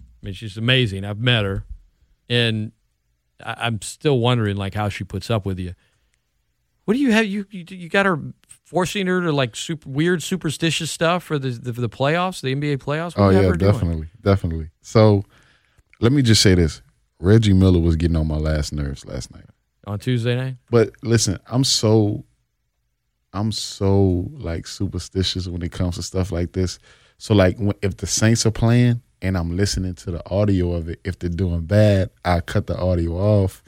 [0.00, 1.04] I mean, she's amazing.
[1.04, 1.64] I've met her,
[2.30, 2.72] and
[3.44, 5.74] I, I'm still wondering like how she puts up with you.
[6.86, 7.26] What do you have?
[7.26, 8.20] You you, you got her
[8.66, 12.78] forcing her to like super weird superstitious stuff for the the, the playoffs, the NBA
[12.78, 13.16] playoffs.
[13.16, 14.68] What Oh do you have yeah, definitely, definitely.
[14.82, 15.24] So
[16.00, 16.82] let me just say this:
[17.18, 19.46] Reggie Miller was getting on my last nerves last night.
[19.86, 20.56] on Tuesday night.
[20.68, 22.24] But listen, I'm so,
[23.32, 26.78] I'm so like superstitious when it comes to stuff like this.
[27.18, 30.88] So like, when, if the Saints are playing and I'm listening to the audio of
[30.88, 33.62] it, if they're doing bad, I cut the audio off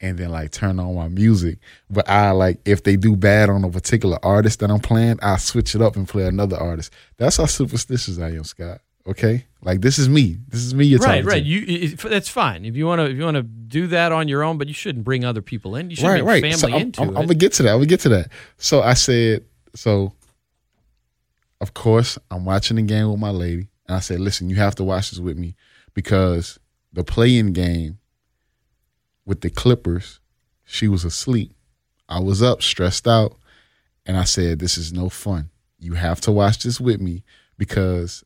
[0.00, 1.58] and then like turn on my music.
[1.90, 5.36] But I like if they do bad on a particular artist that I'm playing, I
[5.36, 6.92] switch it up and play another artist.
[7.16, 8.80] That's how superstitious I am, Scott.
[9.06, 10.36] Okay, like this is me.
[10.48, 10.84] This is me.
[10.84, 11.42] You're Right, talking right.
[11.42, 11.48] to.
[11.48, 14.28] You it, that's fine if you want to if you want to do that on
[14.28, 15.88] your own, but you shouldn't bring other people in.
[15.88, 16.42] You should right, bring right.
[16.42, 17.10] family so I'm, into I'm, it.
[17.12, 17.70] I'm gonna get to that.
[17.70, 18.30] I'm gonna get to that.
[18.58, 19.44] So I said,
[19.74, 20.12] so
[21.60, 24.74] of course I'm watching the game with my lady, and I said, listen, you have
[24.76, 25.56] to watch this with me
[25.94, 26.58] because
[26.92, 27.98] the playing game
[29.28, 30.18] with the Clippers,
[30.64, 31.52] she was asleep.
[32.08, 33.36] I was up, stressed out,
[34.06, 35.50] and I said, this is no fun.
[35.78, 37.22] You have to watch this with me
[37.58, 38.24] because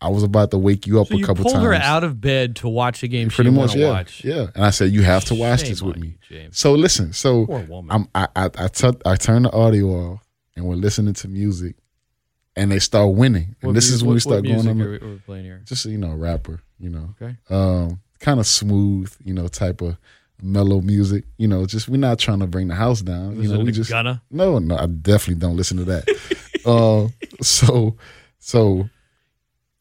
[0.00, 1.64] I was about to wake you up so a you couple pulled times.
[1.66, 4.24] her out of bed to watch a game Pretty much, yeah, watch.
[4.24, 4.46] yeah.
[4.54, 6.08] And I said, you have to watch Shame this with me.
[6.08, 6.58] you, James.
[6.58, 7.46] So listen, so
[7.90, 10.26] I'm, I I I, tu- I turn the audio off
[10.56, 11.76] and we're listening to music,
[12.54, 13.56] and they start winning.
[13.60, 14.80] And What this mu- is when we start going music on.
[14.82, 15.62] Are we, are we playing here?
[15.64, 17.36] just you know, rapper, you know, Okay.
[17.50, 19.96] um, kind of smooth, you know, type of
[20.44, 21.24] mellow music.
[21.38, 23.42] You know, just we're not trying to bring the house down.
[23.42, 24.22] You know, we just Gunna?
[24.30, 24.76] no, no.
[24.76, 26.08] I definitely don't listen to that.
[26.66, 27.08] uh,
[27.42, 27.96] so
[28.38, 28.88] so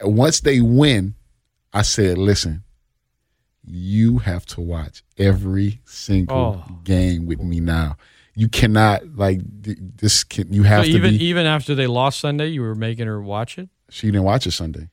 [0.01, 1.15] once they win,
[1.73, 2.63] I said, listen.
[3.65, 6.79] You have to watch every single Oh.
[6.83, 7.95] game with me now.
[8.35, 10.25] You cannot like this.
[10.25, 11.23] Can you have So to even be?
[11.25, 14.51] even after they lost Sunday, you were making her watch it, She didn't watch it
[14.51, 14.89] Sunday.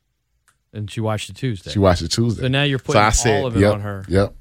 [0.72, 1.72] and she watched it Tuesday.
[1.72, 2.42] She watched it Tuesday.
[2.42, 4.04] so now you're So putting I said, all of it yep, on her.
[4.08, 4.34] Yep.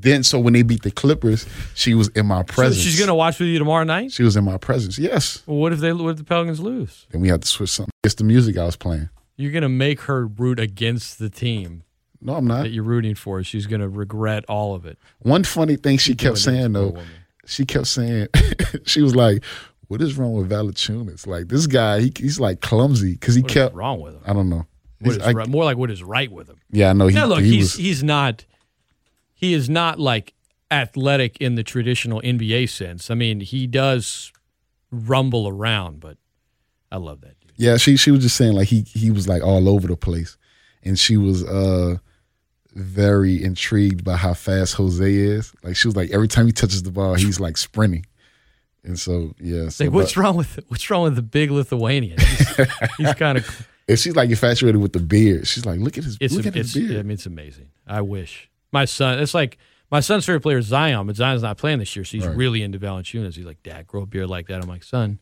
[0.00, 2.82] Then so when they beat the Clippers, she was in my So presence.
[2.82, 4.12] she's gonna watch with you tomorrow night.
[4.12, 4.98] She was in my presence.
[4.98, 5.42] Yes.
[5.46, 7.06] Well, what if they what if the Pelicans lose?
[7.10, 7.90] Then we had to switch something.
[8.02, 9.08] It's the music I was playing.
[9.36, 11.82] You're gonna make her root against the team
[12.20, 12.62] No, I'm not.
[12.62, 13.42] that you're rooting for.
[13.42, 14.98] She's gonna regret all of it.
[15.20, 16.96] One funny thing she Doing kept saying though,
[17.46, 18.28] she kept saying,
[18.86, 19.42] she was like,
[19.88, 21.26] "What is wrong with Valanciunas?
[21.26, 23.74] Like this guy, he, he's like clumsy because he What is kept.
[23.74, 24.22] wrong with him?
[24.26, 24.66] I don't know.
[25.00, 26.56] What is I- right, more like what is right with him?
[26.70, 27.08] yeah, I know.
[27.08, 27.74] He, Now look, he he's was.
[27.74, 28.44] he's not
[29.34, 30.32] he is not like
[30.70, 33.10] athletic in the traditional NBA sense.
[33.10, 34.32] I mean, he does
[34.90, 36.16] rumble around, but
[36.90, 37.52] I love that dude.
[37.56, 40.36] Yeah, she she was just saying like he he was like all over the place,
[40.82, 41.96] and she was uh
[42.74, 45.52] very intrigued by how fast Jose is.
[45.62, 48.06] Like she was like every time he touches the ball, he's like sprinting,
[48.82, 49.68] and so yeah.
[49.68, 52.18] So, Like, what's but- wrong with what's wrong with the big Lithuanian?
[52.18, 52.56] He's,
[52.98, 55.46] he's kind of And she's like infatuated with the beard.
[55.46, 56.98] She's like, look at his look at it's his beard.
[56.98, 57.68] I mean it's amazing.
[57.86, 59.18] I wish my son.
[59.20, 59.56] It's like
[59.90, 62.36] my son's favorite player is Zion, but Zion's not playing this year, so he's Right.
[62.36, 63.36] really into Valanciunas.
[63.36, 64.60] He's like, Dad, grow a beard like that.
[64.62, 65.18] I'm like, son,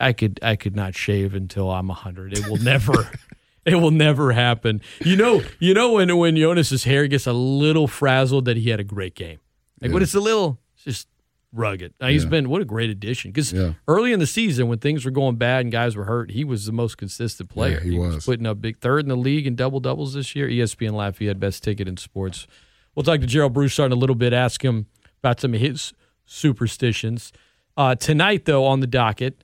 [0.00, 2.32] I could I could not shave until I'm hundred.
[2.38, 3.10] It will never.
[3.66, 4.80] It will never happen.
[5.04, 8.80] You know, you know when when Jonas's hair gets a little frazzled that he had
[8.80, 9.38] a great game.
[9.82, 11.08] Like when it's a little it's just
[11.52, 11.94] rugged.
[12.00, 12.30] Now, he's Yeah.
[12.30, 13.74] been what a great addition because Yeah.
[13.88, 16.66] early in the season when things were going bad and guys were hurt, he was
[16.66, 17.80] the most consistent player.
[17.80, 18.24] he was.
[18.24, 20.48] putting up big third in the league in double doubles this year.
[20.48, 22.46] ESPN Lafayette best ticket in sports.
[22.94, 24.32] We'll talk to Gerald Broussard in a little bit.
[24.32, 24.86] Ask him
[25.22, 25.92] about some of his
[26.24, 27.32] superstitions.
[27.76, 29.42] Uh, tonight, though, on the docket,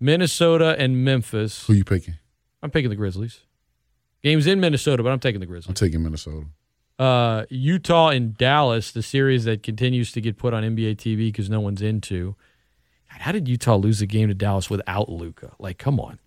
[0.00, 1.66] Minnesota and Memphis.
[1.66, 2.14] Who you picking?
[2.62, 3.40] I'm picking the Grizzlies.
[4.22, 5.68] Game's in Minnesota, but I'm taking the Grizzlies.
[5.68, 6.46] I'm taking Minnesota.
[6.98, 11.50] Uh, Utah and Dallas, the series that continues to get put on NBA TV because
[11.50, 12.36] no one's into.
[13.10, 15.52] God, how did Utah lose a game to Dallas without Luka?
[15.58, 16.18] Like, come on.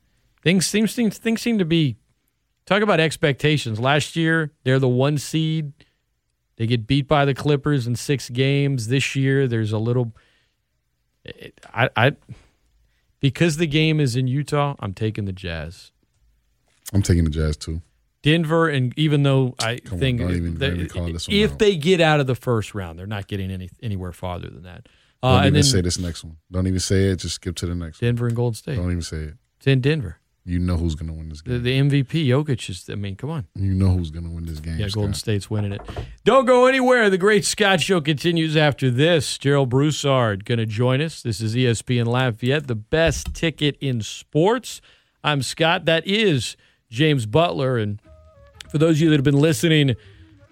[0.44, 1.98] Things seem things, things seem to be
[2.66, 3.80] talk about expectations.
[3.80, 5.72] Last year, they're the one seed.
[6.58, 8.88] They get beat by the Clippers in six games.
[8.88, 10.14] This year, there's a little.
[11.24, 12.12] it- I, I
[13.20, 14.76] because the game is in Utah.
[14.80, 15.92] I'm taking the Jazz.
[16.94, 17.82] I'm taking the Jazz too.
[18.26, 21.60] Denver, and even though I Come think don't even- don't this one if out.
[21.60, 24.90] they get out of the first round, they're not getting any anywhere farther than that.
[25.24, 26.38] Don't Uh, even and then say this next one.
[26.52, 27.18] Don't even say it.
[27.20, 28.08] Just skip to the next one.
[28.10, 28.76] Denver and Golden State.
[28.76, 29.34] Don't even say it.
[29.58, 30.18] It's in Denver.
[30.48, 31.90] You know who's gonna win this The, game.
[31.90, 32.88] the MVP, Jokic is.
[32.92, 33.46] I mean, come on.
[33.56, 34.78] you know who's gonna win this game.
[34.78, 35.20] Yeah, Golden Scott.
[35.22, 35.82] State's winning it.
[36.24, 37.10] Don't go anywhere.
[37.10, 39.40] The Great Scott Show continues after this.
[39.40, 41.24] Gerald Broussard going to join us.
[41.24, 44.82] This is ESPN Lafayette, the best ticket in sports.
[45.24, 45.86] I'm Scott.
[45.86, 46.56] That is
[46.92, 47.80] James Butler.
[47.80, 48.00] And
[48.76, 49.96] for those of you that have been listening,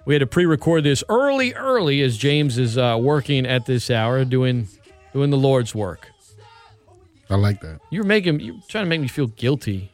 [0.06, 4.24] we had to pre-record this early, early as James is uh, working at this hour
[4.24, 4.70] doing
[5.12, 6.08] doing the Lord's work.
[7.30, 7.82] I like that.
[7.90, 9.92] You're making you're trying to make me feel guilty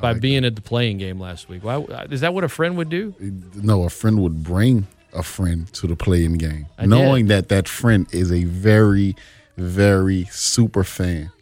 [0.00, 1.64] by being at the play-in game last week.
[1.64, 3.16] Why is that what a friend would do?
[3.56, 7.66] No, a friend would bring a friend to the play-in game, I knowing that that
[7.66, 9.16] friend is a very,
[9.56, 11.32] very super fan.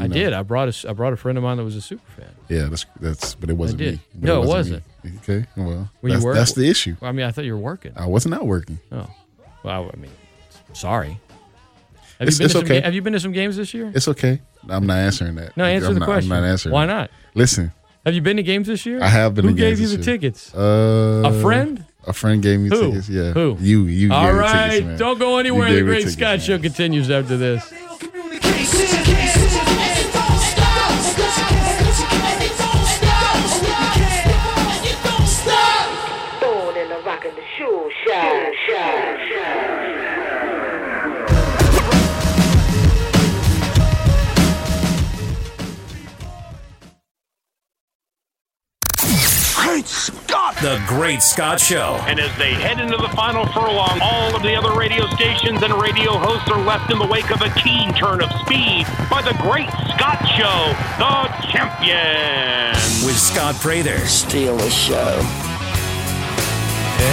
[0.00, 0.14] I know?
[0.14, 0.32] did.
[0.32, 2.30] I brought a I brought a friend of mine that was a super fan.
[2.48, 3.34] Yeah, that's that's.
[3.34, 4.00] But it wasn't me.
[4.14, 4.80] But No, it me.
[5.04, 6.96] Okay, well, Were you that's, work- that's the issue.
[7.02, 7.92] I mean, I thought you were working.
[7.96, 8.78] I wasn't out working.
[8.92, 9.08] Oh,
[9.64, 10.10] well, I mean,
[10.72, 11.18] sorry.
[12.18, 12.80] Have It's- you been it's to some okay.
[12.80, 13.90] ga- Have you been to some games this year?
[13.94, 14.40] It's okay.
[14.68, 15.56] I'm not answering that.
[15.56, 16.30] No, answer I'm the not, question.
[16.32, 16.72] I'm not answering.
[16.72, 16.92] Why that.
[16.92, 17.10] not?
[17.34, 17.72] Listen,
[18.06, 19.02] Have you been to games this year?
[19.02, 20.04] I have been Who to gave games you the year.
[20.18, 20.54] tickets?
[20.54, 21.84] uh, a friend?
[22.06, 22.90] A friend gave me Who?
[22.90, 23.08] tickets.
[23.08, 23.32] Yeah.
[23.32, 23.56] Who?
[23.60, 23.84] You.
[23.86, 24.12] You.
[24.12, 24.98] All me right, tickets, man.
[24.98, 25.68] don't go You anywhere.
[25.68, 26.40] The gave me Great tickets, Scott man.
[26.40, 27.72] Show continues after this.
[27.72, 27.82] Born
[49.72, 51.96] The Great Scott Show.
[52.06, 55.72] And as they head into the final furlong, all of the other radio stations and
[55.80, 59.32] radio hosts are left in the wake of a keen turn of speed by the
[59.40, 62.74] Great Scott Show, the champion.
[63.06, 63.96] With Scott Prather.
[64.06, 65.18] Steal the show.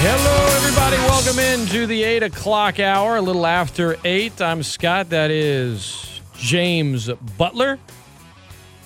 [0.02, 0.98] Hello, everybody.
[1.08, 4.42] Welcome into the 8 o'clock hour, a little after 8.
[4.42, 5.12] I'm Scott.
[5.12, 7.80] That is James Butler.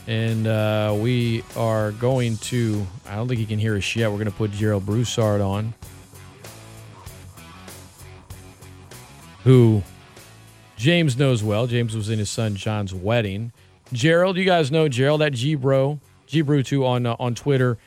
[0.07, 4.09] And uh, we are going to, I don't think he can hear us yet.
[4.09, 5.73] We're going to put Gerald Broussard on,
[9.43, 9.81] who
[10.75, 11.67] James knows well.
[11.67, 13.53] James was in his son John's wedding.
[13.93, 17.77] Gerald, you guys know Gerald at G Bro, G Brew 2 on, uh, on Twitter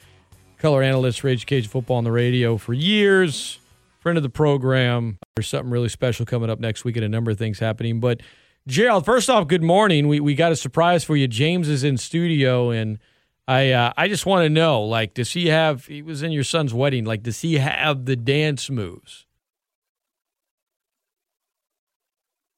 [0.59, 3.59] color analyst for Education Football on the radio for years.
[4.01, 5.19] Friend of the program.
[5.35, 8.01] There's something really special coming up next week and a number of things happening.
[8.01, 8.21] But
[8.69, 10.09] Gerald, first off, good morning.
[10.09, 11.29] We we got a surprise for you.
[11.29, 12.99] James is in studio, and
[13.47, 15.87] I uh, I just want to know, like, does he have?
[15.87, 17.05] He was in your son's wedding.
[17.05, 19.25] Like, does he have the dance moves?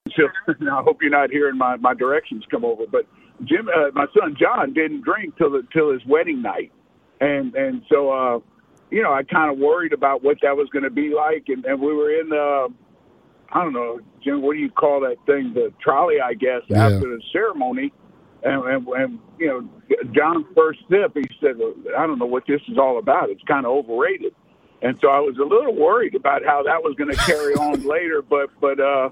[0.18, 2.84] I hope you're not hearing my, my directions come over.
[2.90, 3.02] But
[3.44, 6.72] Jim, uh, my son John didn't drink till the, till his wedding night,
[7.20, 8.38] and and so uh,
[8.90, 11.66] you know I kind of worried about what that was going to be like, and,
[11.66, 12.68] and we were in the
[13.52, 15.52] I don't know, Jim, what do you call that thing?
[15.54, 16.86] The trolley, I guess, Yeah.
[16.86, 17.92] after the ceremony.
[18.42, 19.68] And, and, and you know,
[20.12, 21.56] John's first sip, he said,
[21.96, 23.30] "I don't know what this is all about.
[23.30, 24.34] It's kind of overrated."
[24.80, 27.82] And so I was a little worried about how that was going to carry on
[27.86, 28.22] later.
[28.22, 29.10] But but uh,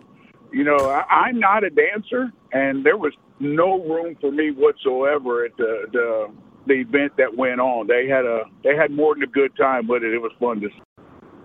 [0.52, 5.44] you know, I, I'm not a dancer, and there was no room for me whatsoever
[5.44, 6.30] at the the,
[6.66, 7.88] the event that went on.
[7.88, 10.14] They had a they had more than a good time with it.
[10.14, 10.68] It was fun to.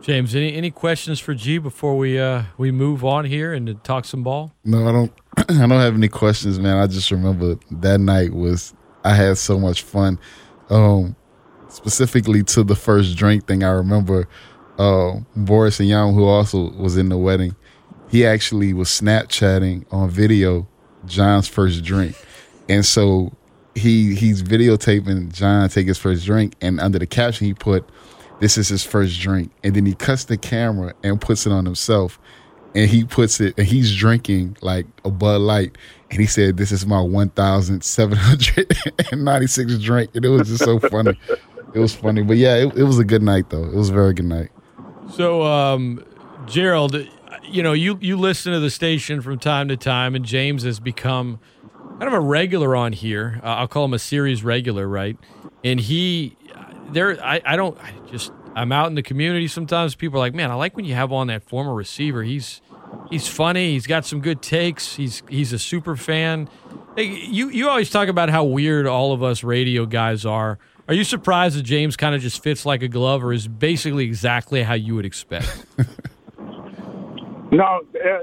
[0.01, 4.05] James, any any questions for G before we uh we move on here and talk
[4.05, 4.51] some ball?
[4.65, 5.13] No, I don't.
[5.37, 6.77] I don't have any questions, man.
[6.77, 8.73] I just remember that night was
[9.03, 10.19] I had so much fun.
[10.69, 11.15] Um,
[11.69, 14.27] specifically to the first drink thing, I remember
[14.79, 17.55] uh, Boris and Yam, who also was in the wedding.
[18.09, 20.67] He actually was Snapchatting on video
[21.05, 22.15] John's first drink,
[22.67, 23.31] and so
[23.75, 27.87] he he's videotaping John take his first drink, and under the caption he put,
[28.41, 31.63] "This is his first drink," and then he cuts the camera and puts it on
[31.65, 32.19] himself.
[32.73, 35.77] And he puts it and he's drinking like a Bud Light.
[36.09, 40.11] And he said this is my 1796 drink.
[40.15, 41.19] And it was just so funny.
[41.73, 42.23] It was funny.
[42.23, 43.65] But yeah it, it was a good night though.
[43.65, 44.51] It was a very good night.
[45.11, 46.05] So, um,
[46.47, 46.95] Gerald,
[47.43, 50.79] you know, you you listen to the station from time to time, and James has
[50.79, 51.39] become
[51.99, 53.39] kind of a regular on here.
[53.43, 55.17] Uh, I'll call him a series regular, right?
[55.63, 56.37] And he,
[56.91, 59.47] there, I, I don't, I just, I'm out in the community.
[59.47, 62.23] Sometimes people are like, "Man, I like when you have on that former receiver.
[62.23, 62.61] He's,
[63.09, 63.73] he's funny.
[63.73, 64.95] He's got some good takes.
[64.95, 66.49] He's, he's a super fan."
[66.95, 70.59] Hey, you, you always talk about how weird all of us radio guys are.
[70.87, 74.03] Are you surprised that James kind of just fits like a glove, or is basically
[74.03, 75.65] exactly how you would expect?
[77.51, 78.19] No, uh,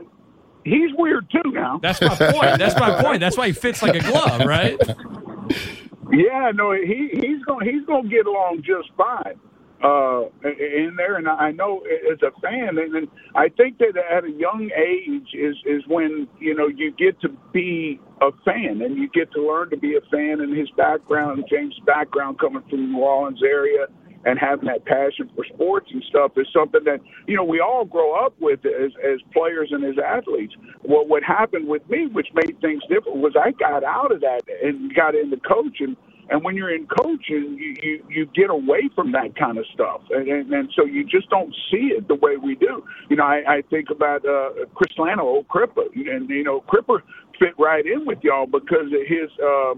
[0.65, 1.79] he's weird too now.
[1.83, 2.59] That's my point.
[2.59, 3.21] That's my point.
[3.21, 4.81] That's why he fits like a glove, right?
[6.13, 9.41] Yeah, no, he he's gonna he's going to get along just fine
[9.85, 11.83] uh, in there, and I know
[12.13, 16.29] as a fan, and, and I think that at a young age is is when
[16.41, 19.97] you know you get to be a fan, and you get to learn to be
[19.97, 20.41] a fan.
[20.41, 23.87] And his background, James' background, coming from the New Orleans area.
[24.25, 27.85] And having that passion for sports and stuff is something that you know we all
[27.85, 30.55] grow up with as as players and as athletes.
[30.83, 34.43] What what happened with me, which made things different, was I got out of that
[34.63, 35.97] and got into coaching.
[36.31, 40.03] And when you're in coaching, you, you, you get away from that kind of stuff.
[40.11, 42.85] And, and, and so you just don't see it the way we do.
[43.09, 45.87] You know, I, I think about uh, Chris Lano, old Cripper.
[45.95, 46.99] And, you know, Cripper
[47.39, 49.75] fit right in with y'all because of his uh,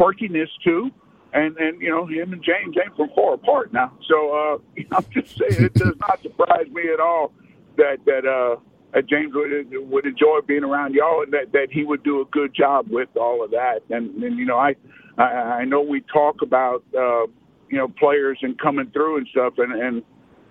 [0.00, 0.90] quirkiness, too.
[1.36, 3.92] And, and, you know, him and James ain't from far apart now.
[4.08, 4.58] So uh,
[4.96, 7.32] I'm just saying it does not surprise me at all
[7.76, 8.56] that, that uh,
[8.94, 9.50] that James would,
[9.90, 13.10] would enjoy being around y'all, and that that he would do a good job with
[13.16, 13.80] all of that.
[13.90, 14.74] And and you know, I
[15.18, 15.24] I,
[15.60, 17.26] I know we talk about uh,
[17.68, 20.02] you know players and coming through and stuff, and and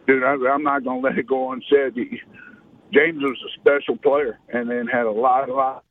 [0.06, 1.96] dude, I, I'm not gonna let it go unsaid.
[2.94, 5.85] James was a special player, and then had a lot, a lot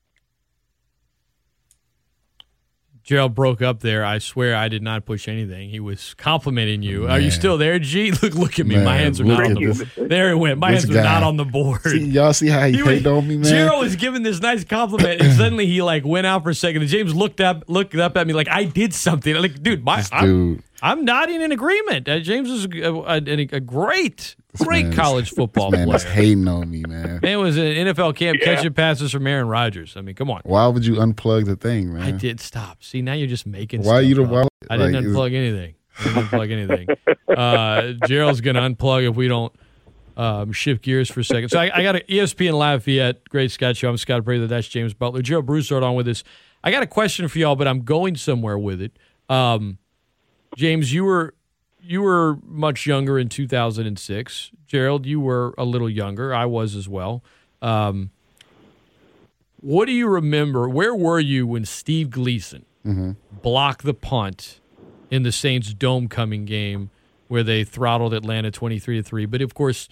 [3.04, 4.02] Gerald broke up there.
[4.02, 5.68] I swear I did not push anything.
[5.68, 7.06] He was complimenting you.
[7.06, 8.10] Are you still there, G?
[8.22, 8.82] Look, look at me.
[8.82, 10.08] My hands are not on the this- board.
[10.08, 10.58] There it went.
[10.58, 11.82] My hands are not on the board.
[11.82, 13.44] See, y'all see how he, He was- on me, man?
[13.44, 16.80] Gerald was giving this nice compliment, and suddenly he like went out for a second.
[16.80, 19.36] And James looked up, looked up at me like I did something.
[19.36, 20.62] I'm like, dude, my I'm, dude.
[20.80, 22.08] I'm nodding in agreement.
[22.08, 25.96] Uh, James is a, a, a, a great, great man is- college football Man player.
[25.96, 27.20] is hating on me, man.
[27.22, 28.44] Man was in NFL camp Yeah.
[28.54, 29.94] catching passes from Aaron Rodgers.
[29.96, 30.40] I mean, come on.
[30.44, 32.02] Why would you unplug the thing, man?
[32.02, 32.82] I did stop.
[32.84, 33.82] See, now you're just making.
[33.82, 34.30] Why stuff you the- up.
[34.30, 35.74] why- I didn't like, unplug anything.
[35.98, 36.88] I didn't unplug anything.
[37.28, 39.52] Uh, Gerald's gonna unplug if we don't
[40.16, 41.48] um, shift gears for a second.
[41.48, 43.88] So I, I got an ESPN Lafayette, Great Scott Show.
[43.90, 44.46] I'm Scott Prather.
[44.46, 45.22] That's James Butler.
[45.22, 46.22] Joe Broussard on with us.
[46.62, 48.96] I got a question for y'all, but I'm going somewhere with it.
[49.28, 49.78] Um,
[50.56, 51.34] James, you were
[51.86, 54.50] you were much younger in 2006.
[54.66, 56.34] Gerald, you were a little younger.
[56.34, 57.22] I was as well.
[57.60, 58.10] Um,
[59.60, 60.68] what do you remember?
[60.68, 62.64] Where were you when Steve Gleason
[63.42, 64.60] blocked the punt
[65.10, 66.90] in the Saints Domecoming game
[67.28, 69.26] where they throttled Atlanta 23 to 3?
[69.26, 69.88] But of course,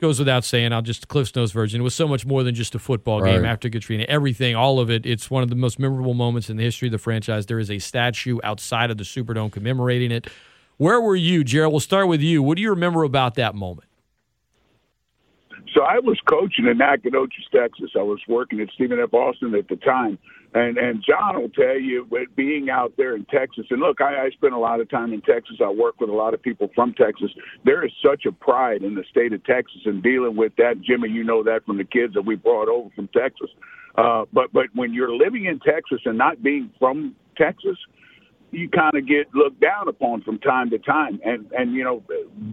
[0.00, 1.80] goes without saying, I'll just Cliff's Notes version.
[1.80, 4.04] It was so much more than just a football game after Katrina.
[4.08, 6.92] Everything, all of it, it's one of the most memorable moments in the history of
[6.92, 7.46] the franchise.
[7.46, 10.28] There is a statue outside of the Superdome commemorating it.
[10.80, 11.74] Where were you, Gerald?
[11.74, 12.42] We'll start with you.
[12.42, 13.86] What do you remember about that moment?
[15.74, 17.90] So I was coaching in Nacogdoches, Texas.
[17.94, 19.12] I was working at Stephen F.
[19.12, 20.18] Austin at the time,
[20.54, 24.30] and and John will tell you, being out there in Texas, and look, I, I
[24.30, 25.56] spent a lot of time in Texas.
[25.62, 27.30] I work with a lot of people from Texas.
[27.62, 30.80] There is such a pride in the state of Texas and dealing with that.
[30.80, 33.50] Jimmy, you know that from the kids that we brought over from Texas.
[33.96, 37.76] Uh, but but when you're living in Texas and not being from Texas,
[38.52, 41.20] you kind of get looked down upon from time to time.
[41.24, 42.02] And and you know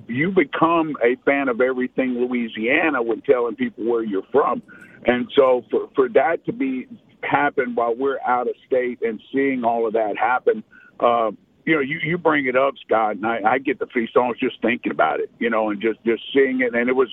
[0.07, 4.61] you become a fan of everything louisiana when telling people where you're from.
[5.05, 6.87] And so for for that to be
[7.23, 10.63] happen while we're out of state and seeing all of that happen
[10.99, 11.31] uh
[11.65, 14.13] you know you you bring it up scott and i i get the feast.
[14.15, 16.75] Was just thinking about it you know and just just seeing it.
[16.75, 17.09] And it was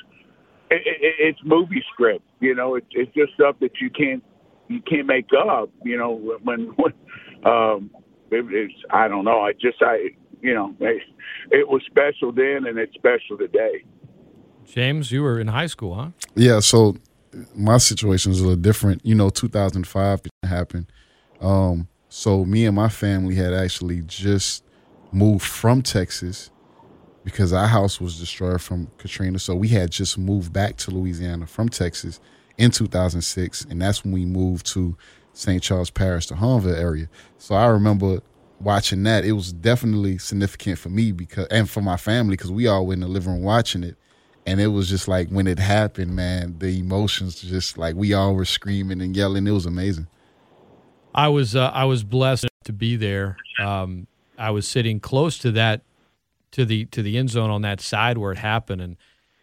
[0.70, 4.22] it, it, it's movie script you know it, it's just stuff that you can't
[4.68, 6.12] you can't make up you know
[6.43, 6.93] when when
[7.45, 7.91] um
[8.30, 9.40] it, it's I don't know.
[9.40, 10.10] I just I
[10.40, 11.02] you know it,
[11.50, 13.84] it was special then and it's special today.
[14.64, 16.10] James, you were in high school, huh?
[16.34, 16.96] Yeah, so
[17.54, 19.04] my situation is a little different.
[19.04, 20.86] You know, 2005 happened.
[21.40, 24.64] Um, so me and my family had actually just
[25.12, 26.50] moved from Texas
[27.24, 29.38] because our house was destroyed from Katrina.
[29.38, 32.20] So we had just moved back to Louisiana from Texas
[32.58, 34.96] in 2006, and that's when we moved to
[35.35, 35.62] St.
[35.62, 37.09] Charles Parish, the Hahnville area.
[37.39, 38.20] So I remember
[38.61, 39.24] watching that.
[39.24, 42.95] It was definitely significant for me because and for my family because we all were
[42.95, 43.97] in the living room watching it.
[44.47, 48.35] And it was just like when it happened, man, the emotions just like we all
[48.35, 49.47] were screaming and yelling.
[49.47, 50.07] It was amazing.
[51.14, 53.37] I was uh, I was blessed to be there.
[53.59, 54.07] Um,
[54.37, 55.82] I was sitting close to that
[56.53, 58.97] to the to the end zone on that side where it happened, and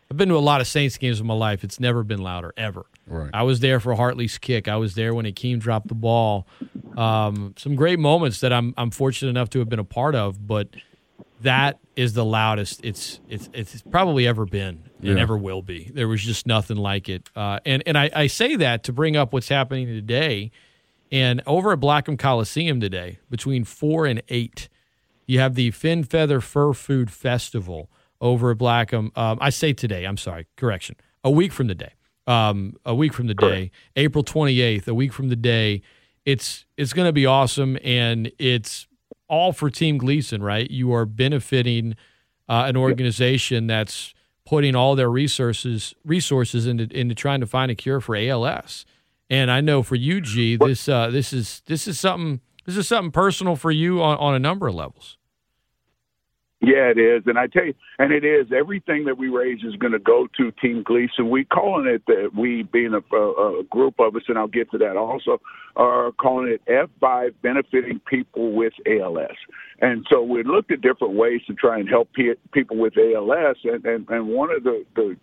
[0.10, 1.64] I've been to a lot of Saints games in my life.
[1.64, 2.86] It's never been louder ever.
[3.12, 3.30] Right.
[3.34, 4.68] I was there for Hartley's kick.
[4.70, 6.48] I was there when Akeem dropped the ball.
[6.96, 10.48] Um, some great moments that I'm I'm fortunate enough to have been a part of,
[10.48, 10.70] but
[11.42, 15.22] that is the loudest it's it's it's probably ever been and Yeah.
[15.22, 15.92] ever will be.
[15.94, 17.30] There was just nothing like it.
[17.36, 20.52] Uh, and and I, I say that to bring up what's happening today.
[21.12, 24.70] And over at Blackham Coliseum today, between four and eight,
[25.26, 27.90] you have the Fin Feather Fur Food Festival
[28.22, 29.12] over at Blackham.
[29.18, 30.96] Um, I say today, I'm sorry, correction.
[31.26, 31.92] A week from the day.
[32.28, 35.82] Um, a week from the day, April 28th, a week from the day.
[36.24, 38.88] It's it's going to be awesome, and it's
[39.28, 40.70] all for Team Gleason, right?
[40.70, 41.96] You are benefiting
[42.48, 44.14] uh, an organization that's
[44.46, 48.86] putting all their resources resources into into trying to find a cure for ALS.
[49.30, 52.88] And I know for you, G, this uh, this is this is something this is
[52.88, 55.18] something personal for you on, on a number of levels.
[56.64, 58.46] Yeah, it is, and I tell you, and it is.
[58.56, 61.32] Everything that we raise is going to go to Team Gleason.
[61.32, 64.78] We calling it that we being a, a, group of us, and I'll get to
[64.78, 65.42] that also.
[65.76, 66.62] Are calling it
[67.02, 69.36] F5 benefiting people with ALS,
[69.82, 73.58] and so we looked at different ways to try and help pe- people with ALS,
[73.64, 75.18] and, and and one of the the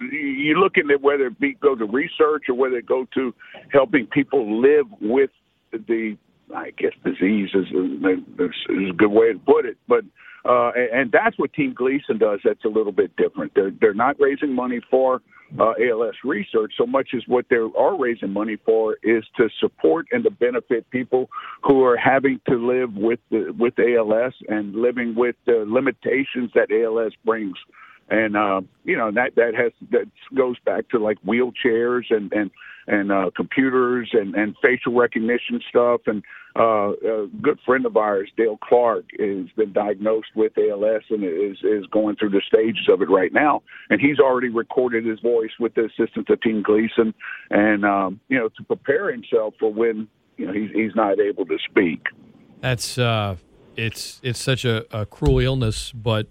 [0.00, 3.34] you're looking at whether it be go to research or whether it go to
[3.72, 5.30] helping people live with
[5.72, 6.16] the
[6.54, 10.04] I guess disease is is a good way to put it, but
[10.48, 12.40] Uh, and, and that's what Team Gleason does.
[12.42, 13.52] That's a little bit different.
[13.54, 15.20] They're they're not raising money for
[15.58, 20.06] uh, ALS research so much as what they are raising money for is to support
[20.12, 21.28] and to benefit people
[21.62, 26.70] who are having to live with the, with ALS and living with the limitations that
[26.70, 27.56] ALS brings
[28.10, 32.50] and uh, you know that that has that goes back to like wheelchairs and and
[32.86, 36.00] and uh, computers and and facial recognition stuff.
[36.06, 36.22] And
[36.58, 41.58] uh, a good friend of ours, Dale Clark, has been diagnosed with ALS and is
[41.62, 43.62] is going through the stages of it right now.
[43.90, 47.14] And he's already recorded his voice with the assistance of Team Gleason,
[47.50, 51.44] and um, you know to prepare himself for when you know he's he's not able
[51.44, 52.06] to speak.
[52.60, 53.36] That's uh,
[53.76, 56.26] it's it's such a, a cruel illness, but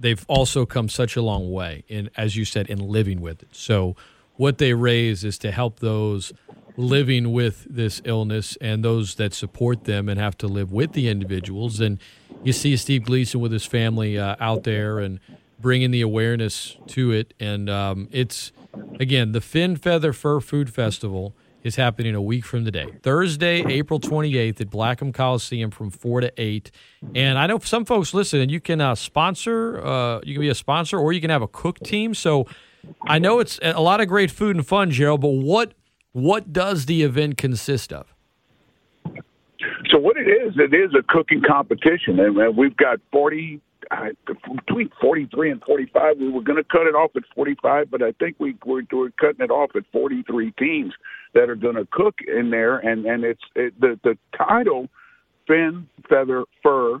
[0.00, 3.48] they've also come such a long way in, as you said, in living with it.
[3.52, 3.96] So
[4.36, 6.32] what they raise is to help those
[6.76, 11.08] living with this illness and those that support them and have to live with the
[11.08, 11.80] individuals.
[11.80, 11.98] And
[12.42, 15.20] you see Steve Gleason with his family uh, out there and
[15.60, 17.34] bringing the awareness to it.
[17.38, 18.52] And um, it's
[18.98, 22.86] again the Fin Feather Fur Food Festival is happening a week from today.
[23.02, 26.70] Thursday, April 28th at Blackham Coliseum from 4 to 8.
[27.14, 30.48] And I know some folks listen and you can uh, sponsor, uh, you can be
[30.48, 32.14] a sponsor or you can have a cook team.
[32.14, 32.46] So
[33.02, 35.74] I know it's a lot of great food and fun, Gerald, but what
[36.12, 38.12] what does the event consist of?
[39.90, 43.60] So what it is, it is a cooking competition, and we've got forty
[43.90, 46.18] I, between 43 and 45.
[46.18, 49.10] We were going to cut it off at 45, but I think we we're, we're
[49.20, 50.92] cutting it off at 43 teams
[51.34, 54.88] that are going to cook in there, and and it's it, the the title,
[55.46, 57.00] fin, feather, fur,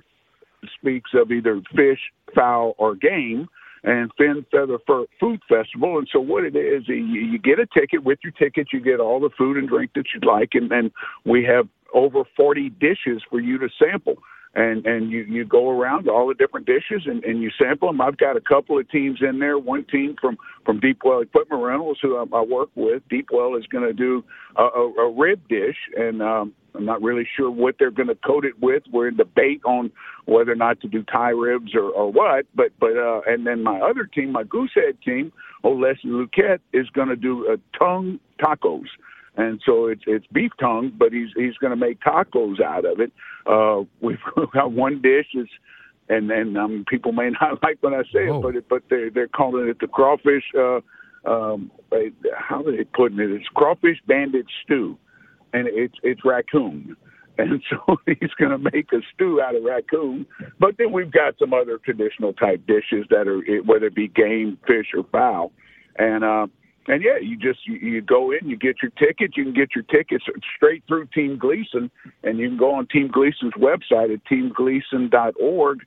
[0.78, 2.00] speaks of either fish,
[2.34, 3.48] fowl, or game.
[3.82, 5.96] And Fin Feather Fur Food Festival.
[5.96, 8.04] And so, what it is, you, you get a ticket.
[8.04, 10.50] With your ticket, you get all the food and drink that you'd like.
[10.52, 10.90] And then
[11.24, 14.18] we have over 40 dishes for you to sample
[14.54, 18.00] and and you you go around all the different dishes and, and you sample them.
[18.00, 19.58] I've got a couple of teams in there.
[19.58, 23.02] One team from from Deepwell Equipment Rentals, who I, I work with.
[23.08, 24.24] Deepwell is going to do
[24.56, 28.16] a, a, a rib dish, and um, I'm not really sure what they're going to
[28.16, 28.82] coat it with.
[28.92, 29.92] We're in debate on
[30.26, 32.46] whether or not to do Thai ribs or, or what.
[32.54, 35.32] But but uh, and then my other team, my Goosehead team,
[35.62, 38.86] Leslie Luquette, is going to do a tongue tacos
[39.36, 43.00] and so it's it's beef tongue, but he's he's going to make tacos out of
[43.00, 43.12] it.
[43.46, 44.18] Uh, we've
[44.52, 45.48] got one dish is,
[46.08, 48.38] and then um, people may not like when I say Whoa.
[48.38, 50.44] it, but it, but they they're calling it the crawfish.
[50.58, 50.80] Uh,
[51.24, 51.70] um,
[52.36, 53.30] how are they putting it?
[53.30, 54.98] It's crawfish bandit stew,
[55.52, 56.96] and it's it's raccoon.
[57.38, 60.26] And so he's going to make a stew out of raccoon.
[60.58, 64.58] But then we've got some other traditional type dishes that are whether it be game,
[64.66, 65.50] fish, or fowl.
[65.96, 66.48] And uh,
[66.90, 69.36] and yeah, you just you, you go in, you get your ticket.
[69.36, 70.24] You can get your tickets
[70.56, 71.88] straight through Team Gleason,
[72.24, 75.78] and you can go on Team Gleason's website at teamgleason.org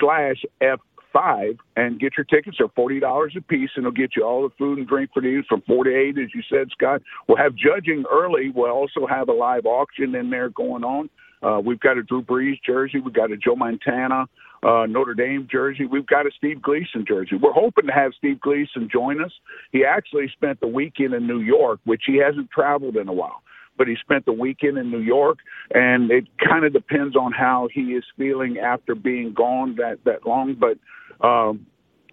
[0.00, 0.80] slash f
[1.12, 2.56] five and get your tickets.
[2.58, 5.22] They're forty dollars a piece, and it'll get you all the food and drink for
[5.22, 7.02] you from four to eight, as you said, Scott.
[7.28, 8.50] We'll have judging early.
[8.52, 11.08] We'll also have a live auction in there going on.
[11.40, 12.98] Uh, we've got a Drew Brees jersey.
[12.98, 14.26] We've got a Joe Montana
[14.62, 15.86] uh, Notre Dame jersey.
[15.86, 17.36] We've got a Steve Gleason jersey.
[17.40, 19.32] We're hoping to have Steve Gleason join us.
[19.72, 23.42] He actually spent the weekend in New York, which he hasn't traveled in a while.
[23.76, 25.38] But he spent the weekend in New York,
[25.74, 30.26] and it kind of depends on how he is feeling after being gone that that
[30.26, 30.54] long.
[30.54, 30.78] But
[31.26, 31.66] um,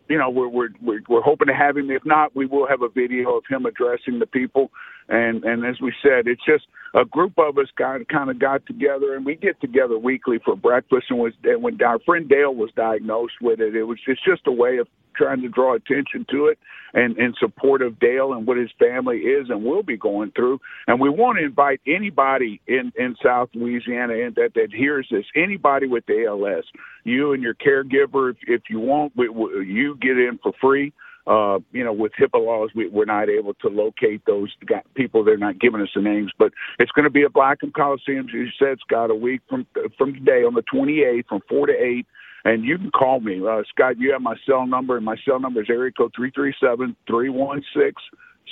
[0.10, 1.92] you know, we're, we're we're we're hoping to have him.
[1.92, 4.72] If not, we will have a video of him addressing the people.
[5.10, 8.66] And and as we said, it's just a group of us got kind of got
[8.66, 11.08] together, and we get together weekly for breakfast.
[11.10, 14.48] And was and when our friend Dale was diagnosed with it, it was it's just
[14.48, 16.58] a way of trying to draw attention to it
[16.94, 20.60] and in support of Dale and what his family is and will be going through.
[20.88, 25.26] And we want to invite anybody in in South Louisiana and that that hears this,
[25.36, 26.64] anybody with ALS,
[27.04, 30.94] you and your caregiver, if, if you want, we, we, you get in for free.
[31.28, 34.52] Uh, you know, with HIPAA laws, we, we're not able to locate those
[34.96, 35.24] people.
[35.24, 38.28] They're not giving us the names, but it's going to be at Blackham Coliseum.
[38.28, 39.68] As you said, Scott, a week from
[39.98, 42.08] from today on the 28th, from four to eight.
[42.46, 44.00] And you can call me, uh, Scott.
[44.00, 46.96] You have my cell number, and my cell number is area code three three seven
[47.06, 48.02] three one six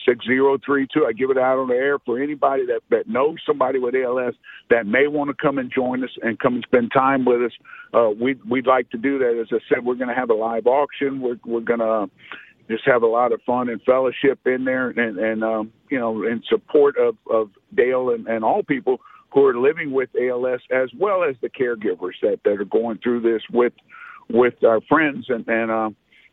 [0.05, 1.05] six zero three two.
[1.05, 4.36] I give it out on the air for anybody that that knows somebody with ALS
[4.70, 7.51] that may want to come and join us and come and spend time with us.
[7.93, 9.39] Uh, we'd we'd like to do that.
[9.39, 11.22] As I said, we're going to have a live auction.
[11.22, 12.09] We're we're going to
[12.70, 16.24] just have a lot of fun and fellowship in there, and and um, you know,
[16.24, 18.99] in support of of Dale and, and all people
[19.34, 23.22] who are living with ALS, as well as the caregivers that that are going through
[23.22, 23.74] this with
[24.30, 25.89] with our friends, and and uh,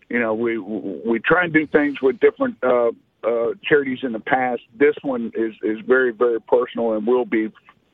[0.09, 2.57] you know, we we try and do things with different.
[2.62, 2.91] Uh,
[3.26, 4.61] uh, charities in the past.
[4.78, 7.51] This one is is very very personal and will be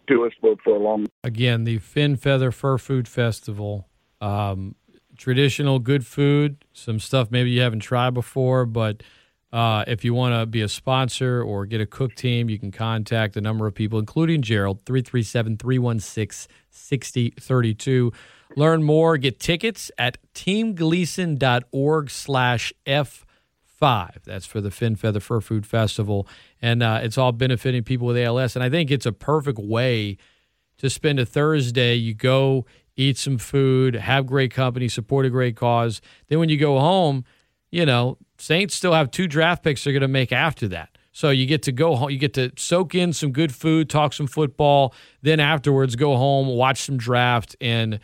[0.08, 1.06] to us for, for a long.
[1.22, 3.86] Again, the Fin Feather Fur Food Festival.
[4.20, 4.74] Um,
[5.20, 9.02] traditional good food, some stuff maybe you haven't tried before, but
[9.52, 12.70] uh, if you want to be a sponsor or get a cook team, you can
[12.70, 18.12] contact a number of people, including Gerald, 337 316 6032.
[18.56, 24.22] Learn more, get tickets at teamgleason.org slash F5.
[24.24, 26.26] That's for the Fin Feather Fur Food Festival.
[26.62, 28.56] And uh, it's all benefiting people with ALS.
[28.56, 30.16] And I think it's a perfect way
[30.78, 31.94] to spend a Thursday.
[31.94, 32.64] You go
[33.00, 36.00] eat some food, have great company, support a great cause.
[36.28, 37.24] Then when you go home,
[37.70, 40.90] you know, Saints still have two draft picks they're going to make after that.
[41.12, 44.12] So you get to go home, you get to soak in some good food, talk
[44.12, 47.98] some football, then afterwards go home, watch some draft, and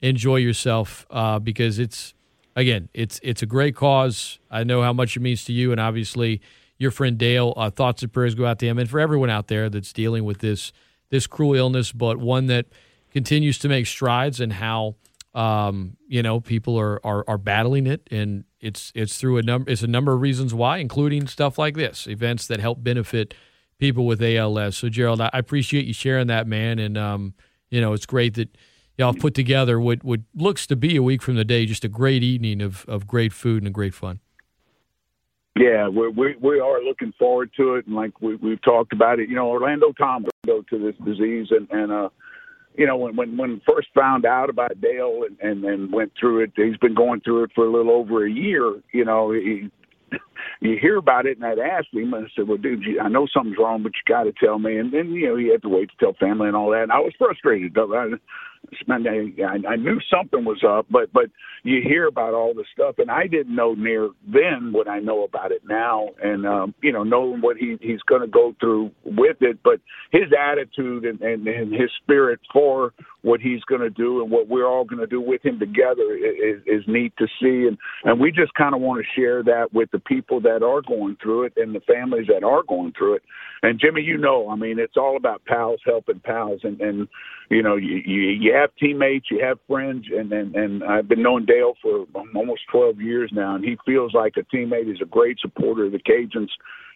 [0.00, 2.14] enjoy yourself uh, because it's
[2.54, 4.38] again, it's it's a great cause.
[4.50, 6.40] I know how much it means to you, and obviously
[6.78, 7.52] your friend Dale.
[7.56, 10.24] Uh, thoughts and prayers go out to him, and for everyone out there that's dealing
[10.24, 10.72] with this
[11.10, 12.66] this cruel illness, but one that
[13.12, 14.96] continues to make strides and how
[15.34, 19.70] um, you know people are, are are battling it, and it's it's through a number
[19.70, 23.34] it's a number of reasons why, including stuff like this, events that help benefit
[23.78, 24.76] people with ALS.
[24.76, 27.34] So Gerald, I appreciate you sharing that, man, and um,
[27.70, 28.56] you know it's great that
[28.98, 31.88] y'all put together what what looks to be a week from the day, just a
[31.88, 34.20] great evening of of great food and a great fun.
[35.56, 39.18] Yeah, we we we are looking forward to it, and like we we've talked about
[39.18, 39.28] it.
[39.28, 42.08] You know, Orlando Tom go to this disease, and and uh,
[42.76, 46.44] you know, when when when first found out about Dale and, and and went through
[46.44, 48.80] it, he's been going through it for a little over a year.
[48.92, 49.70] You know, he,
[50.60, 53.26] you hear about it, and I'd asked him, and I said, "Well, dude, I know
[53.32, 55.68] something's wrong, but you got to tell me." And then you know, he had to
[55.68, 56.84] wait to tell family and all that.
[56.84, 57.76] And I was frustrated.
[57.76, 58.06] I,
[58.90, 61.26] I, knew something was up, but but
[61.62, 65.24] you hear about all this stuff, and I didn't know near then what I know
[65.24, 68.90] about it now, and um, you know, knowing what he he's going to go through
[69.04, 72.92] with it, but his attitude and, and, and his spirit for
[73.22, 76.14] what he's going to do and what we're all going to do with him together
[76.14, 79.72] is, is neat to see, and and we just kind of want to share that
[79.72, 83.14] with the people that are going through it and the families that are going through
[83.14, 83.22] it.
[83.62, 87.08] And Jimmy, you know, I mean, it's all about pals helping pals, and and
[87.52, 91.22] you know, you you, you have teammates, you have friends, and, and and I've been
[91.22, 94.86] knowing Dale for almost 12 years now, and he feels like a teammate.
[94.86, 96.48] He's a great supporter of the Cajuns,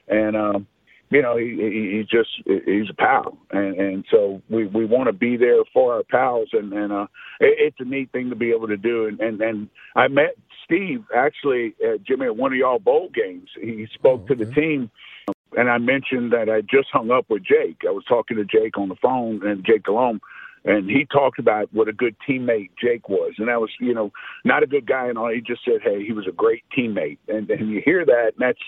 [0.09, 0.67] and um,
[1.11, 2.31] you know, he, he, he just
[2.65, 6.49] he's a pal, and and so we we want to be there for our pals,
[6.55, 7.07] and and uh,
[7.39, 10.37] it, it's a neat thing to be able to do, and and and I met
[10.65, 13.51] Steve actually, uh, Jimmy, at one of y'all bowl games.
[13.61, 14.35] He spoke okay.
[14.35, 14.91] to the team
[15.57, 17.83] and I mentioned that I just hung up with Jake.
[17.87, 20.21] I was talking to Jake on the phone, and Jake Delhomme,
[20.67, 24.11] and he talked about what a good teammate Jake was, and that was, you know,
[24.45, 25.33] not a good guy and all.
[25.33, 28.41] He just said, "Hey, he was a great teammate," and and you hear that, and
[28.41, 28.59] that's,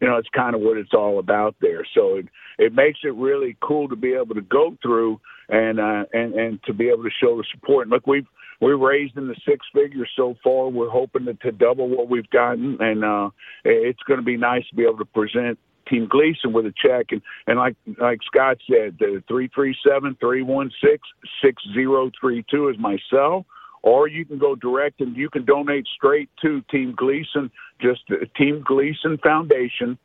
[0.00, 1.84] you know, it's kind of what it's all about there.
[1.94, 2.26] So it
[2.58, 6.62] it makes it really cool to be able to go through and uh, and and
[6.64, 7.86] to be able to show the support.
[7.86, 8.26] And look, we've
[8.60, 10.68] we're raised in the six figures so far.
[10.68, 13.30] We're hoping to, to double what we've gotten, and uh,
[13.64, 15.58] it's going to be nice to be able to present
[15.88, 17.06] Team Gleason with a check.
[17.10, 21.00] And, and like like Scott said, the three three seven three one six
[21.42, 23.46] six zero three two is my cell.
[23.82, 28.16] Or you can go direct and you can donate straight to Team Gleason, just uh,
[28.36, 29.96] Team Gleason Foundation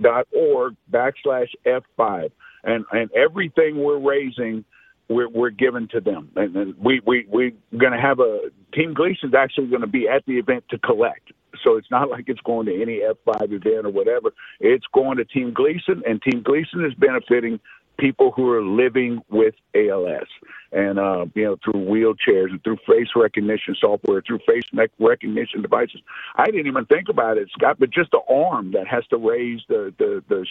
[0.00, 2.32] dot org backslash F five.
[2.64, 4.64] And and everything we're raising
[5.08, 8.94] we're, we're given to them, and, and we we we're going to have a Team
[8.94, 11.32] Gleason's actually going to be at the event to collect.
[11.62, 14.30] So it's not like it's going to any F5 event or whatever.
[14.60, 17.60] It's going to Team Gleason, and Team Gleason is benefiting
[17.98, 20.26] people who are living with ALS,
[20.72, 24.64] and uh, you know through wheelchairs and through face recognition software, through face
[24.98, 26.00] recognition devices.
[26.36, 29.60] I didn't even think about it, Scott, but just the arm that has to raise
[29.68, 30.46] the the, the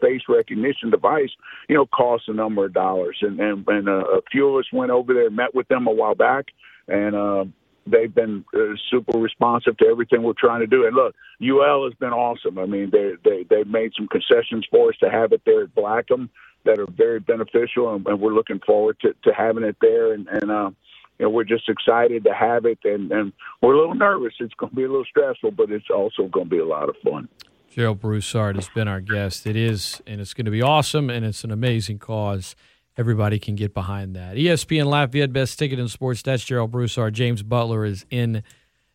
[0.00, 1.30] face recognition device,
[1.68, 3.18] you know, costs a number of dollars.
[3.22, 5.92] And and, and uh, a few of us went over there, met with them a
[5.92, 6.46] while back,
[6.88, 7.14] and.
[7.14, 7.44] Uh,
[7.84, 10.86] they've been uh, super responsive to everything we're trying to do.
[10.86, 12.58] And look, UL has been awesome.
[12.58, 15.74] I mean, they they they've made some concessions for us to have it there at
[15.74, 16.30] Blackham
[16.64, 20.12] that are very beneficial, and, and we're looking forward to, to having it there.
[20.12, 20.70] And and uh,
[21.18, 24.34] you know, we're just excited to have it, and and we're a little nervous.
[24.40, 26.88] It's going to be a little stressful, but it's also going to be a lot
[26.88, 27.28] of fun.
[27.70, 29.46] Gerald Broussard has been our guest.
[29.46, 32.54] It is, and it's going to be awesome, and it's an amazing cause
[32.96, 34.36] everybody can get behind that.
[34.36, 36.20] ESPN Lafayette Best Ticket in Sports.
[36.20, 37.14] That's Gerald Broussard.
[37.14, 38.42] James Butler is in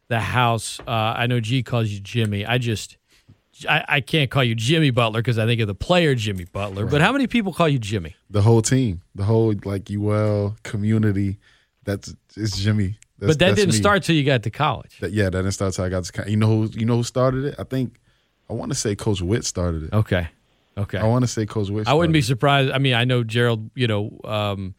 [0.10, 0.80] the house.
[0.82, 2.46] Uh, I know G calls you Jimmy.
[2.46, 2.98] I just.
[3.68, 6.84] I, I can't call you Jimmy Butler because I think of the player Jimmy Butler.
[6.84, 6.92] Right.
[6.92, 8.16] But how many people call you Jimmy?
[8.30, 11.38] The whole team, the whole like UL community.
[11.84, 12.98] That's it's Jimmy.
[13.20, 13.80] That's, but that didn't me.
[13.80, 15.00] start till you got to college.
[15.00, 16.12] That, yeah, that didn't start till I got to.
[16.12, 16.30] College.
[16.30, 16.70] You know who?
[16.74, 17.56] You know who started it?
[17.58, 18.00] I think
[18.50, 19.94] I want to say Coach Witt started it.
[19.94, 20.28] Okay.
[20.78, 21.00] Okay.
[21.00, 21.88] I want to say Coach Witt.
[21.88, 22.72] I wouldn't be surprised.
[22.72, 23.72] I mean, I know Gerald.
[23.74, 24.76] You know, um,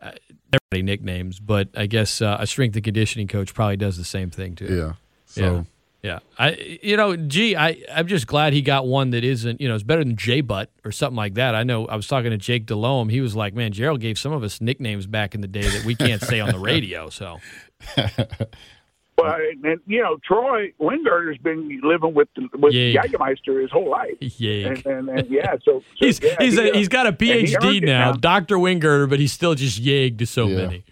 [0.00, 0.12] uh,
[0.52, 4.30] everybody nicknames, but I guess uh, a strength and conditioning coach probably does the same
[4.30, 4.66] thing too.
[4.66, 4.92] Yeah.
[5.26, 5.62] So Yeah.
[6.02, 6.18] Yeah.
[6.36, 9.74] I you know, gee, I, I'm just glad he got one that isn't, you know,
[9.76, 11.54] it's better than J Butt or something like that.
[11.54, 13.08] I know I was talking to Jake Delhomme.
[13.08, 15.84] He was like, Man, Gerald gave some of us nicknames back in the day that
[15.84, 17.08] we can't say on the radio.
[17.08, 17.38] So
[19.18, 22.94] Well, and, and you know, Troy Wingard's been living with with Yay.
[22.94, 24.16] Jägermeister his whole life.
[24.20, 24.64] Yay.
[24.64, 27.10] And, and, and yeah, so, so he's yeah, he's he, a, uh, he's got a
[27.10, 28.56] and he earned PhD it now, Dr.
[28.56, 30.56] Wingert, but he's still just yagged to so Yeah.
[30.56, 30.84] many.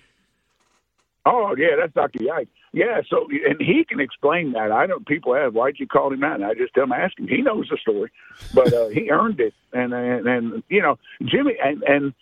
[1.27, 2.23] Oh yeah, that's Dr.
[2.23, 2.49] Yike.
[2.73, 4.71] Yeah, so and he can explain that.
[4.71, 5.07] I don't.
[5.07, 6.35] People ask why'd you call him that?
[6.37, 7.27] And I just tell him, ask him.
[7.27, 8.13] He knows the story,
[8.55, 9.55] but uh, he earned it.
[9.73, 12.15] And, and and you know, Jimmy and and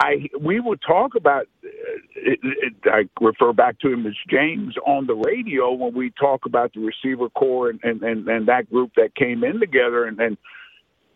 [0.00, 1.46] I we would talk about.
[1.64, 1.68] Uh,
[2.14, 6.46] it, it, I refer back to him as James on the radio when we talk
[6.46, 10.20] about the receiver corps and and and, and that group that came in together and.
[10.20, 10.36] and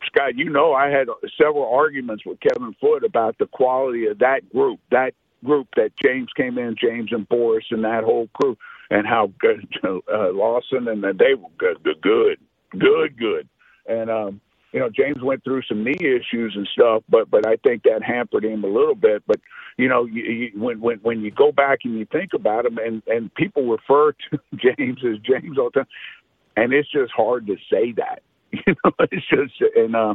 [0.06, 1.06] Scott, you know, I had
[1.40, 5.14] several arguments with Kevin Foote about the quality of that group, that
[5.44, 8.56] group that James came in, James and Boris and that whole crew,
[8.92, 12.38] and how good uh, Lawson and they were good, good, good,
[12.78, 13.48] good, good.
[13.88, 14.40] And um,
[14.72, 18.02] you know, James went through some knee issues and stuff, but but I think that
[18.02, 19.22] hampered him a little bit.
[19.26, 19.40] But
[19.78, 22.78] you know, you, you, when when when you go back and you think about him,
[22.78, 25.88] and and people refer to James as James all the time,
[26.56, 28.22] and it's just hard to say that.
[28.66, 30.14] You know, it's just and uh,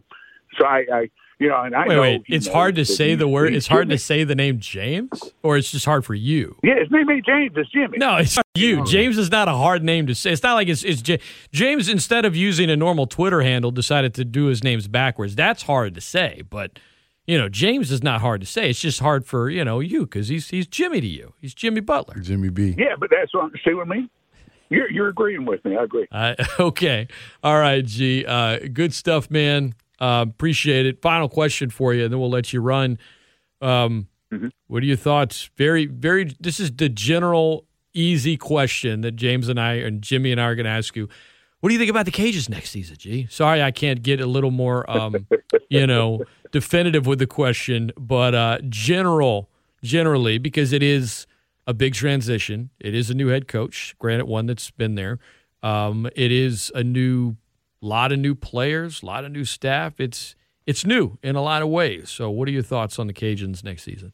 [0.59, 1.09] so I, I
[1.39, 2.23] you know, and I Wait, know wait.
[2.27, 3.53] It's hard to say he's- the word.
[3.53, 6.57] It's hard to say the name James, or it's just hard for you.
[6.63, 7.51] Yeah, his name ain't James.
[7.55, 7.97] It's Jimmy.
[7.99, 8.83] No, it's you.
[8.85, 10.31] James is not a hard name to say.
[10.31, 11.19] It's not like it's, it's J-
[11.51, 11.89] James.
[11.89, 15.35] Instead of using a normal Twitter handle, decided to do his names backwards.
[15.35, 16.79] That's hard to say, but
[17.27, 18.69] you know, James is not hard to say.
[18.69, 21.33] It's just hard for you know you because he's he's Jimmy to you.
[21.39, 22.19] He's Jimmy Butler.
[22.21, 22.73] Jimmy B.
[22.77, 24.09] Yeah, but that's what see what I mean.
[24.69, 25.77] You're you're agreeing with me.
[25.77, 26.07] I agree.
[26.11, 27.07] Uh, okay,
[27.43, 28.25] all right, G.
[28.25, 29.75] Uh, good stuff, man.
[29.99, 31.01] Uh, appreciate it.
[31.01, 32.97] Final question for you, and then we'll let you run.
[33.61, 34.07] Um,
[34.67, 35.49] What are your thoughts?
[35.55, 36.35] Very, very.
[36.39, 40.55] This is the general, easy question that James and I and Jimmy and I are
[40.55, 41.07] going to ask you.
[41.59, 43.25] What do you think about the Cajuns next season, G?
[43.31, 45.25] Sorry, I can't get a little more, um,
[45.69, 46.21] you know,
[46.51, 49.49] definitive with the question, but uh, general,
[49.81, 51.25] generally, because it is
[51.65, 52.69] a big transition.
[52.79, 55.17] It is a new head coach, granted, one that's been there.
[55.63, 57.37] Um, it is a new,
[57.85, 59.99] lot of new players, a lot of new staff.
[59.99, 60.35] It's
[60.65, 62.09] it's new in a lot of ways.
[62.09, 64.13] So, what are your thoughts on the Cajuns next season?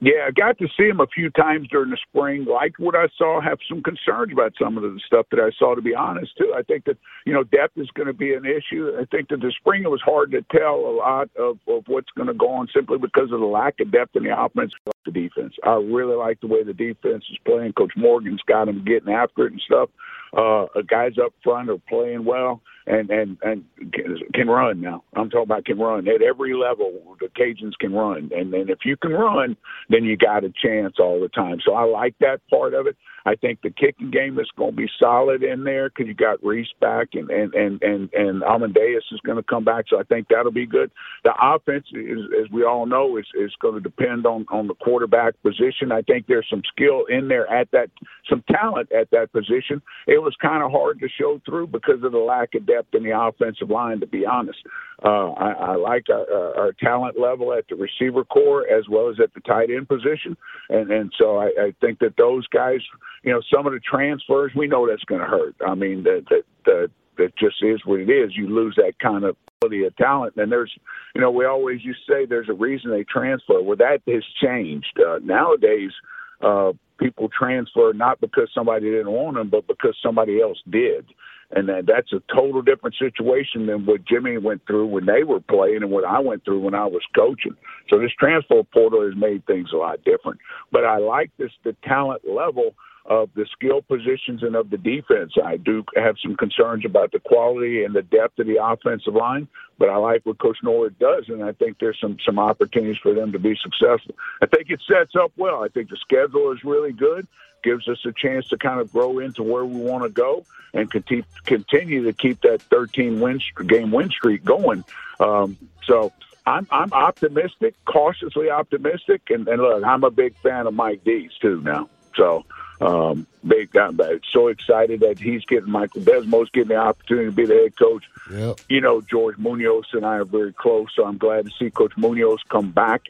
[0.00, 2.44] Yeah, I got to see him a few times during the spring.
[2.44, 3.40] Liked what I saw.
[3.40, 5.74] Have some concerns about some of the stuff that I saw.
[5.74, 8.44] To be honest, too, I think that you know depth is going to be an
[8.44, 8.92] issue.
[9.00, 12.10] I think that the spring it was hard to tell a lot of, of what's
[12.16, 14.72] going to go on simply because of the lack of depth in the offense,
[15.04, 15.54] the defense.
[15.64, 17.72] I really like the way the defense is playing.
[17.72, 19.90] Coach Morgan's got them getting after it and stuff.
[20.36, 25.04] Uh, guys up front are playing well and and and can, can run now.
[25.14, 26.92] I'm talking about can run at every level.
[27.20, 29.56] The Cajuns can run, and then if you can run,
[29.88, 31.58] then you got a chance all the time.
[31.64, 32.96] So I like that part of it.
[33.26, 36.44] I think the kicking game is going to be solid in there because you got
[36.44, 39.86] Reese back and and and and and Amadeus is going to come back.
[39.88, 40.90] So I think that'll be good.
[41.24, 44.74] The offense, is, as we all know, is is going to depend on on the
[44.74, 45.90] quarterback position.
[45.90, 47.90] I think there's some skill in there at that,
[48.28, 49.80] some talent at that position.
[50.06, 53.04] It was kind of hard to show through because of the lack of depth in
[53.04, 54.00] the offensive line.
[54.00, 54.58] To be honest,
[55.04, 59.10] uh, I, I like our, our, our talent level at the receiver corps as well
[59.10, 60.36] as at the tight end position,
[60.70, 62.80] and and so I, I think that those guys,
[63.22, 65.54] you know, some of the transfers, we know that's going to hurt.
[65.66, 66.24] I mean, that
[66.64, 68.36] that that just is what it is.
[68.36, 70.72] You lose that kind of quality of talent, and there's,
[71.14, 73.62] you know, we always to say there's a reason they transfer.
[73.62, 75.92] Well, that has changed uh, nowadays.
[76.40, 81.04] Uh, people transfer not because somebody didn't want them, but because somebody else did.
[81.50, 85.40] And that, that's a total different situation than what Jimmy went through when they were
[85.40, 87.56] playing and what I went through when I was coaching.
[87.90, 90.40] So this transfer portal has made things a lot different.
[90.72, 92.74] But I like this the talent level
[93.06, 95.32] of the skill positions and of the defense.
[95.42, 99.46] I do have some concerns about the quality and the depth of the offensive line,
[99.78, 103.12] but I like what Coach Norwood does, and I think there's some some opportunities for
[103.12, 104.14] them to be successful.
[104.40, 105.62] I think it sets up well.
[105.62, 107.26] I think the schedule is really good,
[107.62, 110.90] gives us a chance to kind of grow into where we want to go and
[110.90, 114.84] continue continue to keep that 13 win game win streak going.
[115.20, 116.12] Um, so.
[116.46, 121.30] I'm I'm optimistic, cautiously optimistic, and, and look, I'm a big fan of Mike Dees
[121.40, 121.88] too now.
[122.16, 122.44] So
[122.80, 123.98] um, big, I'm
[124.30, 128.04] so excited that he's getting Michael Desormeaux getting the opportunity to be the head coach.
[128.30, 128.60] Yep.
[128.68, 131.92] You know, George Munoz and I are very close, so I'm glad to see Coach
[131.96, 133.02] Munoz come back.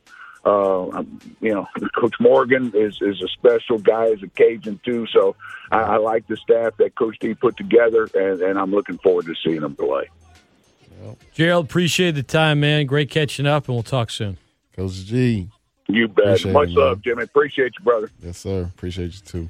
[0.45, 1.03] Uh,
[1.41, 1.66] you know,
[1.97, 5.07] Coach Morgan is is a special guy, is a Cajun too.
[5.07, 5.36] So
[5.70, 9.24] I, I like the staff that Coach D put together, and, and I'm looking forward
[9.27, 10.11] to seeing them play.
[11.32, 12.86] Gerald, appreciate the time, man.
[12.86, 14.36] Great catching up, and we'll talk soon.
[14.77, 15.49] Coach G.
[15.89, 16.24] You bet.
[16.27, 17.23] Appreciate Much it, love, Jimmy.
[17.24, 18.11] Appreciate you, brother.
[18.23, 18.62] Yes, sir.
[18.62, 19.48] Appreciate you too.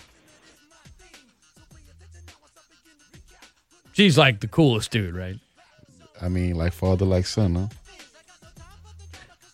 [3.92, 5.36] She's like the coolest dude, right?
[6.20, 7.66] I mean, like father, like son, huh?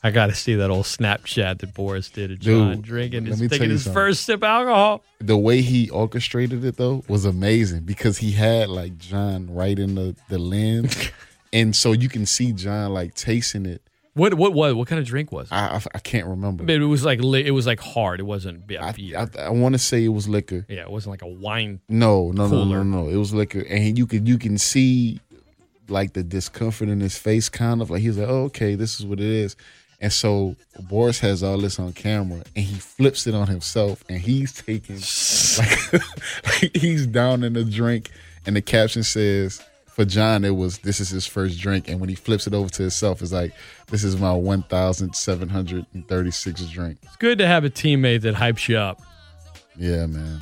[0.03, 3.39] I got to see that old Snapchat that Boris did of John Dude, drinking, his,
[3.39, 3.93] taking his something.
[3.93, 5.05] first sip of alcohol.
[5.19, 9.97] The way he orchestrated it though was amazing because he had like John right in
[9.97, 11.11] the the lens,
[11.53, 13.83] and so you can see John like tasting it.
[14.15, 15.55] What what what what kind of drink was it?
[15.55, 16.65] I I, I can't remember.
[16.65, 18.21] But it was like li- it was like hard.
[18.21, 19.15] It wasn't yeah, I.
[19.17, 20.67] I, I want to say it was liquor.
[20.69, 21.81] yeah, it wasn't like a wine.
[21.89, 23.09] No, no, no, no, no.
[23.09, 25.21] It was liquor, and you could you can see
[25.89, 29.07] like the discomfort in his face, kind of like he's like, oh, okay, this is
[29.07, 29.57] what it is.
[30.01, 30.57] And so
[30.89, 34.97] Boris has all this on camera, and he flips it on himself, and he's taking
[35.59, 36.03] like,
[36.63, 38.11] like he's down in the drink,
[38.45, 39.63] and the caption says.
[40.01, 42.71] For John, it was this is his first drink, and when he flips it over
[42.71, 43.53] to himself, it's like
[43.89, 46.97] this is my one thousand seven hundred and thirty six drink.
[47.03, 49.03] It's good to have a teammate that hypes you up.
[49.77, 50.41] Yeah, man,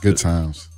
[0.00, 0.68] good times.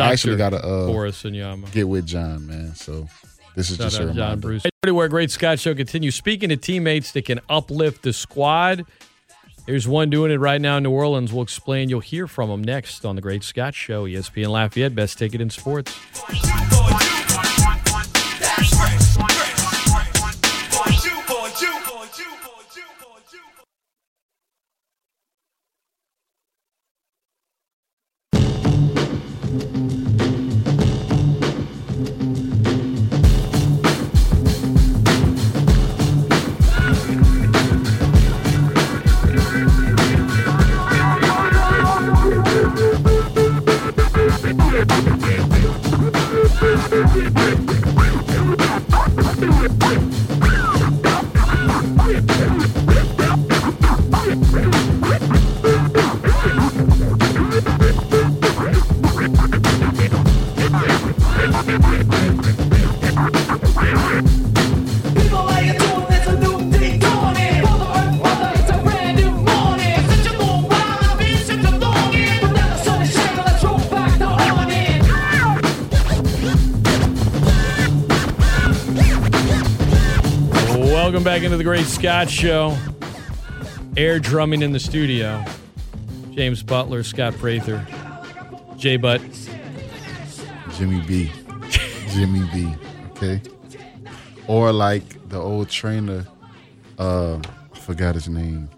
[0.00, 0.50] I actually Dr.
[0.58, 1.68] got to uh, Boris Yama.
[1.70, 2.74] get with John, man.
[2.74, 3.06] So
[3.54, 4.40] this is Shout just a out John reminder.
[4.40, 4.62] Bruce.
[4.82, 6.16] Everywhere, Great Scott Show continues.
[6.16, 8.84] Speaking to teammates that can uplift the squad,
[9.64, 11.32] there's one doing it right now in New Orleans.
[11.32, 11.88] We'll explain.
[11.88, 14.06] You'll hear from him next on the Great Scott Show.
[14.06, 15.96] ESPN Lafayette, best ticket in sports.
[47.14, 47.93] People,
[81.14, 82.76] Welcome back into the Great Scott Show.
[83.96, 85.44] Air drumming in the studio.
[86.32, 87.86] James Butler, Scott Prather,
[88.76, 89.20] Jay Butt.
[90.72, 91.30] Jimmy B.
[92.08, 92.74] Jimmy B.
[93.12, 93.40] Okay.
[94.48, 96.26] Or like the old trainer,
[96.98, 97.38] uh,
[97.72, 98.68] I forgot his name.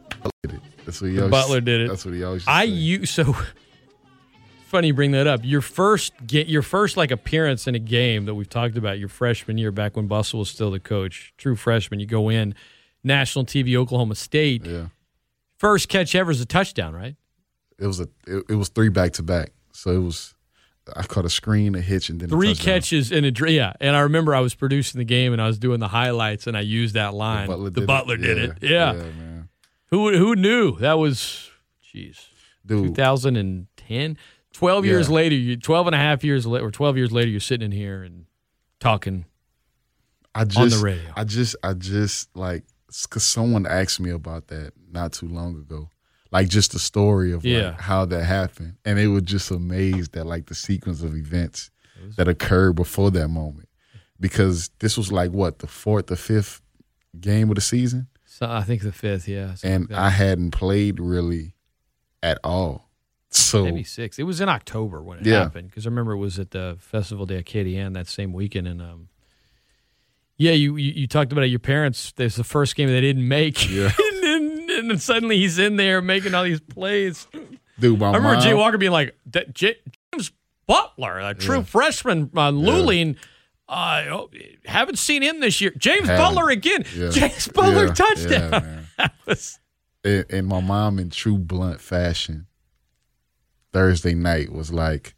[0.43, 0.61] Did it.
[0.85, 1.89] That's what he always, Butler did it.
[1.89, 2.43] That's what he always.
[2.43, 3.35] used to I you so
[4.77, 5.41] funny you bring that up.
[5.43, 9.09] Your first get your first like appearance in a game that we've talked about your
[9.09, 11.33] freshman year back when Bustle was still the coach.
[11.39, 12.55] True freshman, you go in
[13.03, 14.67] national TV Oklahoma State.
[14.67, 14.89] Yeah.
[15.59, 17.17] First catch ever is a touchdown, right?
[17.79, 18.09] It was a.
[18.27, 19.53] It, it was three back to back.
[19.73, 20.35] So it was.
[20.95, 23.73] I caught a screen, a hitch, and then Three catches in a yeah.
[23.81, 26.57] And I remember I was producing the game and I was doing the highlights and
[26.57, 27.49] I used that line.
[27.49, 28.19] Butler the did Butler it.
[28.19, 28.63] did Yeah, it.
[28.63, 28.93] Yeah.
[28.93, 29.49] man.
[29.91, 30.77] Who who knew?
[30.79, 31.51] That was
[31.93, 32.27] jeez.
[32.65, 34.19] Dude, 2010
[34.59, 35.15] 12 years Yeah.
[35.15, 37.73] later you 12 and a half years later or 12 years later you're sitting in
[37.73, 38.27] here and
[38.81, 39.25] talking
[40.35, 41.13] I just the radio.
[41.17, 42.65] I just I just like
[43.05, 45.91] because someone asked me about that not too long ago,
[46.31, 47.71] like just the story of Yeah.
[47.71, 51.71] like how that happened, and they were just amazed at like the sequence of events
[52.17, 53.69] that occurred before that moment,
[54.21, 56.61] because this was like what the fourth or fifth
[57.19, 59.99] game of the season, so i think the fifth yeah and like.
[59.99, 61.55] I hadn't played really
[62.23, 62.86] at all,
[63.31, 65.41] so maybe six it was in october when it Yeah.
[65.43, 68.81] happened because i remember it was at the festival de acadian that same weekend and
[68.81, 69.09] um
[70.37, 73.27] yeah you, you you talked about it, your parents there's the first game they didn't
[73.27, 73.91] make Yeah.
[73.99, 77.27] and, then, and then suddenly he's in there making all these plays
[77.79, 80.33] dude, my I remember mom, Jay Walker being like, "D- James
[80.67, 81.63] Butler, a true Yeah.
[81.63, 83.17] freshman, uh, Luling.
[83.69, 84.31] Uh, oh,
[84.65, 85.73] haven't seen him this year.
[85.77, 86.35] James Haven't.
[86.35, 86.85] Butler again.
[86.97, 87.11] Yeah.
[87.13, 88.87] James Butler Yeah, touchdown.
[88.99, 89.59] yeah, was-
[90.05, 92.47] and, and my mom in true blunt fashion
[93.77, 95.15] thursday night was like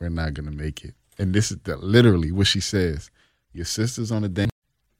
[0.00, 0.94] we're not gonna make it.
[1.16, 3.08] And this is the, literally what she says
[3.52, 4.48] your sister's on a day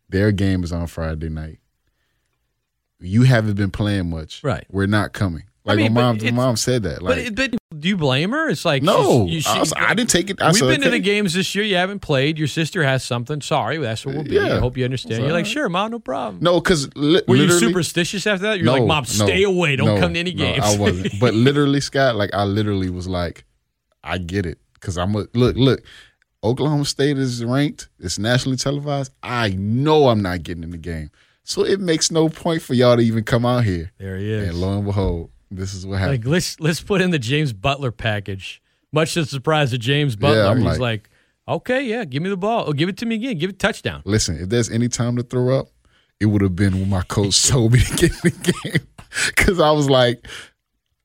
[0.08, 1.58] their game is on friday night.
[3.00, 4.44] You haven't been playing much.
[4.44, 4.64] Right.
[4.70, 5.42] we're not coming.
[5.64, 8.48] Like mean, my mom my mom said that like but, but do you blame her?
[8.48, 10.80] It's like no she's- you- I, was- I didn't take it I We've said, been
[10.82, 11.64] to the games this year.
[11.64, 12.38] You haven't played.
[12.38, 13.40] Your sister has something.
[13.40, 14.36] Sorry, that's what we'll be.
[14.36, 14.56] Yeah.
[14.56, 15.22] I hope you understand.
[15.22, 16.38] You're like, sure, mom, no problem.
[16.42, 18.58] no because li- Were you superstitious after that?
[18.58, 19.76] You're no, like, mom, no, stay away.
[19.76, 20.64] Don't no, come to any no, games.
[20.64, 21.12] I wasn't.
[21.20, 23.44] But literally, Scott, like I literally was like,
[24.04, 24.58] I get it.
[24.80, 25.82] Cause I'm a look, look,
[26.44, 29.10] Oklahoma State is ranked, it's nationally televised.
[29.22, 31.10] I know I'm not getting in the game.
[31.42, 33.92] So it makes no point for y'all to even come out here.
[33.98, 34.48] There he is.
[34.48, 36.24] And lo and behold, this is what happened.
[36.24, 38.60] Like let's let's put in the James Butler package.
[38.92, 41.10] Much to the surprise of James Butler, I'm he's like- like,
[41.48, 42.64] okay, yeah, give me the ball.
[42.68, 43.36] Oh, give it to me again.
[43.38, 44.02] Give it touchdown.
[44.04, 45.68] Listen, if there's any time to throw up,
[46.20, 48.86] it would have been when my coach told me to get in the game.
[49.36, 50.26] Cause I was like,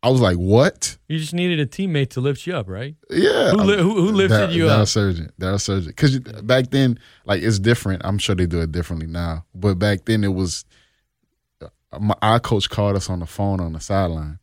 [0.03, 0.97] I was like, what?
[1.07, 2.95] You just needed a teammate to lift you up, right?
[3.09, 3.51] Yeah.
[3.51, 4.87] Who li- who- who lifted Dar- you Daryl up?
[4.87, 5.39] Surgent.
[5.39, 5.95] Darryl Surgent.
[5.95, 8.01] Because back then, like, it's different.
[8.05, 9.45] I'm sure they do it differently now.
[9.53, 10.65] But back then, it was
[11.99, 14.39] my, our coach called us on the phone on the sideline.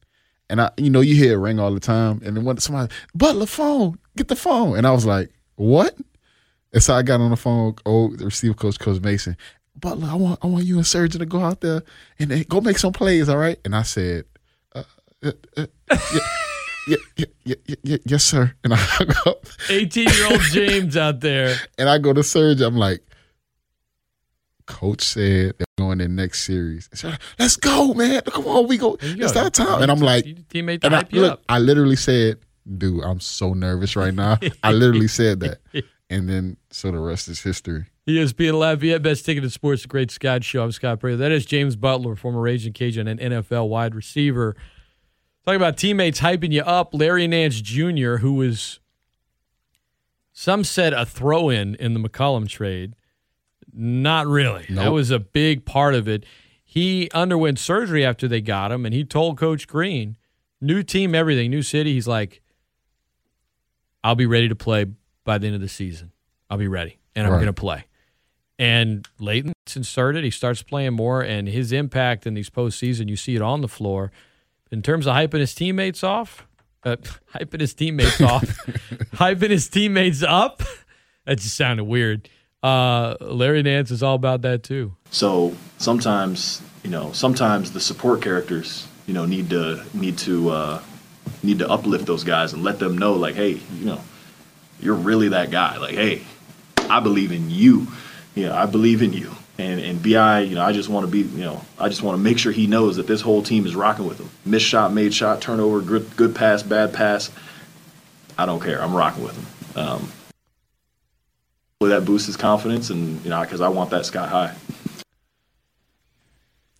[0.51, 2.21] And I, you know, you hear it ring all the time.
[2.25, 4.77] And then when somebody, Butler, phone, get the phone.
[4.79, 5.97] And I was like, what?
[6.73, 9.37] And so I got on the phone, oh, the receiver coach, Coach Mason.
[9.77, 11.83] Butler, I want, I want you and Surgent to go out there
[12.19, 13.59] and go make some plays, all right?
[13.65, 14.25] And I said,
[14.75, 14.83] uh,
[15.23, 15.67] uh, uh,
[16.89, 18.55] yeah, yeah, yeah, yeah, yes, sir.
[18.65, 19.47] And I hung up.
[19.69, 21.57] 18 year old James out there.
[21.77, 22.61] And I go to Surge.
[22.61, 23.03] I'm like,
[24.69, 26.89] Coach said they're going in next series.
[27.39, 28.21] Let's go, man.
[28.23, 28.99] Come on, we go.
[29.03, 29.83] You It's that time.
[29.83, 31.43] And I'm like, You need a teammate and I, hype you look, up.
[31.49, 32.39] I literally said,
[32.77, 34.39] dude, I'm so nervous right now.
[34.63, 35.59] I literally said that.
[36.11, 37.87] And then, so the rest is history.
[38.07, 40.63] ESPN Lafayette, best ticket in sports, the Great Scott Show.
[40.63, 41.17] I'm Scott Prather.
[41.17, 44.55] That is James Butler, former Raging Cajun and NFL wide receiver.
[45.45, 46.95] Talking about teammates hyping you up.
[46.95, 48.81] Larry Nance Jr., who was,
[50.33, 52.95] some said, a throw in in the McCollum trade.
[53.81, 54.67] Not really.
[54.71, 56.25] That was a big part of it.
[56.65, 60.17] He underwent surgery after they got him, and he told Coach Green,
[60.61, 61.93] new team, everything, new city.
[61.95, 62.43] He's like,
[64.03, 64.87] I'll be ready to play
[65.25, 66.11] by the end of the season.
[66.51, 67.39] I'll be ready, and I'm Right.
[67.39, 67.85] going to play.
[68.59, 70.25] And Leighton's inserted.
[70.25, 73.69] He starts playing more, and his impact in these postseason, you see it on the
[73.69, 74.11] floor.
[74.73, 76.47] In terms of hyping his teammates off,
[76.85, 76.97] uh,
[77.35, 78.45] hyping his teammates off,
[79.15, 80.63] hyping his teammates up.
[81.27, 82.29] That just sounded weird.
[82.63, 84.95] Uh, Larry Nance is all about that too.
[85.11, 90.83] So sometimes, you know, sometimes the support characters, you know, need to need to uh,
[91.43, 94.01] need to uplift those guys and let them know, like, hey, you know,
[94.81, 95.77] you're really that guy.
[95.79, 96.23] Like, hey,
[96.91, 97.87] I believe in you.
[98.35, 99.33] You know, I believe in you.
[99.57, 102.17] And and Bi, you know, I just want to be, you know, I just want
[102.17, 104.31] to make sure he knows that this whole team is rocking with him.
[104.45, 107.31] Missed shot, made shot, turnover, good good pass, bad pass.
[108.37, 108.81] I don't care.
[108.81, 109.81] I'm rocking with him.
[109.81, 110.13] Um,
[111.87, 114.55] that boosts his confidence, and you know, because I want that sky high.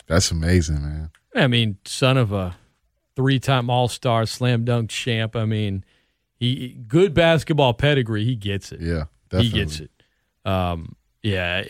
[0.09, 1.11] That's amazing, man.
[1.37, 2.57] I mean, son of a
[3.15, 5.37] three-time All-Star, slam dunk champ.
[5.37, 5.85] I mean,
[6.35, 8.25] he good basketball pedigree.
[8.25, 8.81] He gets it.
[8.81, 9.49] Yeah, definitely.
[9.49, 9.91] He gets it.
[10.45, 11.63] Um, yeah,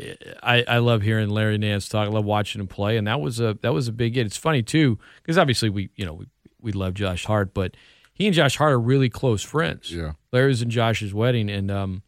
[0.42, 2.08] I, I love hearing Larry Nance talk.
[2.08, 4.24] I love watching him play, and that was a that was a big hit.
[4.24, 6.26] It's funny too because obviously we you know we
[6.60, 7.76] we love Josh Hart, but
[8.14, 9.92] he and Josh Hart are really close friends.
[9.92, 10.12] Yeah.
[10.32, 12.02] Larry was in Josh's wedding, and um,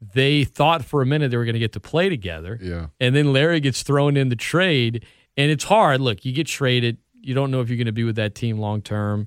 [0.00, 2.58] they thought for a minute they were going to get to play together.
[2.60, 2.88] Yeah.
[3.00, 5.04] And then Larry gets thrown in the trade,
[5.36, 6.00] and it's hard.
[6.00, 6.98] Look, you get traded.
[7.20, 9.26] You don't know if you're going to be with that team long term.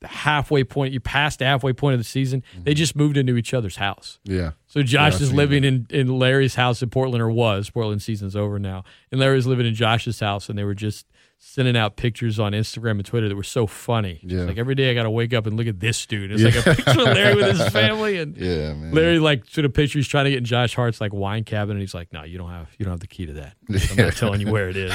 [0.00, 2.42] The halfway point, you passed the halfway point of the season.
[2.62, 4.18] They just moved into each other's house.
[4.24, 4.52] Yeah.
[4.66, 7.68] So Josh Yeah, is living in, in Larry's house in Portland, or was.
[7.68, 8.82] Portland season's over now.
[9.12, 11.06] And Larry's living in Josh's house, and they were just
[11.42, 14.20] sending out pictures on Instagram and Twitter that were so funny.
[14.22, 14.42] Yeah.
[14.42, 16.30] Like every day I got to wake up and look at this dude.
[16.32, 16.48] It's Yeah.
[16.48, 18.18] like a picture of Larry with his family.
[18.18, 18.92] And Yeah, man.
[18.92, 21.72] Larry like sort of picture he's trying to get in Josh Hart's like wine cabinet.
[21.72, 23.54] And he's like, no, you don't have you don't have the key to that.
[23.90, 24.94] I'm not telling you where it is.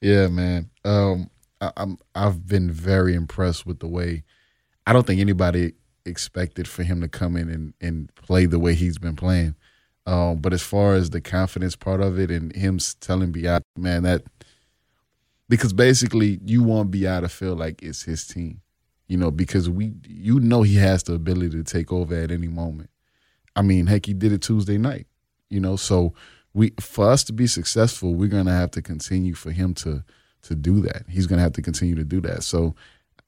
[0.00, 0.68] yeah, man.
[0.84, 1.30] Um,
[1.60, 4.24] I, I'm I've been very impressed with the way.
[4.86, 5.72] I don't think anybody
[6.04, 9.54] expected for him to come in and, and play the way he's been playing.
[10.06, 14.02] Um, but as far as the confidence part of it and him telling Bi, man,
[14.02, 14.24] that
[15.50, 18.60] because basically you want Bi to feel like it's his team,
[19.08, 22.46] you know, because we you know he has the ability to take over at any
[22.46, 22.88] moment.
[23.56, 25.08] I mean, heck, he did it Tuesday night,
[25.50, 25.74] you know.
[25.74, 26.14] So
[26.54, 30.04] we for us to be successful, we're gonna have to continue for him to
[30.42, 31.02] to do that.
[31.08, 32.44] He's gonna have to continue to do that.
[32.44, 32.76] So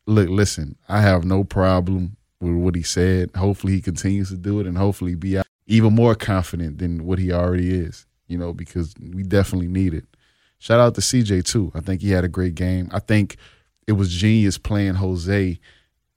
[0.07, 3.32] look, listen, I have no problem with what he said.
[3.35, 7.32] Hopefully, he continues to do it, and hopefully, be even more confident than what he
[7.32, 8.07] already is.
[8.28, 10.05] You know, because we definitely need it.
[10.62, 11.72] Shout out to CJ too.
[11.74, 12.89] I think he had a great game.
[12.93, 13.36] I think
[13.89, 15.59] it was genius playing Jose,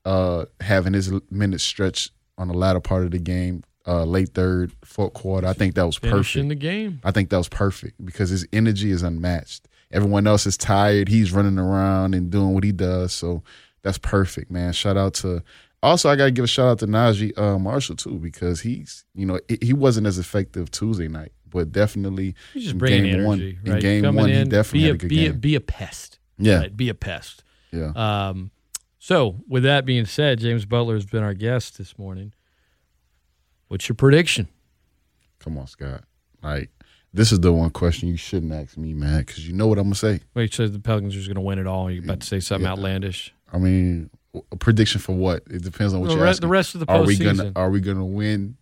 [0.05, 4.71] uh, having his minutes stretch on the latter part of the game, uh, late third,
[4.83, 5.47] fourth quarter.
[5.47, 6.49] I think that was Finishing perfect.
[6.49, 6.99] the game.
[7.03, 9.67] I think that was perfect because his energy is unmatched.
[9.91, 11.09] Everyone else is tired.
[11.09, 13.13] He's running around and doing what he does.
[13.13, 13.41] So
[13.81, 14.73] that's perfect, man.
[14.73, 15.41] Shout out to.
[15.81, 19.05] Also, I got to give a shout out to Naji uh, Marshall too because he's,
[19.15, 23.13] you know, he wasn't as effective Tuesday night, but definitely He's just in bringing game
[23.21, 23.39] energy, one.
[23.39, 23.75] right?
[23.77, 25.31] In game Coming one, he definitely be had a, a good be game.
[25.31, 26.19] A, be a pest.
[26.37, 26.57] Yeah.
[26.59, 26.77] Right?
[26.77, 27.43] Be a pest.
[27.71, 28.51] yeah, Um,
[28.99, 32.33] so, with that being said, James Butler has been our guest this morning.
[33.67, 34.47] What's your prediction?
[35.39, 36.03] come on, Scott.
[36.41, 36.71] Like
[37.13, 39.85] This is the one question you shouldn't ask me, man, because you know what I'm
[39.85, 40.19] gonna say.
[40.33, 41.89] Wait, so the Pelicans are just going to win it all?
[41.91, 42.71] You're about to say something Yeah.
[42.71, 43.33] outlandish?
[43.53, 44.09] I mean,
[44.51, 45.43] a prediction for what?
[45.49, 46.41] It depends on what The re- asking.
[46.41, 47.51] the rest of the Are we gonna postseason.
[47.55, 48.57] Are we gonna win?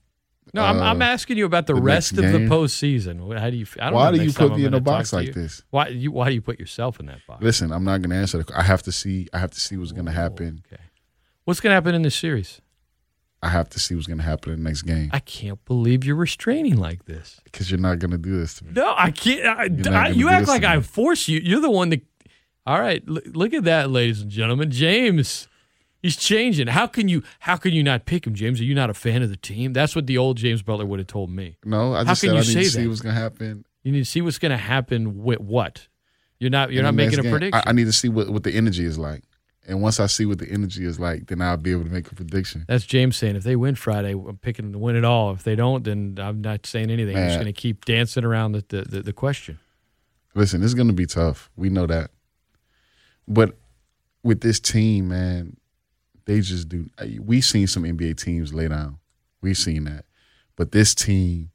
[0.55, 3.39] No, I'm, uh, I'm asking you about the, the rest of the postseason.
[3.39, 3.65] How do you?
[3.79, 5.63] I don't Why do you put me in a box like this?
[5.71, 6.11] Why you?
[6.11, 7.41] Why do you put yourself in that box?
[7.43, 8.43] Listen, I'm not gonna answer.
[8.43, 9.27] The, I have to see.
[9.33, 10.63] I have to see what's gonna happen.
[10.71, 10.81] Okay.
[11.45, 12.61] What's going to happen in this series?
[13.41, 16.15] I have to see what's gonna happen in the next game I can't believe you're
[16.15, 17.41] restraining like this.
[17.43, 18.71] because you're not gonna do this to me.
[18.73, 19.45] No, I can't.
[19.45, 21.39] I, I- you act like I force you.
[21.41, 22.01] You're the one that.
[22.65, 24.71] All right, look at that, ladies and gentlemen.
[24.71, 25.49] James,
[26.03, 26.67] he's changing.
[26.67, 27.23] How can you?
[27.39, 28.59] How can you not pick him, James?
[28.61, 29.73] Are you not a fan of the team?
[29.73, 31.57] That's what the old James Butler would have told me.
[31.65, 32.89] No, I How just can said I you need say to see that?
[32.89, 33.65] what's gonna happen.
[33.81, 35.89] You need to see what's going to happen with what.
[36.39, 36.71] You're not.
[36.71, 37.31] You're in not the making next a game.
[37.31, 37.61] prediction.
[37.65, 39.23] I, I need to see what, what the energy is like,
[39.67, 42.09] and once I see what the energy is like, then I'll be able to make
[42.09, 42.63] a prediction.
[42.67, 45.31] That's James saying if they win Friday, I'm picking them to win it all.
[45.33, 47.17] If they don't, then I'm not saying anything.
[47.17, 47.43] I'm just Man.
[47.43, 49.59] going to keep dancing around the, the, the, the question.
[50.33, 51.51] Listen, it's gonna be tough.
[51.57, 52.11] We know that,
[53.27, 53.57] but
[54.23, 55.57] with this team, man,
[56.25, 56.89] they just do.
[57.19, 58.97] We seen some NBA teams lay down.
[59.41, 60.05] We seen that,
[60.55, 61.51] but this team,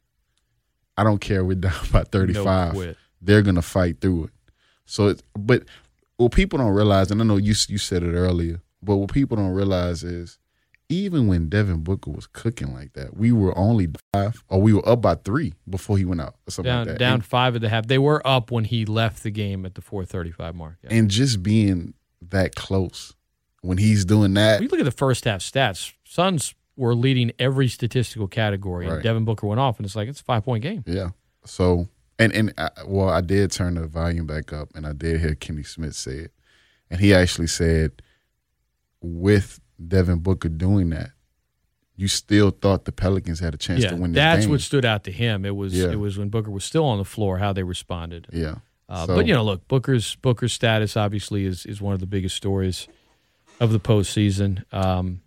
[0.97, 1.43] I don't care.
[1.43, 2.73] We're down by thirty five.
[2.73, 2.97] quit.
[3.21, 4.29] they're gonna fight through it.
[4.85, 5.63] So, it's, but
[6.17, 9.37] what people don't realize, and I know you you said it earlier, but what people
[9.37, 10.37] don't realize is,
[10.89, 14.87] even when Devin Booker was cooking like that, we were only five, or we were
[14.87, 16.99] up by three before he went out, or something Down like that.
[16.99, 17.87] down And- five at the half.
[17.87, 20.77] They were up when he left the game at the 4:35 mark.
[20.83, 20.93] Yeah.
[20.93, 21.93] and just being
[22.29, 23.13] that close
[23.61, 24.61] when he's doing that.
[24.61, 29.25] You look at the first half stats, Suns were leading every statistical category, and Devin
[29.25, 30.83] Booker went off, and it's like it's a five point game.
[30.87, 31.09] Yeah.
[31.45, 31.87] So
[32.17, 35.35] and and I, well, I did turn the volume back up, and I did hear
[35.35, 36.31] Kenny Smith say it,
[36.89, 38.01] and he actually said,
[39.01, 41.11] with Devin Booker doing that,
[41.95, 44.51] you still thought the Pelicans had a chance Yeah, to win that's game.
[44.51, 45.45] what stood out to him.
[45.45, 45.91] It was Yeah.
[45.91, 48.27] it was when Booker was still on the floor how they responded.
[48.31, 48.55] yeah.
[48.87, 52.07] Uh, So- but you know, look, Booker's Booker's status obviously is is one of the
[52.07, 52.87] biggest stories
[53.59, 54.63] of the postseason.
[54.73, 55.21] Um,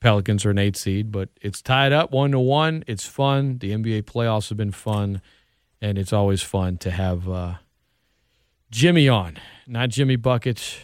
[0.00, 2.84] Pelicans are an eight seed, but it's tied up one to one.
[2.86, 3.58] It's fun.
[3.58, 5.20] The NBA playoffs have been fun,
[5.80, 7.54] and it's always fun to have uh,
[8.70, 10.78] Jimmy on, not Jimmy buckets,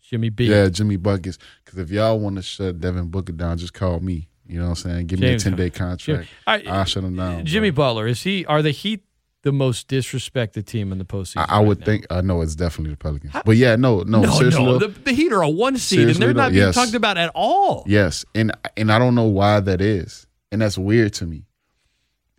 [0.00, 0.46] Jimmy B.
[0.46, 1.38] yeah, Jimmy Buckets.
[1.64, 4.28] Because if y'all want to shut Devin Booker down, just call me.
[4.48, 5.06] You know what I'm saying?
[5.08, 6.28] Give James- me a ten day Jimmy, contract.
[6.46, 7.44] I- I'll shut him down.
[7.44, 7.86] Jimmy bro.
[7.86, 8.46] Butler is he?
[8.46, 9.02] Are the Heat
[9.46, 11.46] the most disrespected team in the postseason?
[11.48, 12.06] I, I would right think.
[12.10, 13.32] I know it's definitely the Pelicans.
[13.44, 14.64] But yeah, no, no, No, seriously.
[14.64, 16.74] no, the, the Heat are a one seed, and they're not being yes.
[16.74, 17.84] talked about at all.
[17.86, 21.44] Yes, and and I don't know why that is, and that's weird to me.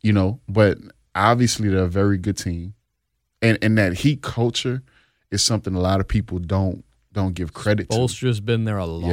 [0.04, 0.78] You know, but
[1.16, 2.74] obviously they're a very good team,
[3.42, 4.84] and and that Heat culture
[5.32, 7.96] is something a lot of people don't don't give credit to.
[7.98, 9.10] Spoelstra's been there a long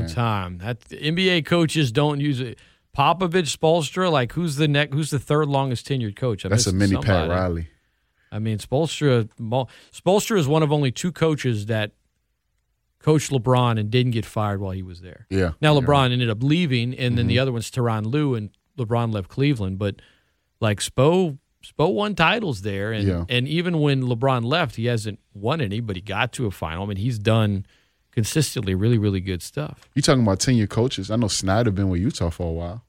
[0.00, 0.58] Yeah, time.
[0.58, 2.58] That NBA coaches don't use it.
[2.98, 4.92] Popovich, Spoelstra, like who's the neck?
[4.92, 6.44] Who's the third longest tenured coach?
[6.44, 7.30] I That's a mini Pat.
[7.30, 7.68] Riley.
[8.32, 9.28] I mean, Spoelstra.
[9.92, 11.92] Spoelstra is one of only two coaches that
[12.98, 15.26] coached LeBron and didn't get fired while he was there.
[15.30, 15.52] Yeah.
[15.60, 15.78] Now.
[15.78, 17.28] LeBron ended up leaving, and then Mm-hmm.
[17.28, 19.78] the other one's Tyronn Lue, and LeBron left Cleveland.
[19.78, 20.02] But
[20.60, 23.24] like Spo, Spo won titles there, and Yeah.
[23.28, 26.82] and even when LeBron left, he hasn't won any, but he got to a final.
[26.82, 27.64] I mean, he's done
[28.10, 29.88] consistently really really good stuff.
[29.94, 31.08] You're talking about tenure coaches?
[31.12, 32.84] I know Snyder been with Utah for a while.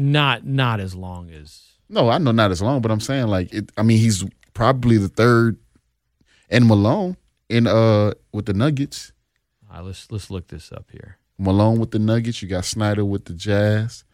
[0.00, 3.52] Not not as long as No, I know not as long, but I'm saying like
[3.52, 3.70] it.
[3.76, 4.24] I mean, he's
[4.54, 5.58] probably the third,
[6.48, 7.16] and Malone
[7.48, 9.12] in uh with the Nuggets.
[9.72, 11.18] uh, let's let's look this up here.
[11.38, 12.40] Malone with the Nuggets.
[12.40, 14.04] You got Snyder with the Jazz,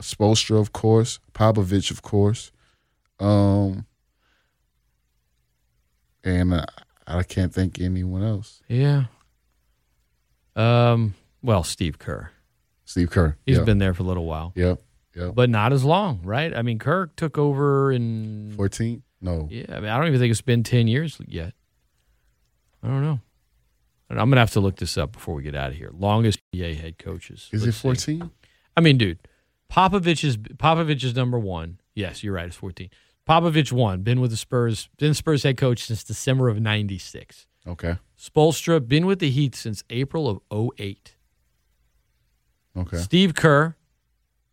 [0.00, 2.52] Spoelstra, of course, Popovich, of course,
[3.20, 3.86] um,
[6.24, 6.66] and uh,
[7.06, 8.62] I can't think anyone else.
[8.68, 9.04] Yeah.
[10.54, 11.14] Um.
[11.42, 12.30] Well, Steve Kerr.
[12.84, 13.36] Steve Kerr.
[13.44, 13.64] He's yeah.
[13.64, 14.80] been there for a little while, Yep.
[15.16, 15.34] Yep.
[15.34, 16.54] but not as long, right?
[16.54, 19.02] I mean, Kerr took over in Fourteen.
[19.20, 19.48] No.
[19.50, 21.54] Yeah, I mean, I don't even think it's been ten years yet.
[22.82, 23.20] I don't know.
[24.10, 25.90] I'm gonna have to look this up before we get out of here.
[25.92, 27.48] Longest NBA head coaches.
[27.52, 27.82] Is it Let's see.
[27.82, 28.30] fourteen?
[28.76, 29.18] I mean, dude,
[29.72, 31.80] Popovich is Popovich is number one.
[31.94, 32.46] Yes, you're right.
[32.46, 32.90] It's 14.
[33.26, 34.02] Popovich one.
[34.02, 34.88] Been with the Spurs.
[34.98, 37.46] Been Spurs head coach since December of '96.
[37.66, 37.96] Okay.
[38.20, 40.40] Spoelstra been with the Heat since April of
[40.78, 41.14] 08.
[42.76, 42.96] Okay.
[42.98, 43.75] Steve Kerr,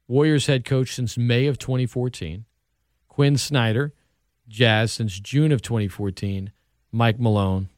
[0.08, 2.46] Warriors head coach since May of 2014.
[3.08, 3.94] Quin Snyder,
[4.48, 6.52] Jazz since June of 2014.
[6.92, 7.70] Mike Malone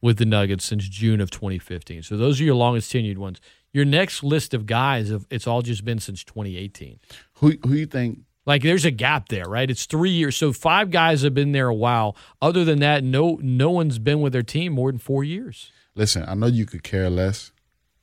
[0.00, 2.02] with the Nuggets since June of 2015.
[2.02, 3.40] So those are your longest tenured ones.
[3.72, 6.98] Your next list of guys, of it's all just been since 2018.
[7.34, 8.20] Who who you think?
[8.46, 9.70] Like there's a gap there, right?
[9.70, 10.36] It's three years.
[10.36, 12.16] So five guys have been there a while.
[12.40, 15.70] Other than that, no no one's been with their team more than four years.
[15.94, 17.52] Listen, I know you could care less.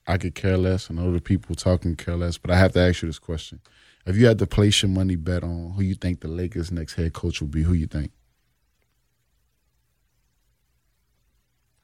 [0.08, 0.90] I could care less.
[0.90, 3.60] and other people talking care less, but I have to ask you this question.
[4.06, 6.94] If you had to place your money bet on who you think the Lakers' next
[6.94, 8.12] head coach will be, who you think?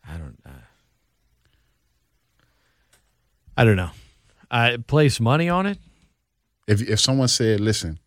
[0.07, 0.37] I don't.
[0.45, 0.49] Uh,
[3.57, 3.91] I don't know.
[4.49, 5.77] I place money on it.
[6.67, 7.99] If if someone said, "Listen,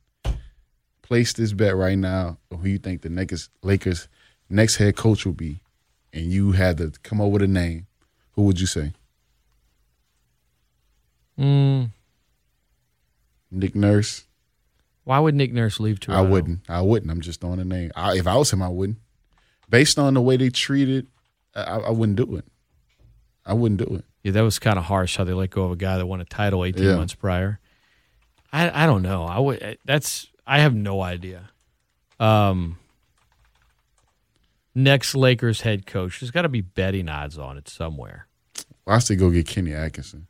[1.02, 4.08] place this bet right now, on who you think the Lakers Lakers
[4.48, 5.60] next head coach will be,"
[6.12, 7.86] and you had to come up with a name,
[8.32, 8.92] who would you say?
[11.38, 11.90] Mm,
[13.50, 14.24] Nick Nurse?
[15.04, 16.26] why would Nick Nurse leave Toronto?
[16.26, 16.60] I wouldn't.
[16.68, 17.10] I wouldn't.
[17.12, 17.90] I'm just throwing a name.
[17.94, 18.98] I, if I was him, I wouldn't.
[19.68, 21.08] Based on the way they treated,
[21.54, 22.44] I, I wouldn't do it.
[23.44, 24.04] I wouldn't do it.
[24.22, 26.20] Yeah, that was kind of harsh how they let go of a guy that won
[26.22, 26.96] a title 18 Yeah.
[26.96, 27.60] months prior.
[28.52, 29.24] I I don't know.
[29.24, 31.50] I would that's I have no idea.
[32.18, 32.78] Um
[34.74, 36.20] next Lakers head coach.
[36.20, 38.26] There's got to be betting odds on it somewhere.
[38.86, 40.26] I say go get Kenny Atkinson.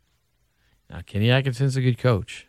[0.90, 2.48] Now, Kenny Atkinson's a good coach.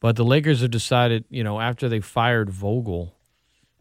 [0.00, 3.14] But the Lakers have decided, you know, after they fired Vogel,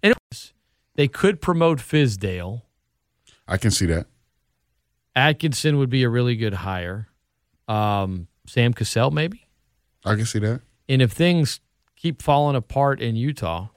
[0.02, 0.54] and was,
[0.96, 2.62] they could promote Fizdale.
[3.48, 4.08] I can see that.
[5.16, 7.10] Atkinson would be a really good hire.
[7.68, 9.48] Um, Sam Cassell, maybe.
[10.06, 10.62] I can see that.
[10.90, 11.60] And if things
[11.96, 13.68] keep falling apart in Utah,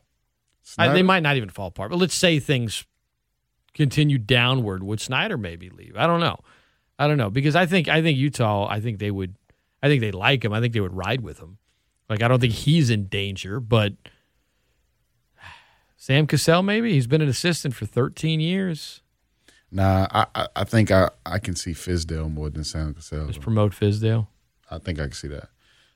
[0.79, 1.91] I, they might not even fall apart.
[1.91, 2.85] But let's say things
[3.75, 4.83] continue downward.
[4.83, 5.97] Would Snyder maybe leave?
[5.97, 6.39] I don't know.
[6.99, 8.67] I don't know because I think I think Utah.
[8.69, 9.37] I think they would.
[9.83, 10.53] I think they like him.
[10.53, 11.59] I think they would ride with him.
[12.09, 13.95] Like I don't think he's in danger, but
[15.97, 19.03] Sam Cassell maybe he's been an assistant for 13 years.
[19.71, 23.27] Nah, I, I, think I, I can see Fizdale more than Sam Cassell.
[23.27, 24.29] Just promote Fizdale.
[24.71, 25.49] I think I can see that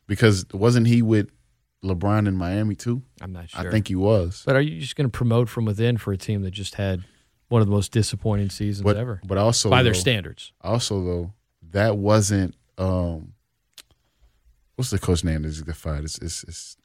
[0.06, 1.30] because wasn't he with
[1.84, 3.02] LeBron in Miami too?
[3.20, 3.66] I'm not sure.
[3.66, 4.42] I think he was.
[4.44, 7.04] But are you just going to promote from within for a team that just had
[7.48, 10.52] one of the most disappointing seasons But ever but also by their standards?
[10.60, 11.32] Also though,
[11.70, 13.34] that wasn't um,
[14.80, 16.04] what's the coach name that just got fired?
[16.04, 16.76] It's, it's, it's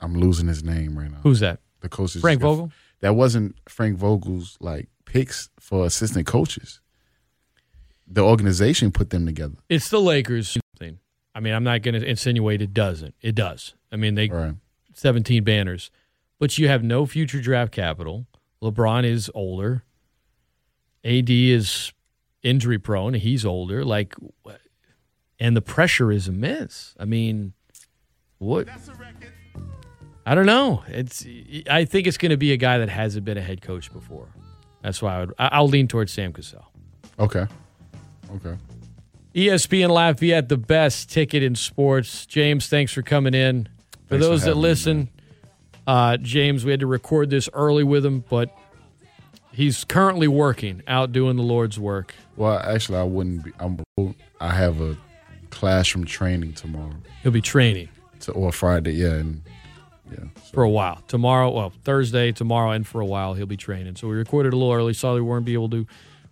[0.00, 1.18] I'm losing his name right now.
[1.22, 1.60] Who's that?
[1.80, 2.14] the coach?
[2.14, 2.72] that Frank Vogel?
[3.00, 6.80] That wasn't Frank Vogel's like picks for assistant coaches.
[8.08, 9.54] The organization put them together.
[9.68, 10.98] It's the Lakers thing.
[11.32, 13.14] I mean, I'm not going to insinuate it doesn't.
[13.20, 13.74] It does.
[13.92, 14.54] I mean, they Right.
[14.94, 15.92] 17 banners,
[16.40, 18.26] but you have no future draft capital.
[18.62, 19.84] LeBron is older.
[21.04, 21.92] AD is
[22.42, 23.14] injury prone.
[23.14, 23.84] He's older.
[23.84, 24.16] Like,
[25.38, 26.94] and the pressure is immense.
[26.98, 27.52] I mean,
[28.38, 28.68] what?
[30.24, 30.82] I don't know.
[30.88, 31.24] It's.
[31.70, 34.28] I think it's going to be a guy that hasn't been a head coach before.
[34.82, 35.34] That's why I would.
[35.38, 36.66] I'll lean towards Sam Cassell.
[37.18, 37.46] Okay.
[38.34, 38.56] Okay.
[39.34, 42.24] ESPN Lafayette, the best ticket in sports.
[42.26, 43.64] James, thanks for coming in.
[43.64, 45.08] For Thanks for those that having me, listen,
[45.86, 48.56] uh, James, we had to record this early with him, but
[49.52, 52.14] he's currently working out doing the Lord's work.
[52.36, 53.52] Well, actually, I wouldn't be.
[53.58, 53.78] I'm.
[54.40, 54.96] I have a
[55.50, 57.88] classroom training tomorrow He'll be training
[58.20, 58.92] to or Friday.
[58.92, 59.42] Yeah, and
[60.10, 60.24] yeah.
[60.44, 61.02] So, for a while.
[61.08, 63.96] Tomorrow, well, Thursday, tomorrow, and for a while he'll be training.
[63.96, 64.92] So we recorded a little early.
[64.94, 65.86] Saw we weren't be able to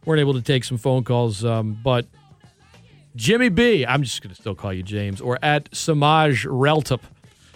[0.04, 2.06] weren't able to take some phone calls, um, but
[3.16, 7.00] Jimmy B, I'm just gonna still call you James, or at Samaj Reltup.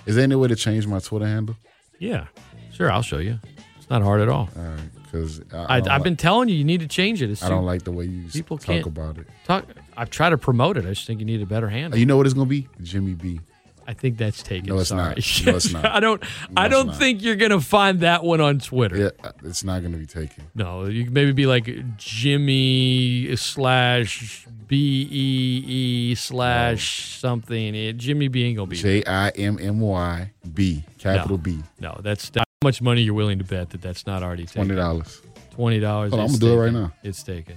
[0.07, 1.57] is there any way to change my Twitter handle?
[1.99, 2.27] Yeah,
[2.73, 2.91] sure.
[2.91, 3.39] I'll show you.
[3.77, 4.49] It's not hard at all.
[4.57, 4.81] All right,
[5.11, 7.31] because I, I, I I've don't been telling you, you need to change it.
[7.31, 9.27] It's I don't like the way you People talk about it.
[9.45, 9.65] talk.
[9.97, 10.85] I've tried to promote it.
[10.85, 11.99] I just think you need a better handle.
[11.99, 12.69] You know what it's gonna be?
[12.83, 13.41] Jimmy B.
[13.87, 14.69] I think that's taken.
[14.69, 15.03] No, it's Sorry.
[15.03, 15.17] not.
[15.47, 15.87] No, it's not.
[15.97, 16.23] I don't.
[16.55, 18.97] I don't think you're gonna find that one on Twitter.
[18.99, 20.45] Yeah, uh, it's not gonna be taken.
[20.55, 25.65] No, you can maybe be like Jimmy slash B E
[26.11, 27.75] E slash something.
[27.75, 28.77] Eh, Jimmy B ain't gonna be.
[28.77, 31.43] J I M M Y B capital No.
[31.43, 31.59] B.
[31.81, 34.65] No, that's how much money you're willing to bet that that's not already taken.
[34.67, 35.23] Twenty dollars.
[35.53, 36.11] Twenty dollars.
[36.11, 36.93] Hold on, I'm gonna do it right now.
[37.05, 37.57] It's taken.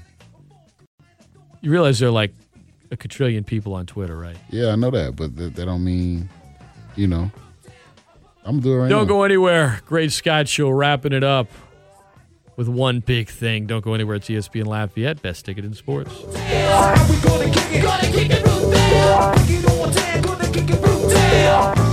[1.61, 2.33] You realize there are like
[2.91, 4.37] a quadrillion people on Twitter, right?
[4.51, 6.29] Yeah, I know that, but that, that don't mean,
[6.95, 7.31] you know.
[8.43, 8.97] I'm gonna do it right now.
[8.97, 9.13] Don't now.
[9.13, 9.81] go anywhere.
[9.87, 11.47] Great Scott Show wrapping it up
[12.55, 13.65] with one big thing.
[13.65, 14.17] Don't go anywhere.
[14.17, 16.11] It's ESPN Lafayette, best ticket in sports.
[16.35, 17.81] How we gonna kick it?
[17.81, 19.37] Gonna kick it root down.
[19.47, 20.21] Kick it on down.
[20.21, 21.90] Gonna kick it root down.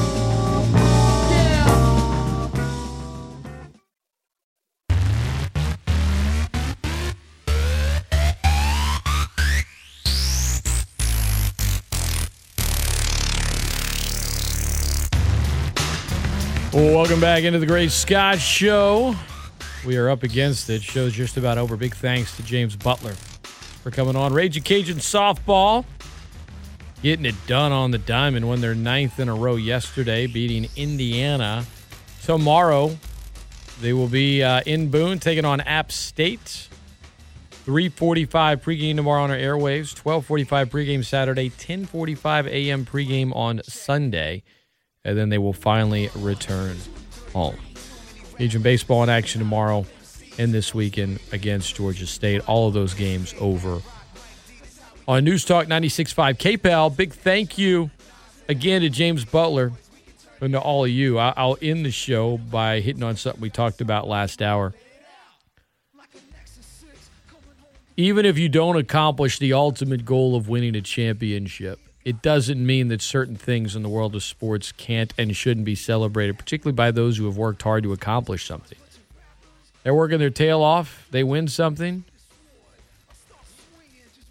[16.78, 19.16] Well, welcome back into the Great Scott Show.
[19.84, 20.80] We are up against it.
[20.80, 21.76] Show's just about over.
[21.76, 24.32] Big thanks to James Butler for coming on.
[24.32, 25.84] Raging Cajun softball
[27.02, 28.46] getting it done on the diamond.
[28.46, 31.66] Won their ninth in a row yesterday, beating Indiana.
[32.22, 32.96] Tomorrow,
[33.80, 36.68] they will be uh, in Boone taking on App State.
[37.66, 40.00] 3:45 pregame tomorrow on our airwaves.
[40.00, 41.50] 12:45 pregame Saturday.
[41.50, 42.86] 10:45 a.m.
[42.86, 44.44] pregame on Sunday
[45.08, 46.76] and then they will finally return
[47.32, 47.56] home.
[48.38, 49.86] Legion baseball in action tomorrow
[50.38, 52.46] and this weekend against Georgia State.
[52.46, 53.80] All of those games over
[55.08, 56.94] on News Talk 96.5 KPEL.
[56.94, 57.90] Big thank you
[58.48, 59.72] again to James Butler
[60.42, 61.18] and to all of you.
[61.18, 64.74] I- I'll end the show by hitting on something we talked about last hour.
[67.96, 72.88] Even if you don't accomplish the ultimate goal of winning a championship, it doesn't mean
[72.88, 76.90] that certain things in the world of sports can't and shouldn't be celebrated, particularly by
[76.90, 78.78] those who have worked hard to accomplish something.
[79.82, 82.04] They're working their tail off, they win something.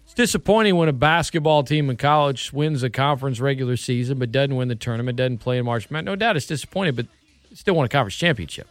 [0.06, 4.56] It's disappointing when a basketball team in college wins a conference regular season but doesn't
[4.56, 6.10] win the tournament, doesn't play in March Madness.
[6.10, 7.06] No doubt it's disappointing, but
[7.54, 8.66] still won a conference championship.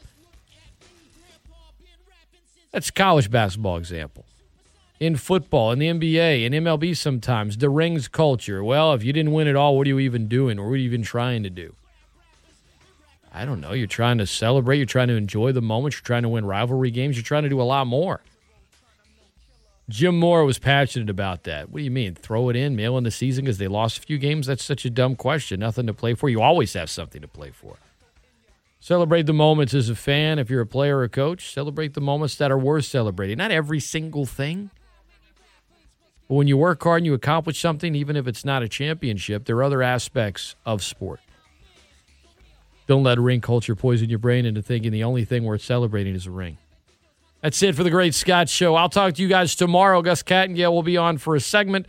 [2.74, 4.26] That's college basketball example
[5.00, 8.64] in football, in the NBA, in MLB sometimes, the rings culture.
[8.64, 10.60] Well, if you didn't win it all, what are you even doing?
[10.60, 11.76] Or what are you even trying to do?
[13.34, 13.74] I don't know.
[13.74, 14.78] You're trying to celebrate.
[14.78, 15.94] You're trying to enjoy the moment.
[15.94, 17.16] You're trying to win rivalry games.
[17.16, 18.22] You're trying to do a lot more.
[19.90, 21.70] Jim Moore was passionate about that.
[21.70, 22.16] What do you mean?
[22.16, 24.48] Throw it in, mail in the season because they lost a few games?
[24.48, 25.62] That's such a dumb question.
[25.62, 26.28] Nothing to play for.
[26.28, 27.78] You always have something to play for.
[28.80, 30.40] Celebrate the moments as a fan.
[30.40, 33.38] If you're a player or a coach, celebrate the moments that are worth celebrating.
[33.38, 34.72] Not every single thing.
[36.28, 39.46] But when you work hard and you accomplish something, even if it's not a championship,
[39.46, 41.20] there are other aspects of sport.
[42.88, 46.26] Don't let ring culture poison your brain into thinking the only thing worth celebrating is
[46.26, 46.58] a ring.
[47.42, 48.76] That's it for the Great Scott Show.
[48.76, 50.02] I'll talk to you guys tomorrow.
[50.02, 51.86] Gus Cattengale will be on for a segment.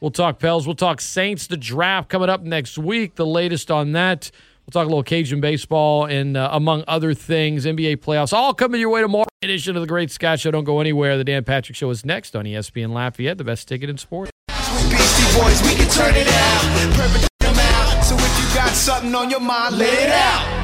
[0.00, 0.66] We'll talk Pels.
[0.66, 4.30] We'll talk Saints, the draft coming up next week, the latest on that.
[4.68, 8.34] We'll talk a little Cajun baseball and, uh, among other things, NBA playoffs.
[8.34, 9.24] All coming your way tomorrow.
[9.40, 10.50] Edition of the Great Scott Show.
[10.50, 11.16] Don't go anywhere.
[11.16, 14.30] The Dan Patrick Show is next on ESPN Lafayette, the best ticket in sports.
[14.46, 16.92] Beastie Boys, we can turn it out.
[16.94, 18.04] Perfect amount.
[18.04, 20.57] So if you got something on your mind, let it out.